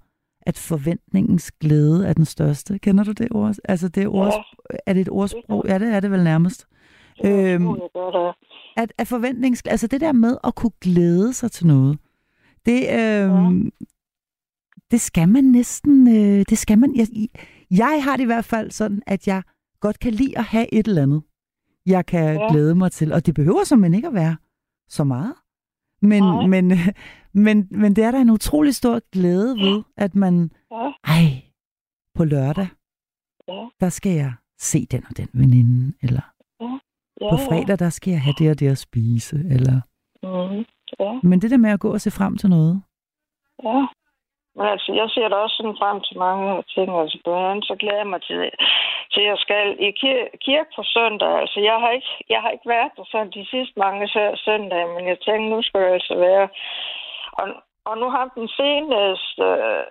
[0.46, 2.78] at forventningens glæde er den største.
[2.78, 3.54] Kender du det ord?
[3.64, 4.32] Altså det ord,
[4.70, 4.76] Ja.
[4.86, 5.64] er det et ordsprog?
[5.68, 6.66] Ja, det er det vel nærmest.
[7.24, 7.68] Øhm,
[8.76, 9.62] at, at forventnings...
[9.62, 11.98] Altså det der med at kunne glæde sig til noget,
[12.66, 13.72] det, øhm,
[14.90, 16.08] det skal man næsten...
[16.08, 16.96] Øh, det skal man...
[16.96, 17.06] Jeg,
[17.70, 19.42] jeg har det i hvert fald sådan, at jeg
[19.80, 21.22] godt kan lide at have et eller andet,
[21.86, 22.42] jeg kan Ja.
[22.42, 22.52] ja.
[22.52, 23.12] glæde mig til.
[23.12, 24.36] Og det behøver som ikke at være
[24.88, 25.34] så meget.
[26.02, 26.46] Men, Nej.
[26.46, 26.72] men,
[27.44, 30.50] men, men det er der en utrolig stor glæde ved, at man...
[30.72, 30.92] Ja.
[31.04, 31.42] Ej,
[32.14, 32.68] på lørdag,
[33.48, 33.66] Ja.
[33.80, 36.31] der skal jeg se den og den veninde, eller
[37.22, 39.76] Ja, på fredag, der skal jeg have det og det at spise, eller...
[40.22, 40.64] Mm,
[41.00, 42.82] ja, Men det der med at gå og se frem til noget,
[43.64, 43.86] ja.
[44.56, 46.88] Men altså, jeg ser da også sådan frem til mange ting.
[47.00, 48.40] Altså, blandt andet, så glæder jeg mig til,
[49.12, 51.32] til jeg skal i kir- kirke på søndag.
[51.42, 54.88] Altså, jeg har ikke, jeg har ikke været der sådan de sidste mange sø- søndage,
[54.94, 56.48] men jeg tænkte, nu skal jeg altså være.
[57.40, 57.46] Og,
[57.88, 59.84] og nu har den seneste øh,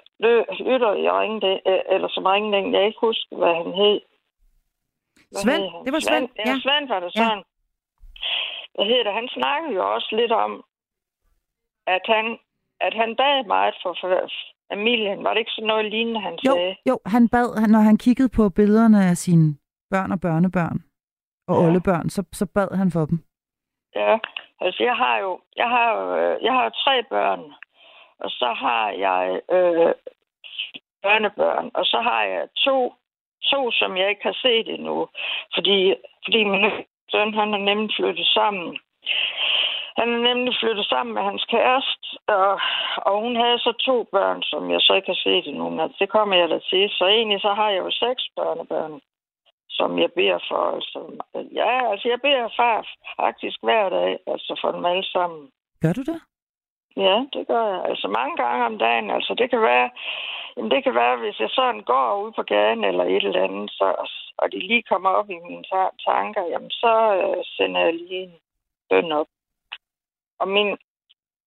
[0.67, 3.99] lytter, jeg ringede, øh, eller som ringede, jeg ikke huske, hvad han hed.
[5.43, 6.55] Svend, det var Svend, Ja, ja.
[6.65, 7.19] Svend var det Ja.
[7.23, 7.43] sådan.
[8.75, 9.13] Hvad hedder det?
[9.13, 10.63] Han snakkede jo også lidt om,
[11.87, 12.25] at han,
[12.79, 14.29] at han bad meget for, for
[14.73, 15.23] familien.
[15.23, 16.75] Var det ikke sådan noget lignende, han Jo, sagde?
[16.89, 19.47] jo, han bad, når han kiggede på billederne af sine
[19.89, 20.77] børn og børnebørn
[21.47, 21.61] og Ja.
[21.61, 21.67] ja.
[21.67, 23.17] oldebørn, så, så bad han for dem.
[23.95, 24.19] Ja,
[24.61, 25.89] altså jeg har jo, jeg har
[26.19, 27.39] øh, jeg har tre børn,
[28.19, 29.93] og så har jeg øh,
[31.03, 32.93] børnebørn, og så har jeg to,
[33.51, 35.07] to, som jeg ikke har set endnu,
[35.55, 35.95] fordi,
[36.26, 36.72] fordi min
[37.11, 38.80] søn, han er nemlig flyttet sammen.
[39.99, 42.59] Han er nemlig flyttet sammen med hans kæreste, og,
[43.07, 46.09] og hun havde så to børn, som jeg så ikke har set endnu, men det
[46.09, 46.89] kommer jeg da til.
[46.89, 49.01] Så egentlig så har jeg jo seks børnebørn,
[49.69, 50.63] som jeg beder for.
[50.76, 50.99] Altså,
[51.59, 52.88] ja, altså jeg beder far
[53.22, 55.49] faktisk hver dag, altså for dem alle sammen.
[55.81, 56.19] Gør du det?
[56.97, 57.85] Ja, det gør jeg.
[57.85, 59.09] Altså mange gange om dagen.
[59.11, 59.89] Altså det kan være,
[60.57, 63.72] jamen det kan være, hvis jeg sådan går ud på gaden eller et eller andet,
[63.72, 67.93] så, og de lige kommer op i mine ta- tanker, jamen så øh, sender jeg
[67.93, 68.34] lige en
[68.89, 69.27] bøn op.
[70.39, 70.77] Og min,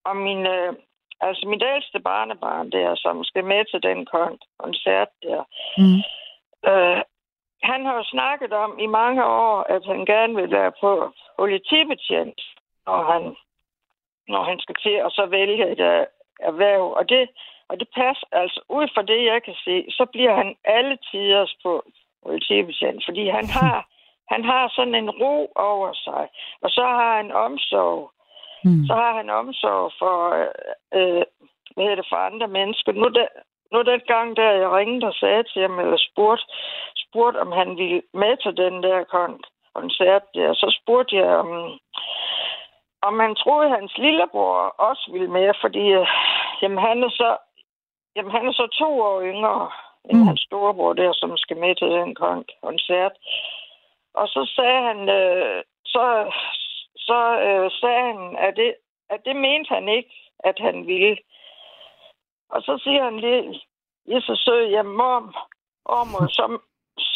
[0.05, 0.73] og min, øh,
[1.21, 5.43] altså mit ældste barnebarn der, som skal med til den kon- koncert der,
[5.77, 5.99] Mm.
[6.69, 7.01] øh,
[7.63, 12.41] han har jo snakket om i mange år, at han gerne vil være på politibetjent,
[12.85, 13.35] når han,
[14.27, 16.05] når han skal til at så vælge et øh,
[16.39, 16.85] erhverv.
[16.99, 17.29] Og det,
[17.69, 21.55] og det passer, altså ud fra det, jeg kan se, så bliver han alle tiders
[21.63, 21.83] på
[22.23, 23.87] politibetjent, fordi han har,
[24.33, 26.27] han har sådan en ro over sig,
[26.63, 28.11] og så har han omsorg.
[28.63, 28.85] Mm.
[28.87, 30.51] Så har han omsorg for, øh,
[30.97, 31.23] øh,
[31.73, 32.91] hvad hedder det, for andre mennesker.
[32.91, 33.27] Nu, der,
[33.71, 36.45] nu den gang, der jeg ringede og sagde til ham, eller spurgte,
[37.03, 41.79] spurgte om han ville med til den der kon- koncert der, så spurgte jeg, om,
[43.07, 44.57] om han troede, at hans lillebror
[44.89, 46.07] også ville med, fordi øh,
[46.61, 47.37] jamen, han er så
[48.17, 49.71] Jamen, han er så to år yngre
[50.09, 50.27] end Mm.
[50.27, 53.11] hans storebror der, som skal med til den kon- koncert.
[54.13, 56.05] Og så sagde han, øh, så,
[56.97, 58.75] så øh, sagde han, at det,
[59.09, 61.17] at det mente han ikke, at han ville.
[62.49, 63.61] Og så siger han lige,
[64.07, 65.19] jeg så sød, jamen mor,
[66.11, 66.59] mor så,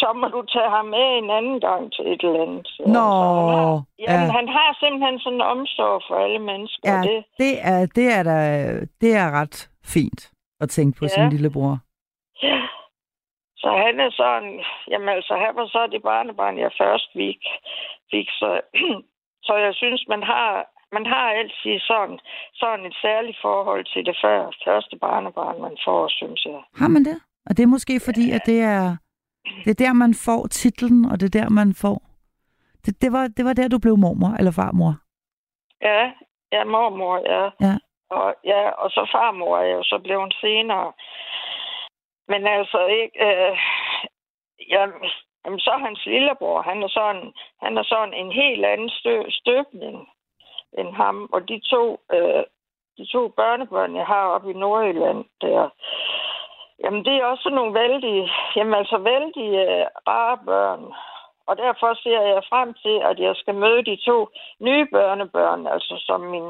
[0.02, 2.68] så må du tage ham med en anden gang til et eller andet.
[2.80, 2.88] han.
[2.98, 4.32] Nå, Så han har, jamen, ja.
[4.40, 6.86] han har simpelthen sådan en omsorg for alle mennesker.
[6.92, 8.38] Ja, det, det er, det er da,
[9.02, 9.58] det er ret
[9.96, 10.22] fint
[10.64, 11.10] at tænke på Ja.
[11.16, 11.76] sin lillebror.
[12.44, 12.60] Ja.
[13.64, 14.52] Så han er sådan,
[14.92, 17.42] jamen altså, han var så det barnebarn, jeg først fik.
[18.12, 18.50] fik så,
[19.48, 20.50] så jeg synes, man har,
[20.92, 22.20] man har altid sådan,
[22.54, 26.60] sådan et særligt forhold til det før, første barnebarn, man får, synes jeg.
[26.82, 27.18] Har man det?
[27.48, 28.98] Og det er måske fordi, at det er,
[29.64, 32.02] det er der, man får titlen, og det er der, man får...
[32.86, 34.94] Det, det, var, det var der, du blev mormor eller farmor.
[35.82, 36.12] Ja,
[36.52, 37.44] ja, mormor, ja.
[37.68, 37.76] Ja.
[38.10, 40.94] Og, ja, og så farmor er jeg jo så blevet senere.
[42.28, 43.18] Men altså ikke...
[43.28, 43.58] Øh,
[44.70, 44.82] ja,
[45.46, 50.10] jamen, så hans lillebror, han er sådan, han er sådan en helt anden stø, støbning
[50.78, 51.30] end ham.
[51.34, 52.44] Og de to, øh,
[52.98, 55.70] de to børnebørn, jeg har oppe i Nordjylland, der,
[56.84, 60.84] jamen det er også nogle vældig, jamen altså vældig øh, rare børn.
[61.50, 64.28] Og derfor ser jeg frem til, at jeg skal møde de to
[64.60, 66.48] nye børnebørn, altså som min,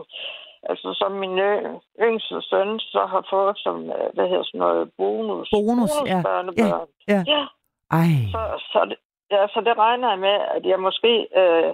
[0.64, 4.92] altså som min ø- yngste søn så har fået som, øh, hvad hedder sådan noget,
[4.98, 5.50] bonus.
[5.52, 6.22] Bonus, ja.
[6.24, 6.88] børnebørn.
[7.08, 7.24] Ja.
[7.28, 7.44] ja.
[7.92, 8.42] Ej, Så,
[8.72, 8.98] så, det,
[9.32, 11.14] ja, så det regner jeg med, at jeg måske...
[11.42, 11.74] Øh,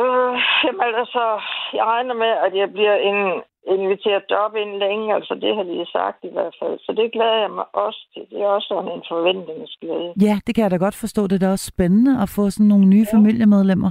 [0.00, 0.34] øh,
[0.64, 1.40] jamen altså,
[1.72, 5.14] jeg regner med, at jeg bliver en, inviteret op inden længe.
[5.14, 6.78] Altså, det har de sagt i hvert fald.
[6.78, 8.22] Så det glæder jeg mig også til.
[8.30, 10.12] Det er også sådan en forventningsglæde.
[10.28, 11.22] ja, det kan jeg da godt forstå.
[11.26, 13.16] Det er da også spændende at få sådan nogle nye Ja.
[13.16, 13.90] familiemedlemmer.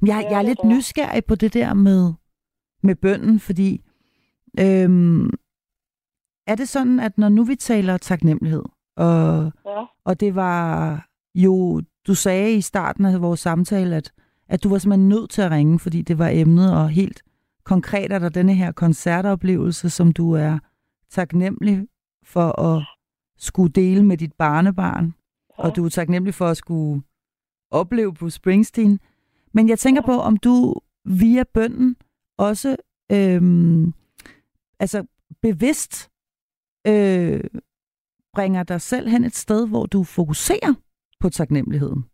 [0.00, 0.68] Men jeg, Ja, jeg er det lidt det.
[0.70, 2.12] nysgerrig på det der med,
[2.82, 3.80] med bønden, fordi
[4.60, 5.30] øhm,
[6.46, 8.64] er det sådan, at når nu vi taler taknemmelighed,
[8.96, 9.84] og, Ja.
[10.04, 10.64] og det var
[11.34, 14.12] jo, du sagde i starten af vores samtale, at,
[14.48, 17.22] at du var simpelthen nødt til at ringe, fordi det var emnet, og helt
[17.68, 20.58] konkret er der denne her koncertoplevelse, som du er
[21.10, 21.86] taknemmelig
[22.22, 22.82] for at
[23.38, 25.14] skulle dele med dit barnebarn,
[25.58, 25.62] Ja.
[25.64, 27.02] og du er taknemmelig for at skulle
[27.70, 29.00] opleve Bruce Springsteen.
[29.52, 30.74] Men jeg tænker på, om du
[31.04, 31.96] via bønden
[32.38, 32.76] også
[33.12, 33.94] øhm,
[34.78, 35.04] altså
[35.42, 36.10] bevidst
[36.86, 37.40] øh,
[38.34, 40.74] bringer dig selv hen et sted, hvor du fokuserer
[41.20, 42.04] på taknemmeligheden.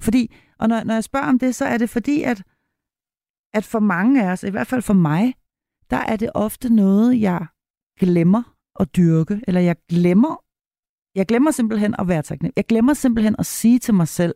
[0.00, 2.42] Fordi, og når, når jeg spørger om det, så er det fordi, at,
[3.54, 5.34] at for mange af os, i hvert fald for mig,
[5.90, 7.46] der er det ofte noget, jeg
[8.00, 10.42] glemmer at dyrke, eller jeg glemmer,
[11.14, 12.56] jeg glemmer simpelthen at være taknemmelig.
[12.56, 14.34] Jeg glemmer simpelthen at sige til mig selv,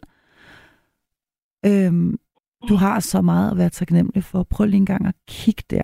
[1.66, 2.18] øhm,
[2.68, 4.42] du har så meget at være taknemmelig for.
[4.42, 5.82] Prøv lige en gang at kigge der.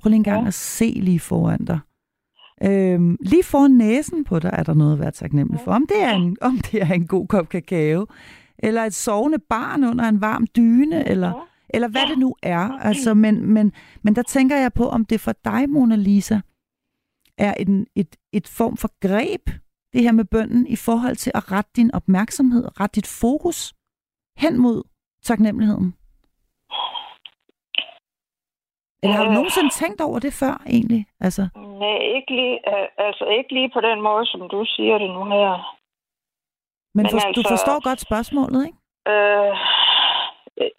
[0.00, 0.46] Prøv lige en gang Ja.
[0.46, 1.78] at se lige foran dig.
[2.62, 5.72] Øhm, lige foran næsen på dig er der noget at være taknemmelig for.
[5.72, 8.06] Om det, er en, om det er en god kop kakao,
[8.58, 11.48] eller et sovende barn under en varm dyne, eller.
[11.74, 12.78] Eller hvad det nu er.
[12.80, 13.72] Altså, men, men,
[14.02, 16.38] men der tænker jeg på, om det for dig, Mona Lisa,
[17.38, 19.46] er en, et, et form for greb,
[19.92, 23.74] det her med bønden, i forhold til at rette din opmærksomhed, rette dit fokus
[24.36, 24.82] hen mod
[25.22, 25.94] taknemmeligheden.
[29.02, 29.34] Eller har du Øh.
[29.34, 31.06] nogensinde tænkt over det før, egentlig?
[31.20, 31.42] Altså,
[31.82, 32.58] Nej, ikke lige,
[32.98, 35.50] altså ikke lige på den måde, som du siger det nu her.
[36.94, 38.78] men Men for, du altså- forstår godt spørgsmålet, ikke?
[39.12, 39.52] Øh,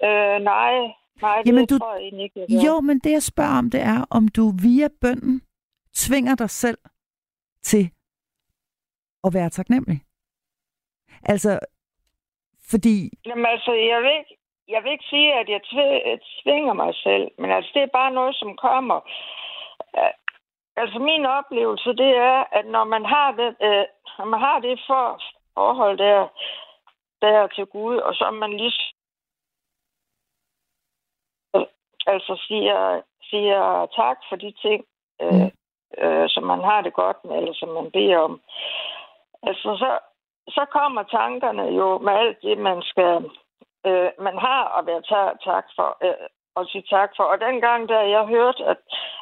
[0.03, 0.73] øh, nej,
[1.21, 2.65] nej, det Jamen, du- tror jeg ikke, jeg gør.
[2.65, 5.41] Jo, men det jeg spørger om, det er, om du via bønden
[5.95, 6.77] tvinger dig selv
[7.63, 7.91] til
[9.23, 10.01] at være taknemmelig.
[11.23, 11.59] Altså,
[12.71, 12.95] fordi...
[13.25, 14.37] Jamen altså, jeg vil ikke,
[14.67, 18.11] jeg vil ikke sige, at jeg tv- tvinger mig selv, men altså, det er bare
[18.11, 18.99] noget, som kommer.
[20.75, 23.85] Altså, min oplevelse, det er, at når man har det, øh,
[24.17, 25.21] når man har det for
[25.53, 26.27] forhold der,
[27.21, 28.73] der til Gud, og så man lige
[32.07, 34.85] altså siger, siger tak for de ting,
[35.21, 35.49] øh,
[35.97, 38.41] øh, som man har det godt med, eller som man beder om.
[39.43, 39.99] Altså, så,
[40.47, 43.15] så kommer tankerne jo med alt det, man skal,
[43.87, 47.23] øh, man har at være ta- tak for, øh, og sige tak for.
[47.23, 48.77] Og dengang, da jeg hørte, at,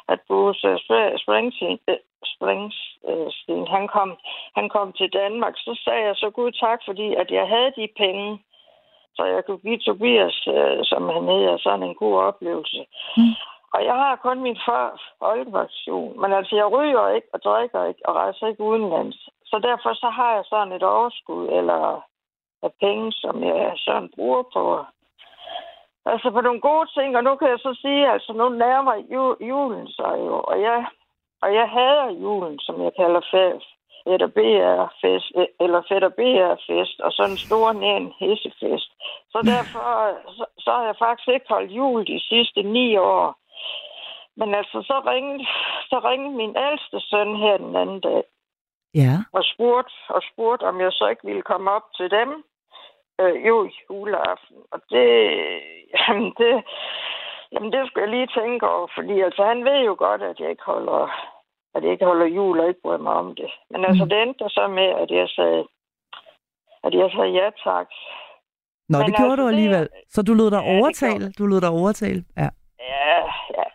[0.08, 4.16] at Bruce øh, Spr- Springsteen, øh, Springsteen han, kom,
[4.54, 7.88] han kom til Danmark, så sagde jeg så Gud tak, fordi at jeg havde de
[7.96, 8.38] penge,
[9.16, 12.86] så jeg kunne give Tobias, øh, som han hedder, sådan en god oplevelse.
[13.16, 13.34] Mm.
[13.74, 18.08] Og jeg har kun min far folkepension, men altså jeg ryger ikke og drikker ikke
[18.08, 19.28] og rejser ikke udenlands.
[19.50, 22.04] Så derfor så har jeg sådan et overskud eller
[22.62, 24.84] af penge, som jeg sådan bruger på
[26.06, 29.36] Altså på nogle gode ting, og nu kan jeg så sige, altså nu nærmer ju,
[29.40, 30.86] julen sig jo, og jeg,
[31.42, 33.68] og jeg hader julen, som jeg kalder fest,
[34.06, 38.90] eller BR-fest, eller fedt og BR-fest, og sådan en stor nærn hessefest.
[39.32, 39.86] Så derfor,
[40.36, 43.36] så, så har jeg faktisk ikke holdt jul de sidste ni år.
[44.36, 45.44] Men altså, så ringede,
[45.90, 48.22] så ringede min ældste søn her den anden dag,
[48.94, 49.14] Ja.
[49.32, 52.44] og spurgte, og spurgte, om jeg så ikke ville komme op til dem
[53.20, 54.56] øh, jo juleaften.
[54.72, 55.08] Og det,
[55.98, 56.64] jamen det,
[57.52, 60.50] jamen det skulle jeg lige tænke over, fordi altså, han ved jo godt, at jeg
[60.50, 61.02] ikke holder,
[61.74, 63.50] at jeg ikke holder jul og ikke bryder mig om det.
[63.70, 64.10] Men altså, Mm.
[64.10, 65.62] det endte så med, at jeg sagde,
[66.86, 67.88] at jeg sagde ja tak.
[68.88, 69.88] Nå, Men det gjorde altså, du det- alligevel.
[70.14, 71.32] Så du lod dig Ja, det overtale?
[71.38, 72.24] Du lod dig overtale?
[72.36, 72.48] Ja.
[72.94, 73.18] Ja,
[73.58, 73.66] ja.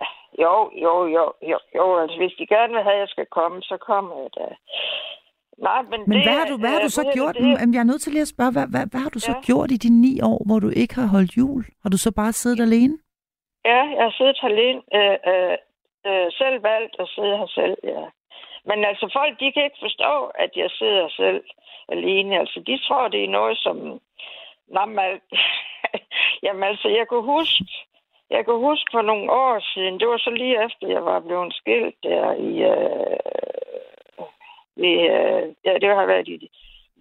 [0.43, 0.53] Jo,
[0.85, 1.85] jo, jo, jo, jo.
[2.01, 4.45] Altså, hvis de gerne vil have, at jeg skal komme, så kommer jeg da.
[5.67, 7.35] Nej, men, Men det, hvad har du, hvad har du så ved gjort?
[7.35, 9.31] Det, Jamen, Jeg er nødt til lige at spørge, hvad, hvad, hvad har du så
[9.35, 9.41] Ja.
[9.47, 11.63] gjort i de ni år, hvor du ikke har holdt jul?
[11.83, 12.97] Har du så bare siddet alene?
[13.65, 15.55] Ja, jeg har siddet alene, øh, øh,
[16.07, 18.03] øh, selv valgt at sidde her selv, ja.
[18.69, 21.43] Men altså, folk, de kan ikke forstå, at jeg sidder selv
[21.89, 22.39] alene.
[22.39, 23.99] Altså, de tror, det er noget, som...
[24.75, 25.21] Jamen,
[26.43, 27.65] Jamen altså, jeg kunne huske,
[28.29, 31.53] jeg kan huske for nogle år siden, det var så lige efter, jeg var blevet
[31.53, 32.51] skilt der i...
[32.73, 33.19] Øh,
[34.87, 36.51] i øh, ja, det har været i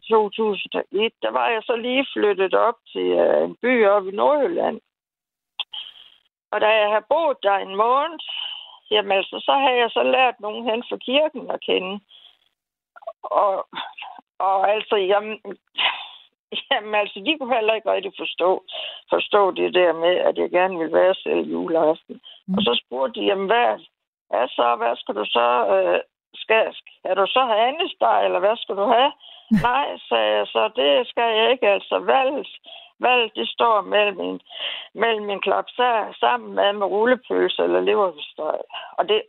[0.09, 1.12] 2001.
[1.23, 4.81] Der var jeg så lige flyttet op til øh, en by oppe i Nordjylland.
[6.53, 8.19] Og da jeg havde boet der en måned,
[8.90, 12.00] jamen altså, så havde jeg så lært nogen hen fra kirken at kende.
[13.22, 13.66] Og,
[14.38, 15.40] og altså, jamen,
[16.70, 18.64] jamen altså, de kunne heller ikke rigtig forstå,
[19.10, 22.20] forstå det der med, at jeg gerne ville være selv juleaften.
[22.46, 22.54] Mm.
[22.54, 23.68] Og så spurgte de, jamen hvad,
[24.30, 26.00] hvad så, hvad skal du så, øh,
[26.34, 29.12] skal, skal du så have andesteg, eller hvad skal du have?
[29.68, 32.48] Nej, sagde jeg så, det skal jeg ikke, altså valget,
[33.01, 34.40] valget det står mellem en,
[34.94, 35.68] mellem en klap
[36.20, 38.59] sammen med, med rullepølse eller leverpostej.
[38.98, 39.23] Og det,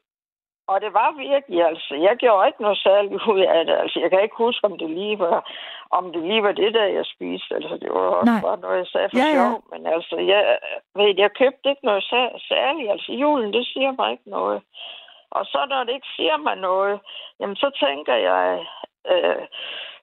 [0.67, 3.75] og det var virkelig, altså, jeg gjorde ikke noget særligt ud af det.
[3.83, 5.51] Altså, jeg kan ikke huske, om det lige var,
[5.91, 7.55] om det lige var det, der jeg spiste.
[7.55, 8.41] Altså, det var også Nej.
[8.41, 9.33] bare noget, jeg sagde for Ja, ja.
[9.33, 9.63] sjov.
[9.71, 10.59] Men altså, jeg,
[10.95, 12.91] ved, jeg købte ikke noget sær- særligt.
[12.91, 14.61] Altså, julen, det siger mig ikke noget.
[15.31, 16.99] Og så når det ikke siger mig noget,
[17.39, 18.65] jamen så tænker jeg,
[19.13, 19.43] øh,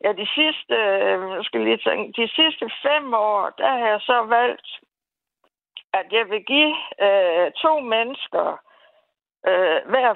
[0.04, 4.22] ja, de sidste, øh, skal lige tænke, de sidste fem år, der har jeg så
[4.22, 4.68] valgt,
[5.92, 6.74] at jeg vil give
[7.06, 8.46] øh, to mennesker
[9.48, 10.14] øh, hver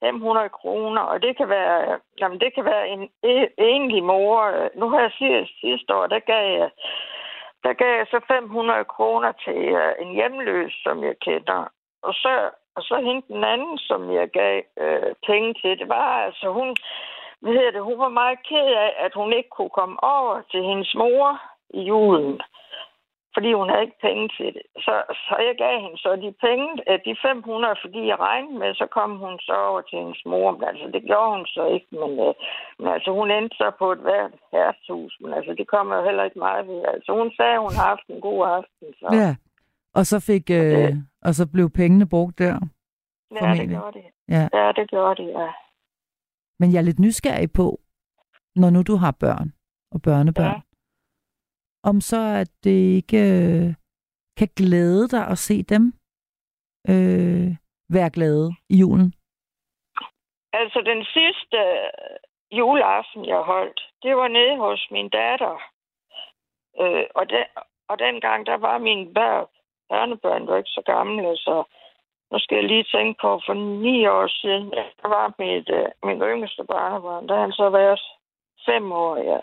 [0.00, 3.10] 500 kroner, og det kan være, jamen det kan være en
[3.58, 4.68] enlig mor.
[4.78, 6.70] Nu har jeg sidst, sidste år, der gav jeg,
[7.64, 11.60] der gav jeg så 500 kroner til øh, en hjemløs, som jeg kender.
[12.02, 16.24] Og så, og så hende den anden, som jeg gav øh, penge til, det var
[16.26, 16.76] altså, hun,
[17.44, 20.62] hvad hedder det, hun var meget ked af, at hun ikke kunne komme over til
[20.62, 21.40] hendes mor
[21.70, 22.40] i julen
[23.34, 24.66] fordi hun havde ikke penge til det.
[24.84, 24.94] Så,
[25.26, 28.86] så jeg gav hende så de penge, øh, de 500, fordi jeg regnede med, så
[28.96, 30.48] kom hun så over til hendes mor.
[30.56, 32.34] Men altså, det gjorde hun så ikke, men, øh,
[32.80, 36.24] men altså, hun endte så på et hvert hertshus, men altså, det kommer jo heller
[36.28, 36.80] ikke meget ved.
[36.94, 39.30] Altså, hun sagde, hun har haft en god aften, så Ja.
[39.98, 40.92] Og så fik, øh,
[41.26, 42.56] og så blev pengene brugt der.
[43.40, 44.06] ja det gjorde det.
[44.34, 44.44] Ja.
[44.58, 45.50] Ja, det gjorde det, ja.
[46.60, 47.80] Men jeg er lidt nysgerrig på,
[48.56, 49.52] når nu du har børn
[49.92, 50.60] og børnebørn, Ja.
[51.82, 53.74] om så at det ikke øh,
[54.38, 55.84] kan glæde dig at se dem
[56.88, 57.48] øh,
[57.96, 59.14] være glade i julen.
[60.52, 65.54] Altså, den sidste øh, juleaften, jeg holdt, det var nede hos min datter.
[66.80, 67.44] Øh, og, den,
[67.88, 69.46] og dengang, der var mine børn,
[69.88, 71.64] børnebørn var ikke så gamle, så
[72.34, 73.54] nu skal jeg lige tænke på, for
[73.86, 74.70] ni år siden,
[75.02, 78.00] der var mit, øh, min yngste barnebarn, der han så været
[78.68, 79.38] fem år, ja.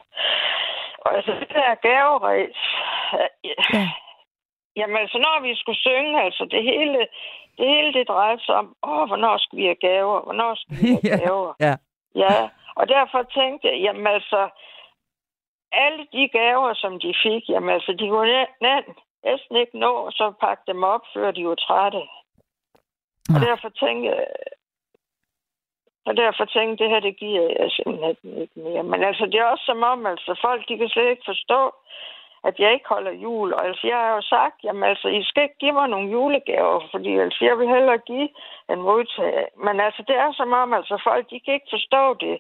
[1.06, 2.58] Og altså, det der gaveræs,
[3.14, 3.30] øh,
[3.74, 3.88] Ja.
[4.76, 7.00] Jamen altså, når vi skulle synge, altså det hele,
[7.58, 10.88] det hele det drejede sig om, åh, hvornår skal vi have gaver, hvornår skal vi
[10.88, 11.18] have Ja.
[11.26, 11.54] gaver.
[11.60, 11.76] Ja.
[12.16, 14.50] Ja, og derfor tænkte jeg, jamen altså,
[15.72, 18.94] alle de gaver, som de fik, jamen altså, de kunne næ- næ-
[19.26, 22.02] næsten ikke nå så pakke dem op, før de var trætte.
[23.30, 23.48] Og Nej.
[23.50, 24.26] derfor tænkte jeg,
[26.10, 28.84] og derfor tænkte det her, det giver jeg simpelthen ikke mere.
[28.92, 31.62] Men altså, det er også som om, altså, folk, de kan slet ikke forstå,
[32.48, 33.50] at jeg ikke holder jul.
[33.54, 36.80] Og altså, jeg har jo sagt, jamen altså, I skal ikke give mig nogle julegaver,
[36.94, 38.30] fordi altså, jeg vil hellere give
[38.74, 39.46] en modtage.
[39.66, 42.36] Men altså, det er som om, altså, folk, de kan ikke forstå det.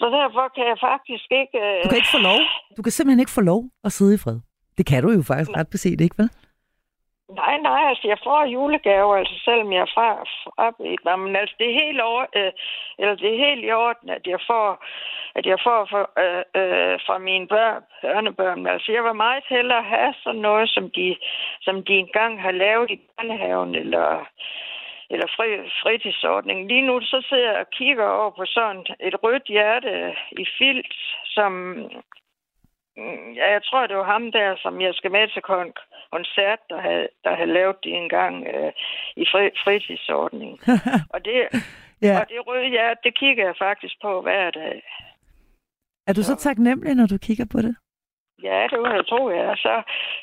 [0.00, 1.58] Så derfor kan jeg faktisk ikke...
[1.66, 2.40] øh, Du kan ikke få lov.
[2.76, 4.38] Du kan simpelthen ikke få lov at sidde i fred.
[4.78, 6.30] Det kan du jo faktisk ret beset, ikke vel?
[7.34, 11.70] Nej, nej, altså jeg får julegaver, altså selvom jeg er fra, fra men altså det
[11.70, 12.52] er helt over, øh,
[12.98, 14.84] eller det er helt i orden, at jeg får,
[15.34, 18.66] at jeg får for, øh, øh, fra mine børn, børnebørn.
[18.66, 21.16] Altså jeg vil meget hellere have sådan noget, som de,
[21.60, 24.26] som de engang har lavet i børnehaven, eller,
[25.10, 25.48] eller fri,
[25.82, 26.68] fritidsordning.
[26.68, 30.94] Lige nu så sidder jeg og kigger over på sådan et rødt hjerte i filt,
[31.24, 31.52] som
[33.36, 36.80] Ja, jeg tror, det var ham der, som jeg skal med til kon- koncert, der
[36.80, 38.72] havde, der havde lavet det engang øh,
[39.16, 40.60] i fri, fritidsordning.
[41.14, 41.34] og det,
[42.02, 42.20] Ja.
[42.20, 44.82] og det røde hjerte, det kigger jeg faktisk på hver dag.
[46.06, 47.76] Er du så taknemmelig, når du kigger på det?
[48.42, 49.56] Ja, det vil jeg tro, ja.
[49.56, 49.82] Så,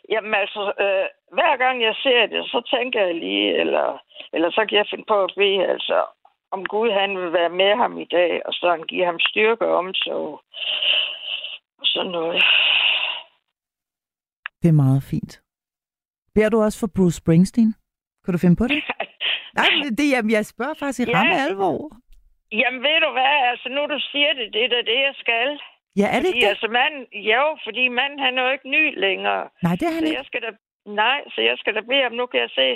[0.09, 1.05] jamen altså, øh,
[1.37, 4.01] hver gang jeg ser det, så tænker jeg lige, eller,
[4.33, 6.05] eller så kan jeg finde på at bede, altså,
[6.51, 9.75] om Gud han vil være med ham i dag, og sådan give ham styrke og
[9.77, 10.41] omsorg.
[11.79, 12.43] Og sådan noget.
[14.61, 15.33] Det er meget fint.
[16.35, 17.71] Beder du også for Bruce Springsteen?
[18.23, 18.75] Kan du finde på det?
[19.59, 21.17] Nej, det, jamen, jeg spørger faktisk i Ja.
[21.17, 21.77] ramme alvor.
[22.61, 25.49] Jamen ved du hvad, altså nu du siger det, det er da det, jeg skal.
[25.99, 26.53] Ja, er det Fordi ikke det?
[26.53, 29.43] altså manden, jo, fordi manden han er jo ikke ny længere.
[29.65, 30.17] Nej, det er han Så ikke.
[30.19, 30.51] jeg skal da,
[31.03, 32.67] nej, så jeg skal da bede ham, nu kan jeg se,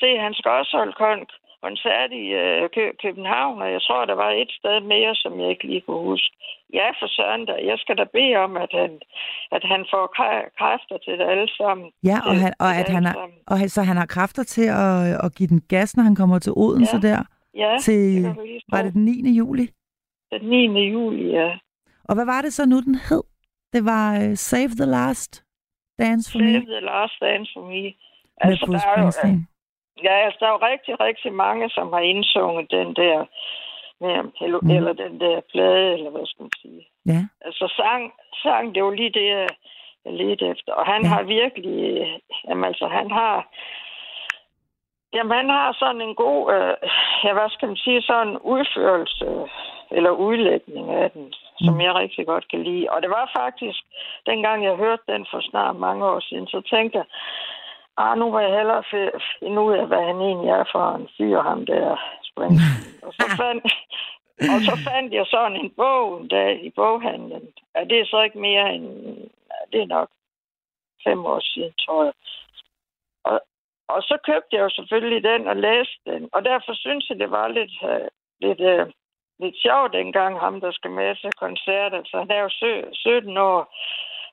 [0.00, 1.32] se han skal også holde kon-
[1.66, 5.48] koncert i øh, Kø- København, og jeg tror, der var et sted mere, som jeg
[5.50, 6.34] ikke lige kunne huske.
[6.78, 7.52] Ja, for søren da.
[7.70, 8.90] Jeg skal da bede om, at han,
[9.56, 11.86] at han får kræ- kræfter til det alle sammen.
[12.10, 15.34] Ja, og, han, og at han har, og så han har kræfter til at, at
[15.36, 17.08] give den gas, når han kommer til Odense Ja.
[17.08, 17.20] der.
[17.54, 19.30] Ja, til, det var det den 9.
[19.38, 19.66] juli?
[20.32, 20.90] Den 9.
[20.92, 21.50] juli, ja.
[22.04, 23.22] Og hvad var det så nu, den hed?
[23.72, 25.44] Det var uh, Save the Last
[25.98, 27.92] Dance for Save Me the last dance for me.
[28.40, 29.36] Altså, der er jo.
[30.04, 33.24] Ja, altså, der er jo rigtig, rigtig mange, som har indsunget den der,
[34.00, 34.70] med, eller, Mm.
[34.70, 36.82] eller den der plade, eller hvad skal man sige.
[37.06, 37.20] Ja.
[37.46, 38.12] Altså, sang,
[38.42, 39.48] sang det jo lige det, jeg
[40.06, 40.72] ledte efter.
[40.72, 41.08] Og han Ja.
[41.08, 41.14] ja.
[41.14, 41.80] har virkelig,
[42.48, 43.48] jamen altså, han har,
[45.14, 46.74] jamen han har sådan en god, øh,
[47.24, 49.26] ja, hvad skal man sige, sådan en udførelse,
[49.96, 51.32] eller udlægning af den,
[51.64, 51.80] som Mm.
[51.80, 52.90] jeg rigtig godt kan lide.
[52.90, 53.80] Og det var faktisk,
[54.26, 57.06] dengang jeg hørte den for snart mange år siden, så tænkte jeg,
[58.02, 61.08] ah, nu vil jeg hellere fi- finde ud af, hvad han egentlig er for en
[61.16, 61.96] fyr, ham der
[62.30, 63.02] Springsteen.
[63.06, 63.64] og, så fandt,
[64.54, 67.44] og så fandt jeg sådan en bog en dag i boghandlen.
[67.74, 68.86] Ja, det er så ikke mere end...
[69.50, 70.08] Ja, det er nok
[71.06, 72.12] fem år siden, tror jeg.
[73.24, 73.40] Og,
[73.88, 76.28] og så købte jeg jo selvfølgelig den og læste den.
[76.32, 78.08] Og derfor synes jeg, det var lidt, uh,
[78.40, 78.92] lidt, uh,
[79.42, 81.94] lidt sjovt dengang, ham der skal med til koncert.
[81.94, 82.50] Altså, han er jo
[82.92, 83.60] 17 år.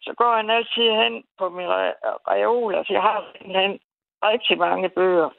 [0.07, 1.97] Så går han altid hen på min re-
[2.33, 2.75] reol.
[2.75, 3.79] Altså, jeg har simpelthen
[4.23, 5.29] rigtig mange bøger.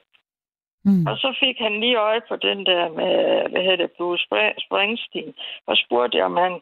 [0.85, 1.07] Mm.
[1.07, 3.15] Og så fik han lige øje på den der med,
[3.51, 5.35] hvad hedder det, Bruce Spr- Springsteen.
[5.67, 6.53] Og spurgte om han,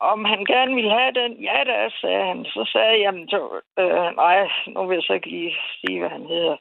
[0.00, 1.32] om han gerne ville have den.
[1.32, 2.44] Ja, da, sagde han.
[2.44, 3.40] Så sagde jeg, jamen, så,
[3.78, 6.56] øh, nej, nu vil jeg så ikke lige sige, hvad han hedder.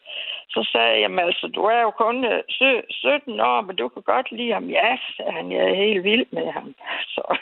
[0.50, 3.88] Så sagde jeg, jamen altså, du er jo kun øh, sø- 17 år, men du
[3.90, 4.70] kan godt lide ham.
[4.70, 6.76] Ja, sagde han, jeg er helt vild med ham.
[7.16, 7.38] Så,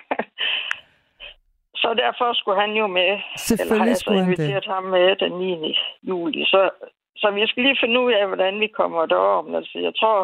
[1.82, 3.12] så derfor skulle han jo med.
[3.12, 5.78] Eller har Selvfølgelig jeg så inviteret ham med den 9.
[6.10, 6.42] juli.
[6.54, 6.62] Så,
[7.22, 9.56] så vi skal lige finde ud af, hvordan vi kommer derover.
[9.58, 10.20] Altså, jeg tror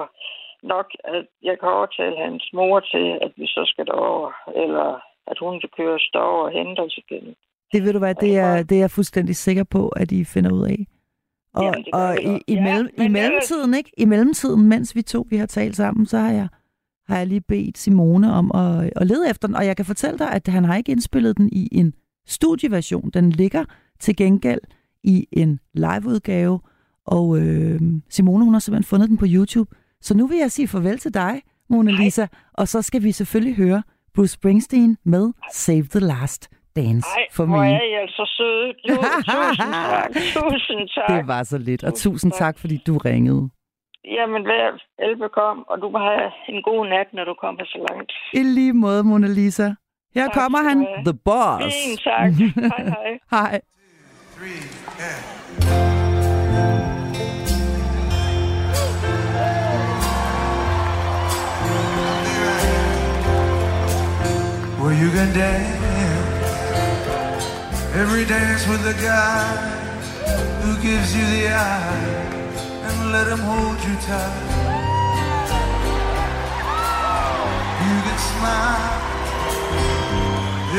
[0.73, 4.31] nok, at jeg kan overtale hans mor til, at vi så skal derover.
[4.63, 4.87] Eller
[5.31, 7.35] at hun kan køre os derover og hente os igen.
[7.73, 10.51] Det ved du hvad, det er, det er jeg fuldstændig sikker på, at I finder
[10.53, 10.79] ud af.
[11.53, 13.91] Og, Jamen, og i, i, Ja, mellem, i men mellemtiden, ikke?
[13.97, 16.47] I mellemtiden, mens vi to vi har talt sammen, så har jeg,
[17.07, 19.55] har jeg lige bedt Simone om at, at lede efter den.
[19.55, 21.93] Og jeg kan fortælle dig, at han har ikke indspillet den i en
[22.27, 23.09] studieversion.
[23.13, 23.65] Den ligger
[23.99, 24.61] til gengæld
[25.03, 26.59] i en liveudgave.
[27.07, 27.79] Og øh,
[28.09, 29.75] Simone, hun har simpelthen fundet den på YouTube.
[30.01, 32.25] Så nu vil jeg sige farvel til dig, Mona Lisa.
[32.53, 33.83] Og så skal vi selvfølgelig høre
[34.15, 37.67] Bruce Springsteen med Save the Last Dance Ej, for hvor me.
[37.67, 38.73] er I altså søde.
[38.87, 40.11] Tu- Tusind tak.
[40.51, 41.17] Tusind tak.
[41.19, 42.39] Det var så lidt, og Tusind tusind tak.
[42.39, 43.49] tak, fordi du ringede.
[44.07, 44.67] Jamen, vær
[44.99, 48.11] velbekomme, og du må have en god nat, når du kommer så langt.
[48.33, 49.69] I lige måde, Mona Lisa.
[50.15, 50.77] Her Tak kommer han.
[51.05, 51.63] The Boss.
[51.65, 52.31] Fint, tak.
[52.73, 53.19] Hej, hej.
[53.31, 53.61] Hej.
[54.35, 54.61] three,
[54.99, 55.19] yeah.
[64.79, 65.85] Well, you can dance
[67.95, 69.55] every dance with the guy
[70.61, 72.44] who gives you the eye
[72.87, 74.45] and let him hold you tight.
[77.85, 79.05] You can smile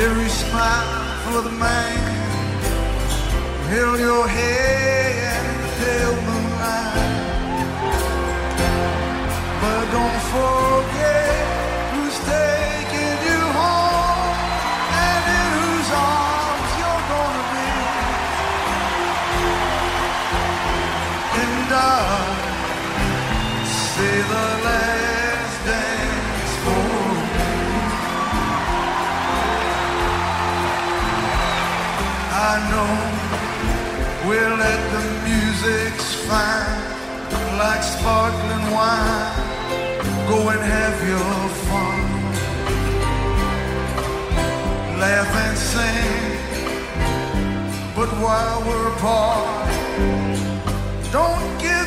[0.06, 0.88] every smile
[1.24, 2.16] for the man
[3.68, 6.96] held your head in the pale moonlight.
[9.60, 10.65] But don't forget
[32.56, 32.96] Know
[34.26, 36.80] we'll let the music's fine,
[37.58, 39.36] like sparkling wine.
[40.26, 42.00] Go and have your fun.
[44.98, 46.36] Laugh and sing.
[47.94, 49.68] But while we're apart,
[51.12, 51.85] don't give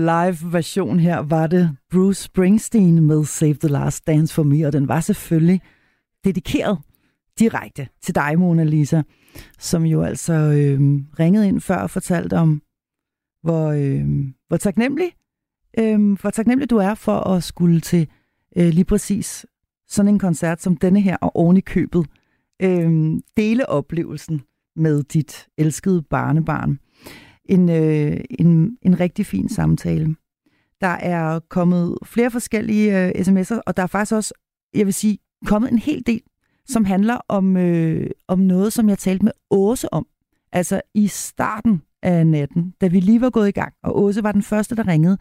[0.00, 4.72] live version her var det Bruce Springsteen med Save the Last Dance for Me, og
[4.72, 5.60] den var selvfølgelig
[6.24, 6.78] dedikeret
[7.38, 9.02] direkte til dig, Mona Lisa,
[9.58, 10.80] som jo altså øh,
[11.18, 12.62] ringede ind før og fortalte om,
[13.42, 14.04] hvor, øh,
[14.48, 15.12] hvor, taknemmelig,
[15.78, 18.08] øh, hvor taknemmelig du er for at skulle til
[18.56, 19.46] øh, lige præcis
[19.88, 22.06] sådan en koncert som denne her, og oven i købet
[22.62, 24.42] øh, dele oplevelsen
[24.76, 26.78] med dit elskede barnebarn.
[27.50, 30.16] En, øh, en, en rigtig fin samtale.
[30.80, 34.34] Der er kommet flere forskellige øh, sms'er, og der er faktisk også,
[34.74, 36.20] jeg vil sige, kommet en hel del,
[36.68, 40.06] som handler om, øh, om noget, som jeg talte med Åse om.
[40.52, 44.32] Altså i starten af natten, da vi lige var gået i gang, og Åse var
[44.32, 45.18] den første, der ringede.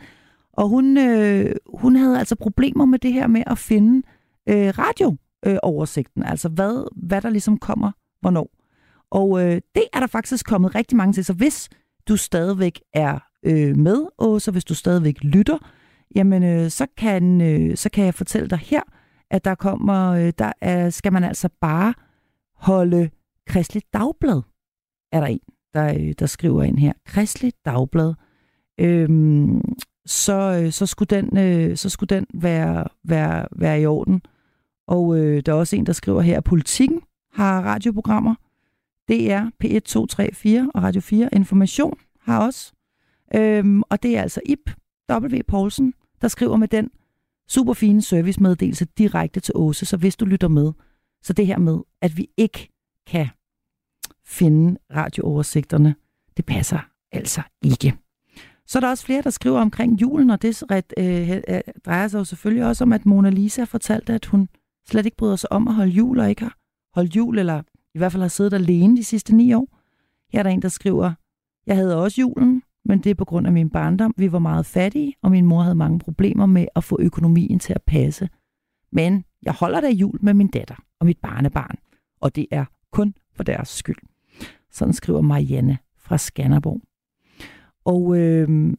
[0.54, 4.08] Og hun, øh, hun havde altså problemer med det her med at finde
[4.50, 7.92] øh, radiooversigten, øh, altså hvad, hvad der ligesom kommer
[8.22, 8.50] hvornår.
[9.12, 11.70] Og øh, det er der faktisk kommet rigtig mange til, så hvis
[12.10, 15.58] du stadigvæk er øh, med, og så hvis du stadigvæk lytter,
[16.16, 18.82] jamen øh, så, kan, øh, så kan jeg fortælle dig her,
[19.32, 21.94] at der kommer, øh, der er, skal man altså bare
[22.56, 23.10] holde
[23.48, 24.42] Kristligt Dagblad,
[25.12, 25.40] er der en,
[25.74, 26.94] der, øh, der skriver ind her.
[27.06, 28.14] Kristligt Dagblad.
[28.80, 29.62] Øhm,
[30.06, 34.22] så, øh, så, skulle den, øh, så skulle den være, være, være i orden.
[34.88, 37.02] Og øh, der er også en, der skriver her, at politikken
[37.34, 38.36] har radioprogrammer.
[39.10, 42.74] DR, P1, 2, 3, 4 og Radio 4 Information har også.
[43.36, 44.72] Øhm, og det er altså Ip
[45.12, 45.40] W.
[45.48, 46.92] Poulsen, der skriver med den
[47.50, 49.86] super fine servicemeddelelse direkte til Åse.
[49.86, 50.72] Så hvis du lytter med,
[51.24, 52.70] så det her med, at vi ikke
[53.08, 53.28] kan
[54.26, 55.96] finde radiooversigterne,
[56.38, 56.80] det passer
[57.12, 57.94] altså ikke.
[58.68, 62.08] Så er der også flere, der skriver omkring julen, og det ret, øh, øh, drejer
[62.08, 64.50] sig jo selvfølgelig også om, at Mona Lisa fortalte, at hun
[64.90, 66.58] slet ikke bryder sig om at holde jul, og ikke har
[66.96, 67.62] holdt jul, eller
[67.96, 69.68] i hvert fald har siddet alene de sidste ni år.
[70.32, 71.14] Her er der en, der skriver,
[71.68, 74.14] jeg havde også julen, men det er på grund af min barndom.
[74.18, 77.74] Vi var meget fattige, og min mor havde mange problemer med at få økonomien til
[77.74, 78.30] at passe.
[78.92, 81.76] Men jeg holder da jul med min datter og mit barnebarn,
[82.22, 83.98] og det er kun for deres skyld.
[84.72, 86.82] Sådan skriver Marianne fra Skanderborg.
[87.86, 88.74] Og øh,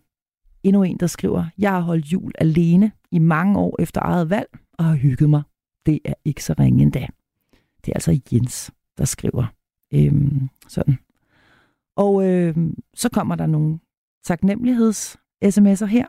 [0.63, 4.49] endnu en, der skriver, jeg har holdt jul alene i mange år efter eget valg,
[4.73, 5.43] og har hygget mig.
[5.87, 7.07] Det er ikke så ringe endda.
[7.85, 9.47] Det er altså Jens, der skriver
[9.95, 10.99] øhm, sådan.
[11.97, 12.57] Og øh,
[12.95, 13.81] så kommer der nogle
[14.23, 16.07] taknemmeligheds-sms'er her.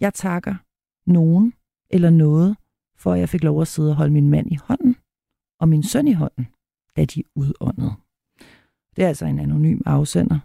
[0.00, 0.54] Jeg takker
[1.10, 1.54] nogen
[1.90, 2.56] eller noget,
[2.96, 4.96] for at jeg fik lov at sidde og holde min mand i hånden
[5.60, 6.46] og min søn i hånden,
[6.96, 7.92] da de udåndede.
[8.96, 10.38] Det er altså en anonym afsender,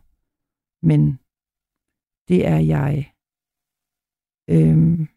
[0.86, 1.20] men
[2.28, 3.14] det er jeg...
[4.50, 5.08] Øhm,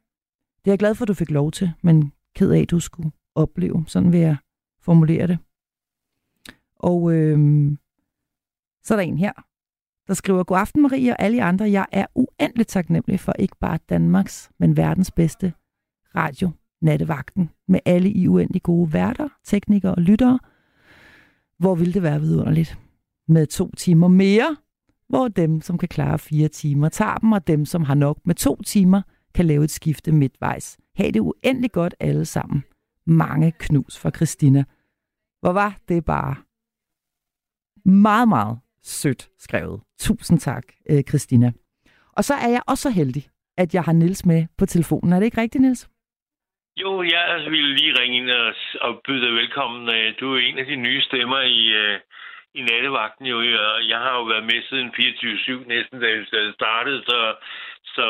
[0.65, 2.81] det er jeg glad for, at du fik lov til, men ked af, at du
[2.81, 3.85] skulle opleve.
[3.87, 4.37] Sådan vil jeg
[4.81, 5.39] formulere det.
[6.83, 7.79] Og øhm,
[8.85, 9.33] så er der en her,
[10.09, 11.71] der skriver, God aften Marie og alle andre.
[11.71, 15.53] Jeg er uendeligt taknemmelig for ikke bare Danmarks, men verdens bedste
[16.15, 16.51] radio,
[16.81, 20.39] Nattevagten, med alle i uendelig gode værter, teknikere og lyttere.
[21.59, 22.79] Hvor ville det være vidunderligt
[23.29, 24.57] med to timer mere,
[25.09, 28.35] hvor dem, som kan klare fire timer, tager dem, og dem, som har nok med
[28.35, 29.03] to timer,
[29.35, 30.79] kan lave et skifte midtvejs.
[30.97, 32.65] Ha' det uendelig godt alle sammen.
[33.07, 34.65] Mange knus fra Christina.
[35.41, 36.37] Hvor var det bare
[37.85, 39.81] meget, meget sødt skrevet.
[40.01, 41.53] Tusind tak, øh, Christina.
[42.17, 43.25] Og så er jeg også så heldig,
[43.59, 45.13] at jeg har Nils med på telefonen.
[45.13, 45.89] Er det ikke rigtigt, Nils?
[46.83, 49.83] Jo, jeg ville lige ringe ind og, og byde dig velkommen.
[49.97, 52.01] Øh, du er en af de nye stemmer i, øh,
[52.55, 53.27] i nattevagten.
[53.27, 53.37] Jo.
[53.93, 57.19] Jeg har jo været med siden 24-7 næsten, da jeg startede, så,
[57.97, 58.07] så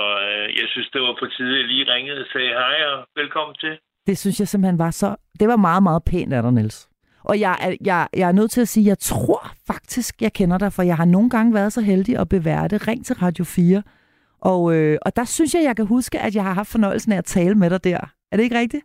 [0.60, 3.56] jeg synes, det var på tide, at jeg lige ringede og sagde hej og velkommen
[3.60, 3.78] til.
[4.06, 5.16] Det synes jeg simpelthen var så...
[5.40, 6.91] Det var meget, meget pænt af dig, Niels.
[7.24, 10.32] Og jeg er, jeg, jeg er nødt til at sige, at jeg tror faktisk, jeg
[10.32, 12.88] kender dig, for jeg har nogle gange været så heldig at bevære det.
[12.88, 13.82] Ring til Radio 4.
[14.40, 17.18] Og, øh, og der synes jeg, jeg kan huske, at jeg har haft fornøjelsen af
[17.18, 18.00] at tale med dig der.
[18.30, 18.84] Er det ikke rigtigt?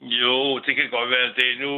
[0.00, 1.28] Jo, det kan godt være.
[1.38, 1.72] Det nu,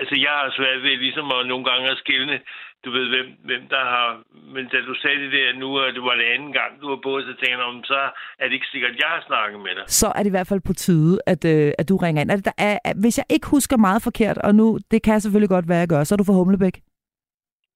[0.00, 2.40] altså jeg har svært ved ligesom at nogle gange at skille,
[2.84, 4.08] du ved, hvem, hvem der har...
[4.54, 7.00] Men da du sagde det der nu, at det var det anden gang, du var
[7.06, 8.00] på, så tænker jeg, om, så
[8.38, 9.84] er det ikke sikkert, at jeg har snakket med dig.
[9.86, 12.30] Så er det i hvert fald på tide, at, øh, at du ringer ind.
[12.30, 15.68] Det, der er, hvis jeg ikke husker meget forkert, og nu, det kan selvfølgelig godt
[15.68, 16.76] være, at jeg gør, så er du fra Humlebæk.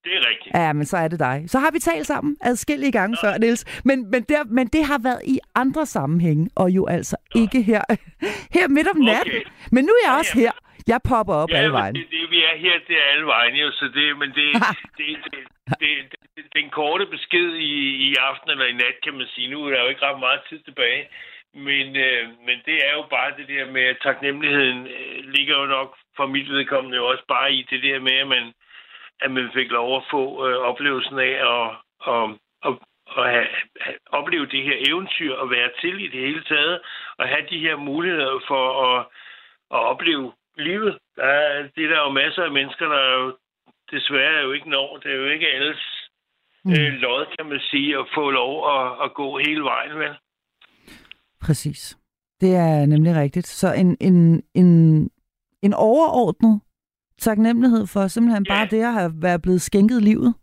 [0.05, 0.55] Det er rigtigt.
[0.55, 1.45] Ja, men så er det dig.
[1.47, 3.29] Så har vi talt sammen adskillige gange Nå.
[3.29, 3.83] før, Niels.
[3.85, 7.41] Men, men, der, men det har været i andre sammenhænge, og jo altså Nå.
[7.41, 7.83] ikke her,
[8.57, 9.33] her midt om natten.
[9.33, 9.43] Okay.
[9.73, 10.53] Men nu er jeg også her.
[10.93, 11.95] Jeg popper op ja, alle vejen.
[11.95, 14.49] Det, det, vi er her, det er alle vejen jo, så det, men det,
[14.99, 15.43] det, det,
[15.81, 15.91] det,
[16.37, 17.75] det, den korte besked i,
[18.07, 19.51] i aften eller i nat, kan man sige.
[19.51, 21.09] Nu er der jo ikke ret meget tid tilbage.
[21.55, 25.67] Men, øh, men det er jo bare det der med, at taknemmeligheden øh, ligger jo
[25.67, 28.53] nok for mit vedkommende jo også bare i det der med, at man,
[29.21, 31.67] at man fik lov at få øh, oplevelsen af at,
[32.13, 32.25] at,
[32.67, 32.73] at,
[33.19, 33.49] at have,
[33.81, 36.81] have, opleve det her eventyr og være til i det hele taget,
[37.19, 39.07] og have de her muligheder for at,
[39.71, 40.99] at opleve livet.
[41.17, 43.37] Der er, det er der jo masser af mennesker, der jo
[43.91, 44.97] desværre jo ikke når.
[44.97, 46.11] Det er jo ikke alles
[46.65, 46.73] mm.
[46.73, 50.15] øh, lod, kan man sige, at få lov at, at gå hele vejen, vel?
[51.47, 51.99] Præcis.
[52.41, 53.47] Det er nemlig rigtigt.
[53.47, 54.71] Så en, en, en,
[55.63, 56.61] en overordnet
[57.19, 58.55] taknemmelighed for simpelthen ja.
[58.55, 60.35] bare det at have været blevet skænket livet.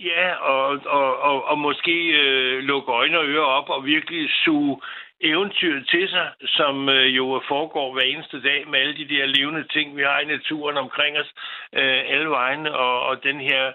[0.00, 4.80] Ja, og, og, og, og måske øh, lukke øjne og ører op og virkelig suge
[5.20, 9.64] eventyret til sig, som øh, jo foregår hver eneste dag med alle de der levende
[9.68, 11.34] ting, vi har i naturen omkring os,
[11.72, 13.72] øh, alle vegne, og, og den her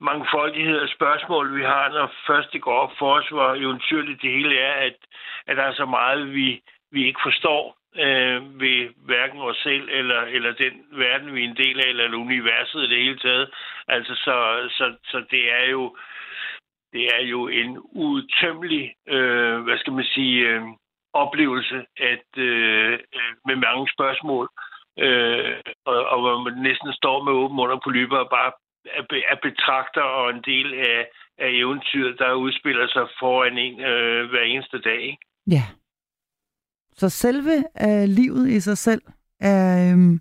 [0.00, 4.30] mangfoldighed af spørgsmål, vi har, når først det går op for os, hvor eventyrligt det
[4.30, 4.96] hele er, at,
[5.46, 6.62] at der er så meget, vi,
[6.92, 11.56] vi ikke forstår øh, ved hverken os selv eller, eller den verden, vi er en
[11.56, 13.50] del af, eller universet i det hele taget.
[13.88, 15.96] Altså, så, så, så det er jo
[16.92, 20.62] det er jo en udtømmelig, øh, hvad skal man sige, øh,
[21.12, 21.78] oplevelse
[22.12, 22.98] at øh,
[23.48, 24.48] med mange spørgsmål,
[24.98, 25.54] øh,
[25.86, 28.52] og, og hvor man næsten står med åben under på lyber og bare
[29.32, 31.08] er betragter og en del af,
[31.38, 35.02] af eventyret, der udspiller sig foran en øh, hver eneste dag.
[35.02, 35.18] Ikke?
[35.46, 35.62] Ja.
[36.92, 37.54] Så selve
[37.86, 39.02] øh, livet i sig selv
[39.40, 40.18] er, øh,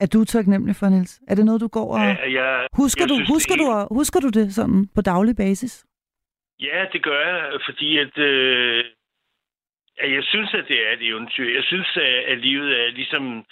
[0.00, 1.20] er du taknemmelig for, Niels?
[1.28, 2.00] Er det noget, du går og...
[2.00, 5.84] Ja, jeg, husker, jeg du, synes, husker, du, husker du det sådan på daglig basis?
[6.60, 8.84] Ja, det gør jeg, fordi at, øh,
[9.98, 11.54] at jeg synes, at det er et eventyr.
[11.54, 13.44] Jeg synes, at, livet er ligesom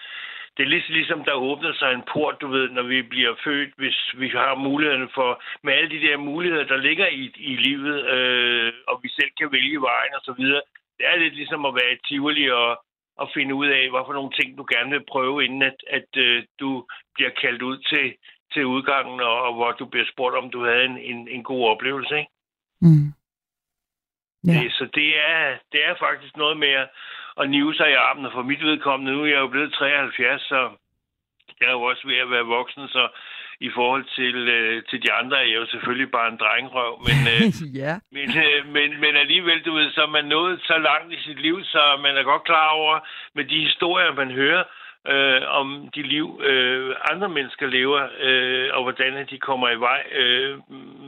[0.57, 3.71] det er lidt ligesom, der åbner sig en port, du ved, når vi bliver født,
[3.77, 8.05] hvis vi har muligheden for, med alle de der muligheder, der ligger i, i livet,
[8.15, 10.63] øh, og vi selv kan vælge vejen og så videre.
[10.99, 12.85] Det er lidt ligesom at være i Tivoli og,
[13.17, 16.11] og finde ud af, hvad for nogle ting, du gerne vil prøve, inden at, at
[16.17, 18.15] øh, du bliver kaldt ud til,
[18.53, 21.69] til udgangen, og, og hvor du bliver spurgt, om du havde en, en, en god
[21.69, 22.31] oplevelse, ikke?
[22.87, 23.07] Mm.
[24.47, 24.53] Ja.
[24.53, 26.89] Det, så det er, det er faktisk noget med at,
[27.41, 30.43] at nive sig i armen, og for mit vedkommende, nu er jeg jo blevet 73,
[30.43, 30.71] så
[31.61, 33.09] jeg er jo også ved at være voksen, så
[33.61, 37.19] i forhold til, øh, til de andre er jeg jo selvfølgelig bare en drengrøv, men,
[37.33, 37.41] øh,
[37.83, 37.95] ja.
[38.17, 41.41] men, øh, men, men alligevel, du ved, så er man nået så langt i sit
[41.41, 42.95] liv, så man er godt klar over
[43.35, 44.65] med de historier, man hører,
[45.09, 50.03] øh, om de liv, øh, andre mennesker lever, øh, og hvordan de kommer i vej,
[50.13, 50.59] øh,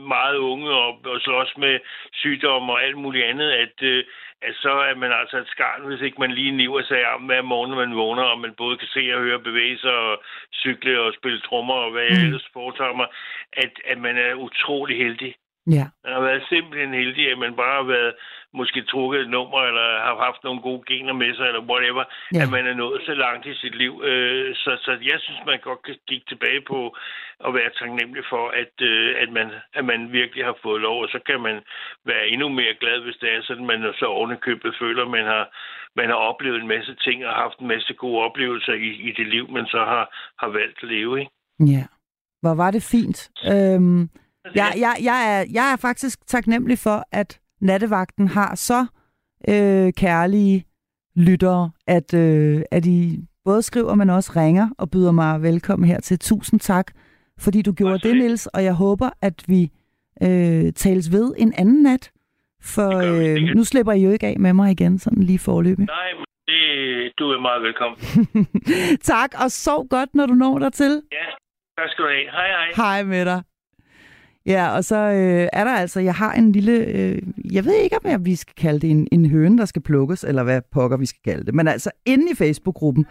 [0.07, 1.79] meget unge og, og slås med
[2.13, 4.03] sygdomme og alt muligt andet, at, øh,
[4.41, 7.41] at så er man altså et skarn, hvis ikke man lige niver sig om hver
[7.41, 10.23] morgen, man vågner, og man både kan se og høre bevæge sig og
[10.53, 12.25] cykle og spille trommer og hvad jeg mm.
[12.25, 13.07] ellers foretager mig,
[13.53, 15.35] at, at man er utrolig heldig.
[15.67, 15.85] Ja.
[16.03, 18.13] Man har været simpelthen heldig, at man bare har været
[18.53, 22.03] måske trukket et nummer, eller har haft nogle gode gener med sig, eller whatever,
[22.33, 22.41] ja.
[22.43, 23.93] at man er nået så langt i sit liv.
[24.09, 26.79] Øh, så, så jeg synes, man godt kan kigge tilbage på
[27.47, 31.09] at være taknemmelig for, at, øh, at, man, at man virkelig har fået lov, og
[31.09, 31.57] så kan man
[32.05, 35.45] være endnu mere glad, hvis det er sådan, man så ovenikøbet føler, at man har,
[35.95, 39.27] man har oplevet en masse ting og haft en masse gode oplevelser i, i det
[39.27, 40.03] liv, man så har,
[40.41, 41.19] har valgt at leve.
[41.19, 41.31] Ikke?
[41.73, 41.83] Ja.
[42.41, 43.19] Hvor var det fint.
[43.53, 44.01] Øhm,
[44.55, 48.85] jeg, jeg, jeg, er, jeg er faktisk taknemmelig for, at nattevagten har så
[49.49, 50.65] øh, kærlige
[51.15, 55.99] lyttere, at, øh, at I både skriver, men også ringer og byder mig velkommen her
[55.99, 56.19] til.
[56.19, 56.91] Tusind tak,
[57.39, 59.71] fordi du gjorde det, Niels, og jeg håber, at vi
[60.23, 62.11] øh, tales ved en anden nat,
[62.61, 65.85] for øh, nu slipper I jo ikke af med mig igen, sådan lige forløbig.
[65.85, 66.09] Nej,
[66.47, 67.97] det, du er meget velkommen.
[69.13, 71.01] tak, og sov godt, når du når dertil.
[71.11, 71.25] Ja,
[71.77, 72.31] tak skal du have.
[72.31, 72.67] Hej, hej.
[72.75, 73.41] Hej med dig.
[74.45, 77.21] Ja, og så øh, er der altså, jeg har en lille, øh,
[77.51, 80.43] jeg ved ikke, om vi skal kalde det en, en høne, der skal plukkes, eller
[80.43, 81.55] hvad pokker vi skal kalde det.
[81.55, 83.05] Men altså, inde i Facebook-gruppen,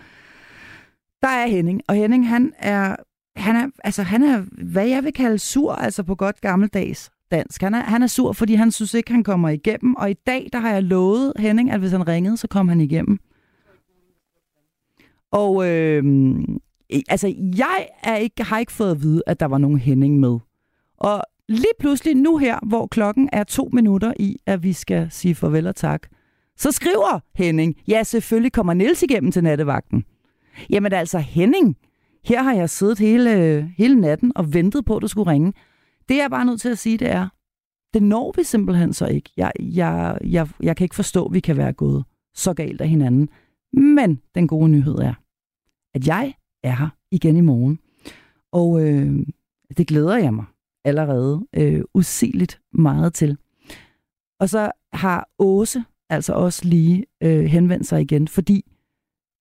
[1.22, 2.96] der er Henning, og Henning, han er,
[3.36, 7.62] han er, altså, han er, hvad jeg vil kalde sur, altså på godt gammeldags dansk.
[7.62, 10.48] Han er, han er sur, fordi han synes ikke, han kommer igennem, og i dag,
[10.52, 13.18] der har jeg lovet Henning, at hvis han ringede, så kom han igennem.
[15.32, 16.04] Og øh,
[17.08, 20.38] altså, jeg er ikke, har ikke fået at vide, at der var nogen Henning med.
[20.98, 25.34] Og lige pludselig nu her, hvor klokken er to minutter i, at vi skal sige
[25.34, 26.08] farvel og tak,
[26.56, 30.04] så skriver Henning, ja selvfølgelig kommer Niels igennem til nattevagten.
[30.70, 31.76] Jamen altså Henning,
[32.24, 35.52] her har jeg siddet hele, hele natten og ventet på, at du skulle ringe.
[36.08, 37.28] Det jeg er bare nødt til at sige, det er,
[37.94, 39.30] det når vi simpelthen så ikke.
[39.36, 42.04] Jeg, jeg, jeg, jeg kan ikke forstå, at vi kan være gået
[42.34, 43.28] så galt af hinanden.
[43.72, 45.14] Men den gode nyhed er,
[45.94, 47.78] at jeg er her igen i morgen.
[48.52, 49.26] Og øh,
[49.76, 50.44] det glæder jeg mig
[50.88, 53.36] allerede øh, usigeligt meget til.
[54.40, 58.64] Og så har Åse altså også lige øh, henvendt sig igen, fordi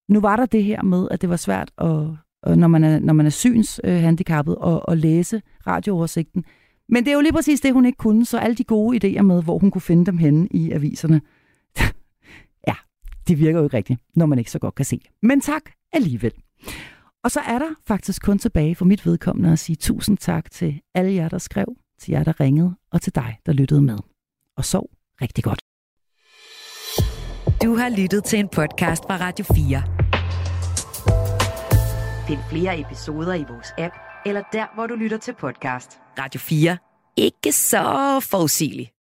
[0.09, 2.07] nu var der det her med, at det var svært, at,
[2.43, 6.45] at når, man er, når man er synshandicappet, øh, at, at læse radiooversigten.
[6.89, 9.21] Men det er jo lige præcis det, hun ikke kunne, så alle de gode idéer
[9.21, 11.21] med, hvor hun kunne finde dem henne i aviserne,
[12.67, 12.75] ja,
[13.27, 15.01] det virker jo ikke rigtigt, når man ikke så godt kan se.
[15.21, 15.61] Men tak
[15.93, 16.31] alligevel.
[17.27, 20.81] Og så er der faktisk kun tilbage for mit vedkommende at sige tusind tak til
[20.95, 21.65] alle jer, der skrev,
[21.99, 23.97] til jer, der ringede, og til dig, der lyttede med.
[24.57, 24.89] Og sov
[25.21, 25.59] rigtig godt.
[27.63, 29.83] Du har lyttet til en podcast fra Radio 4.
[32.27, 33.95] Find flere episoder i vores app,
[34.25, 35.99] eller der, hvor du lytter til podcast.
[36.19, 36.77] Radio 4.
[37.17, 38.96] Ikke så forudsigeligt.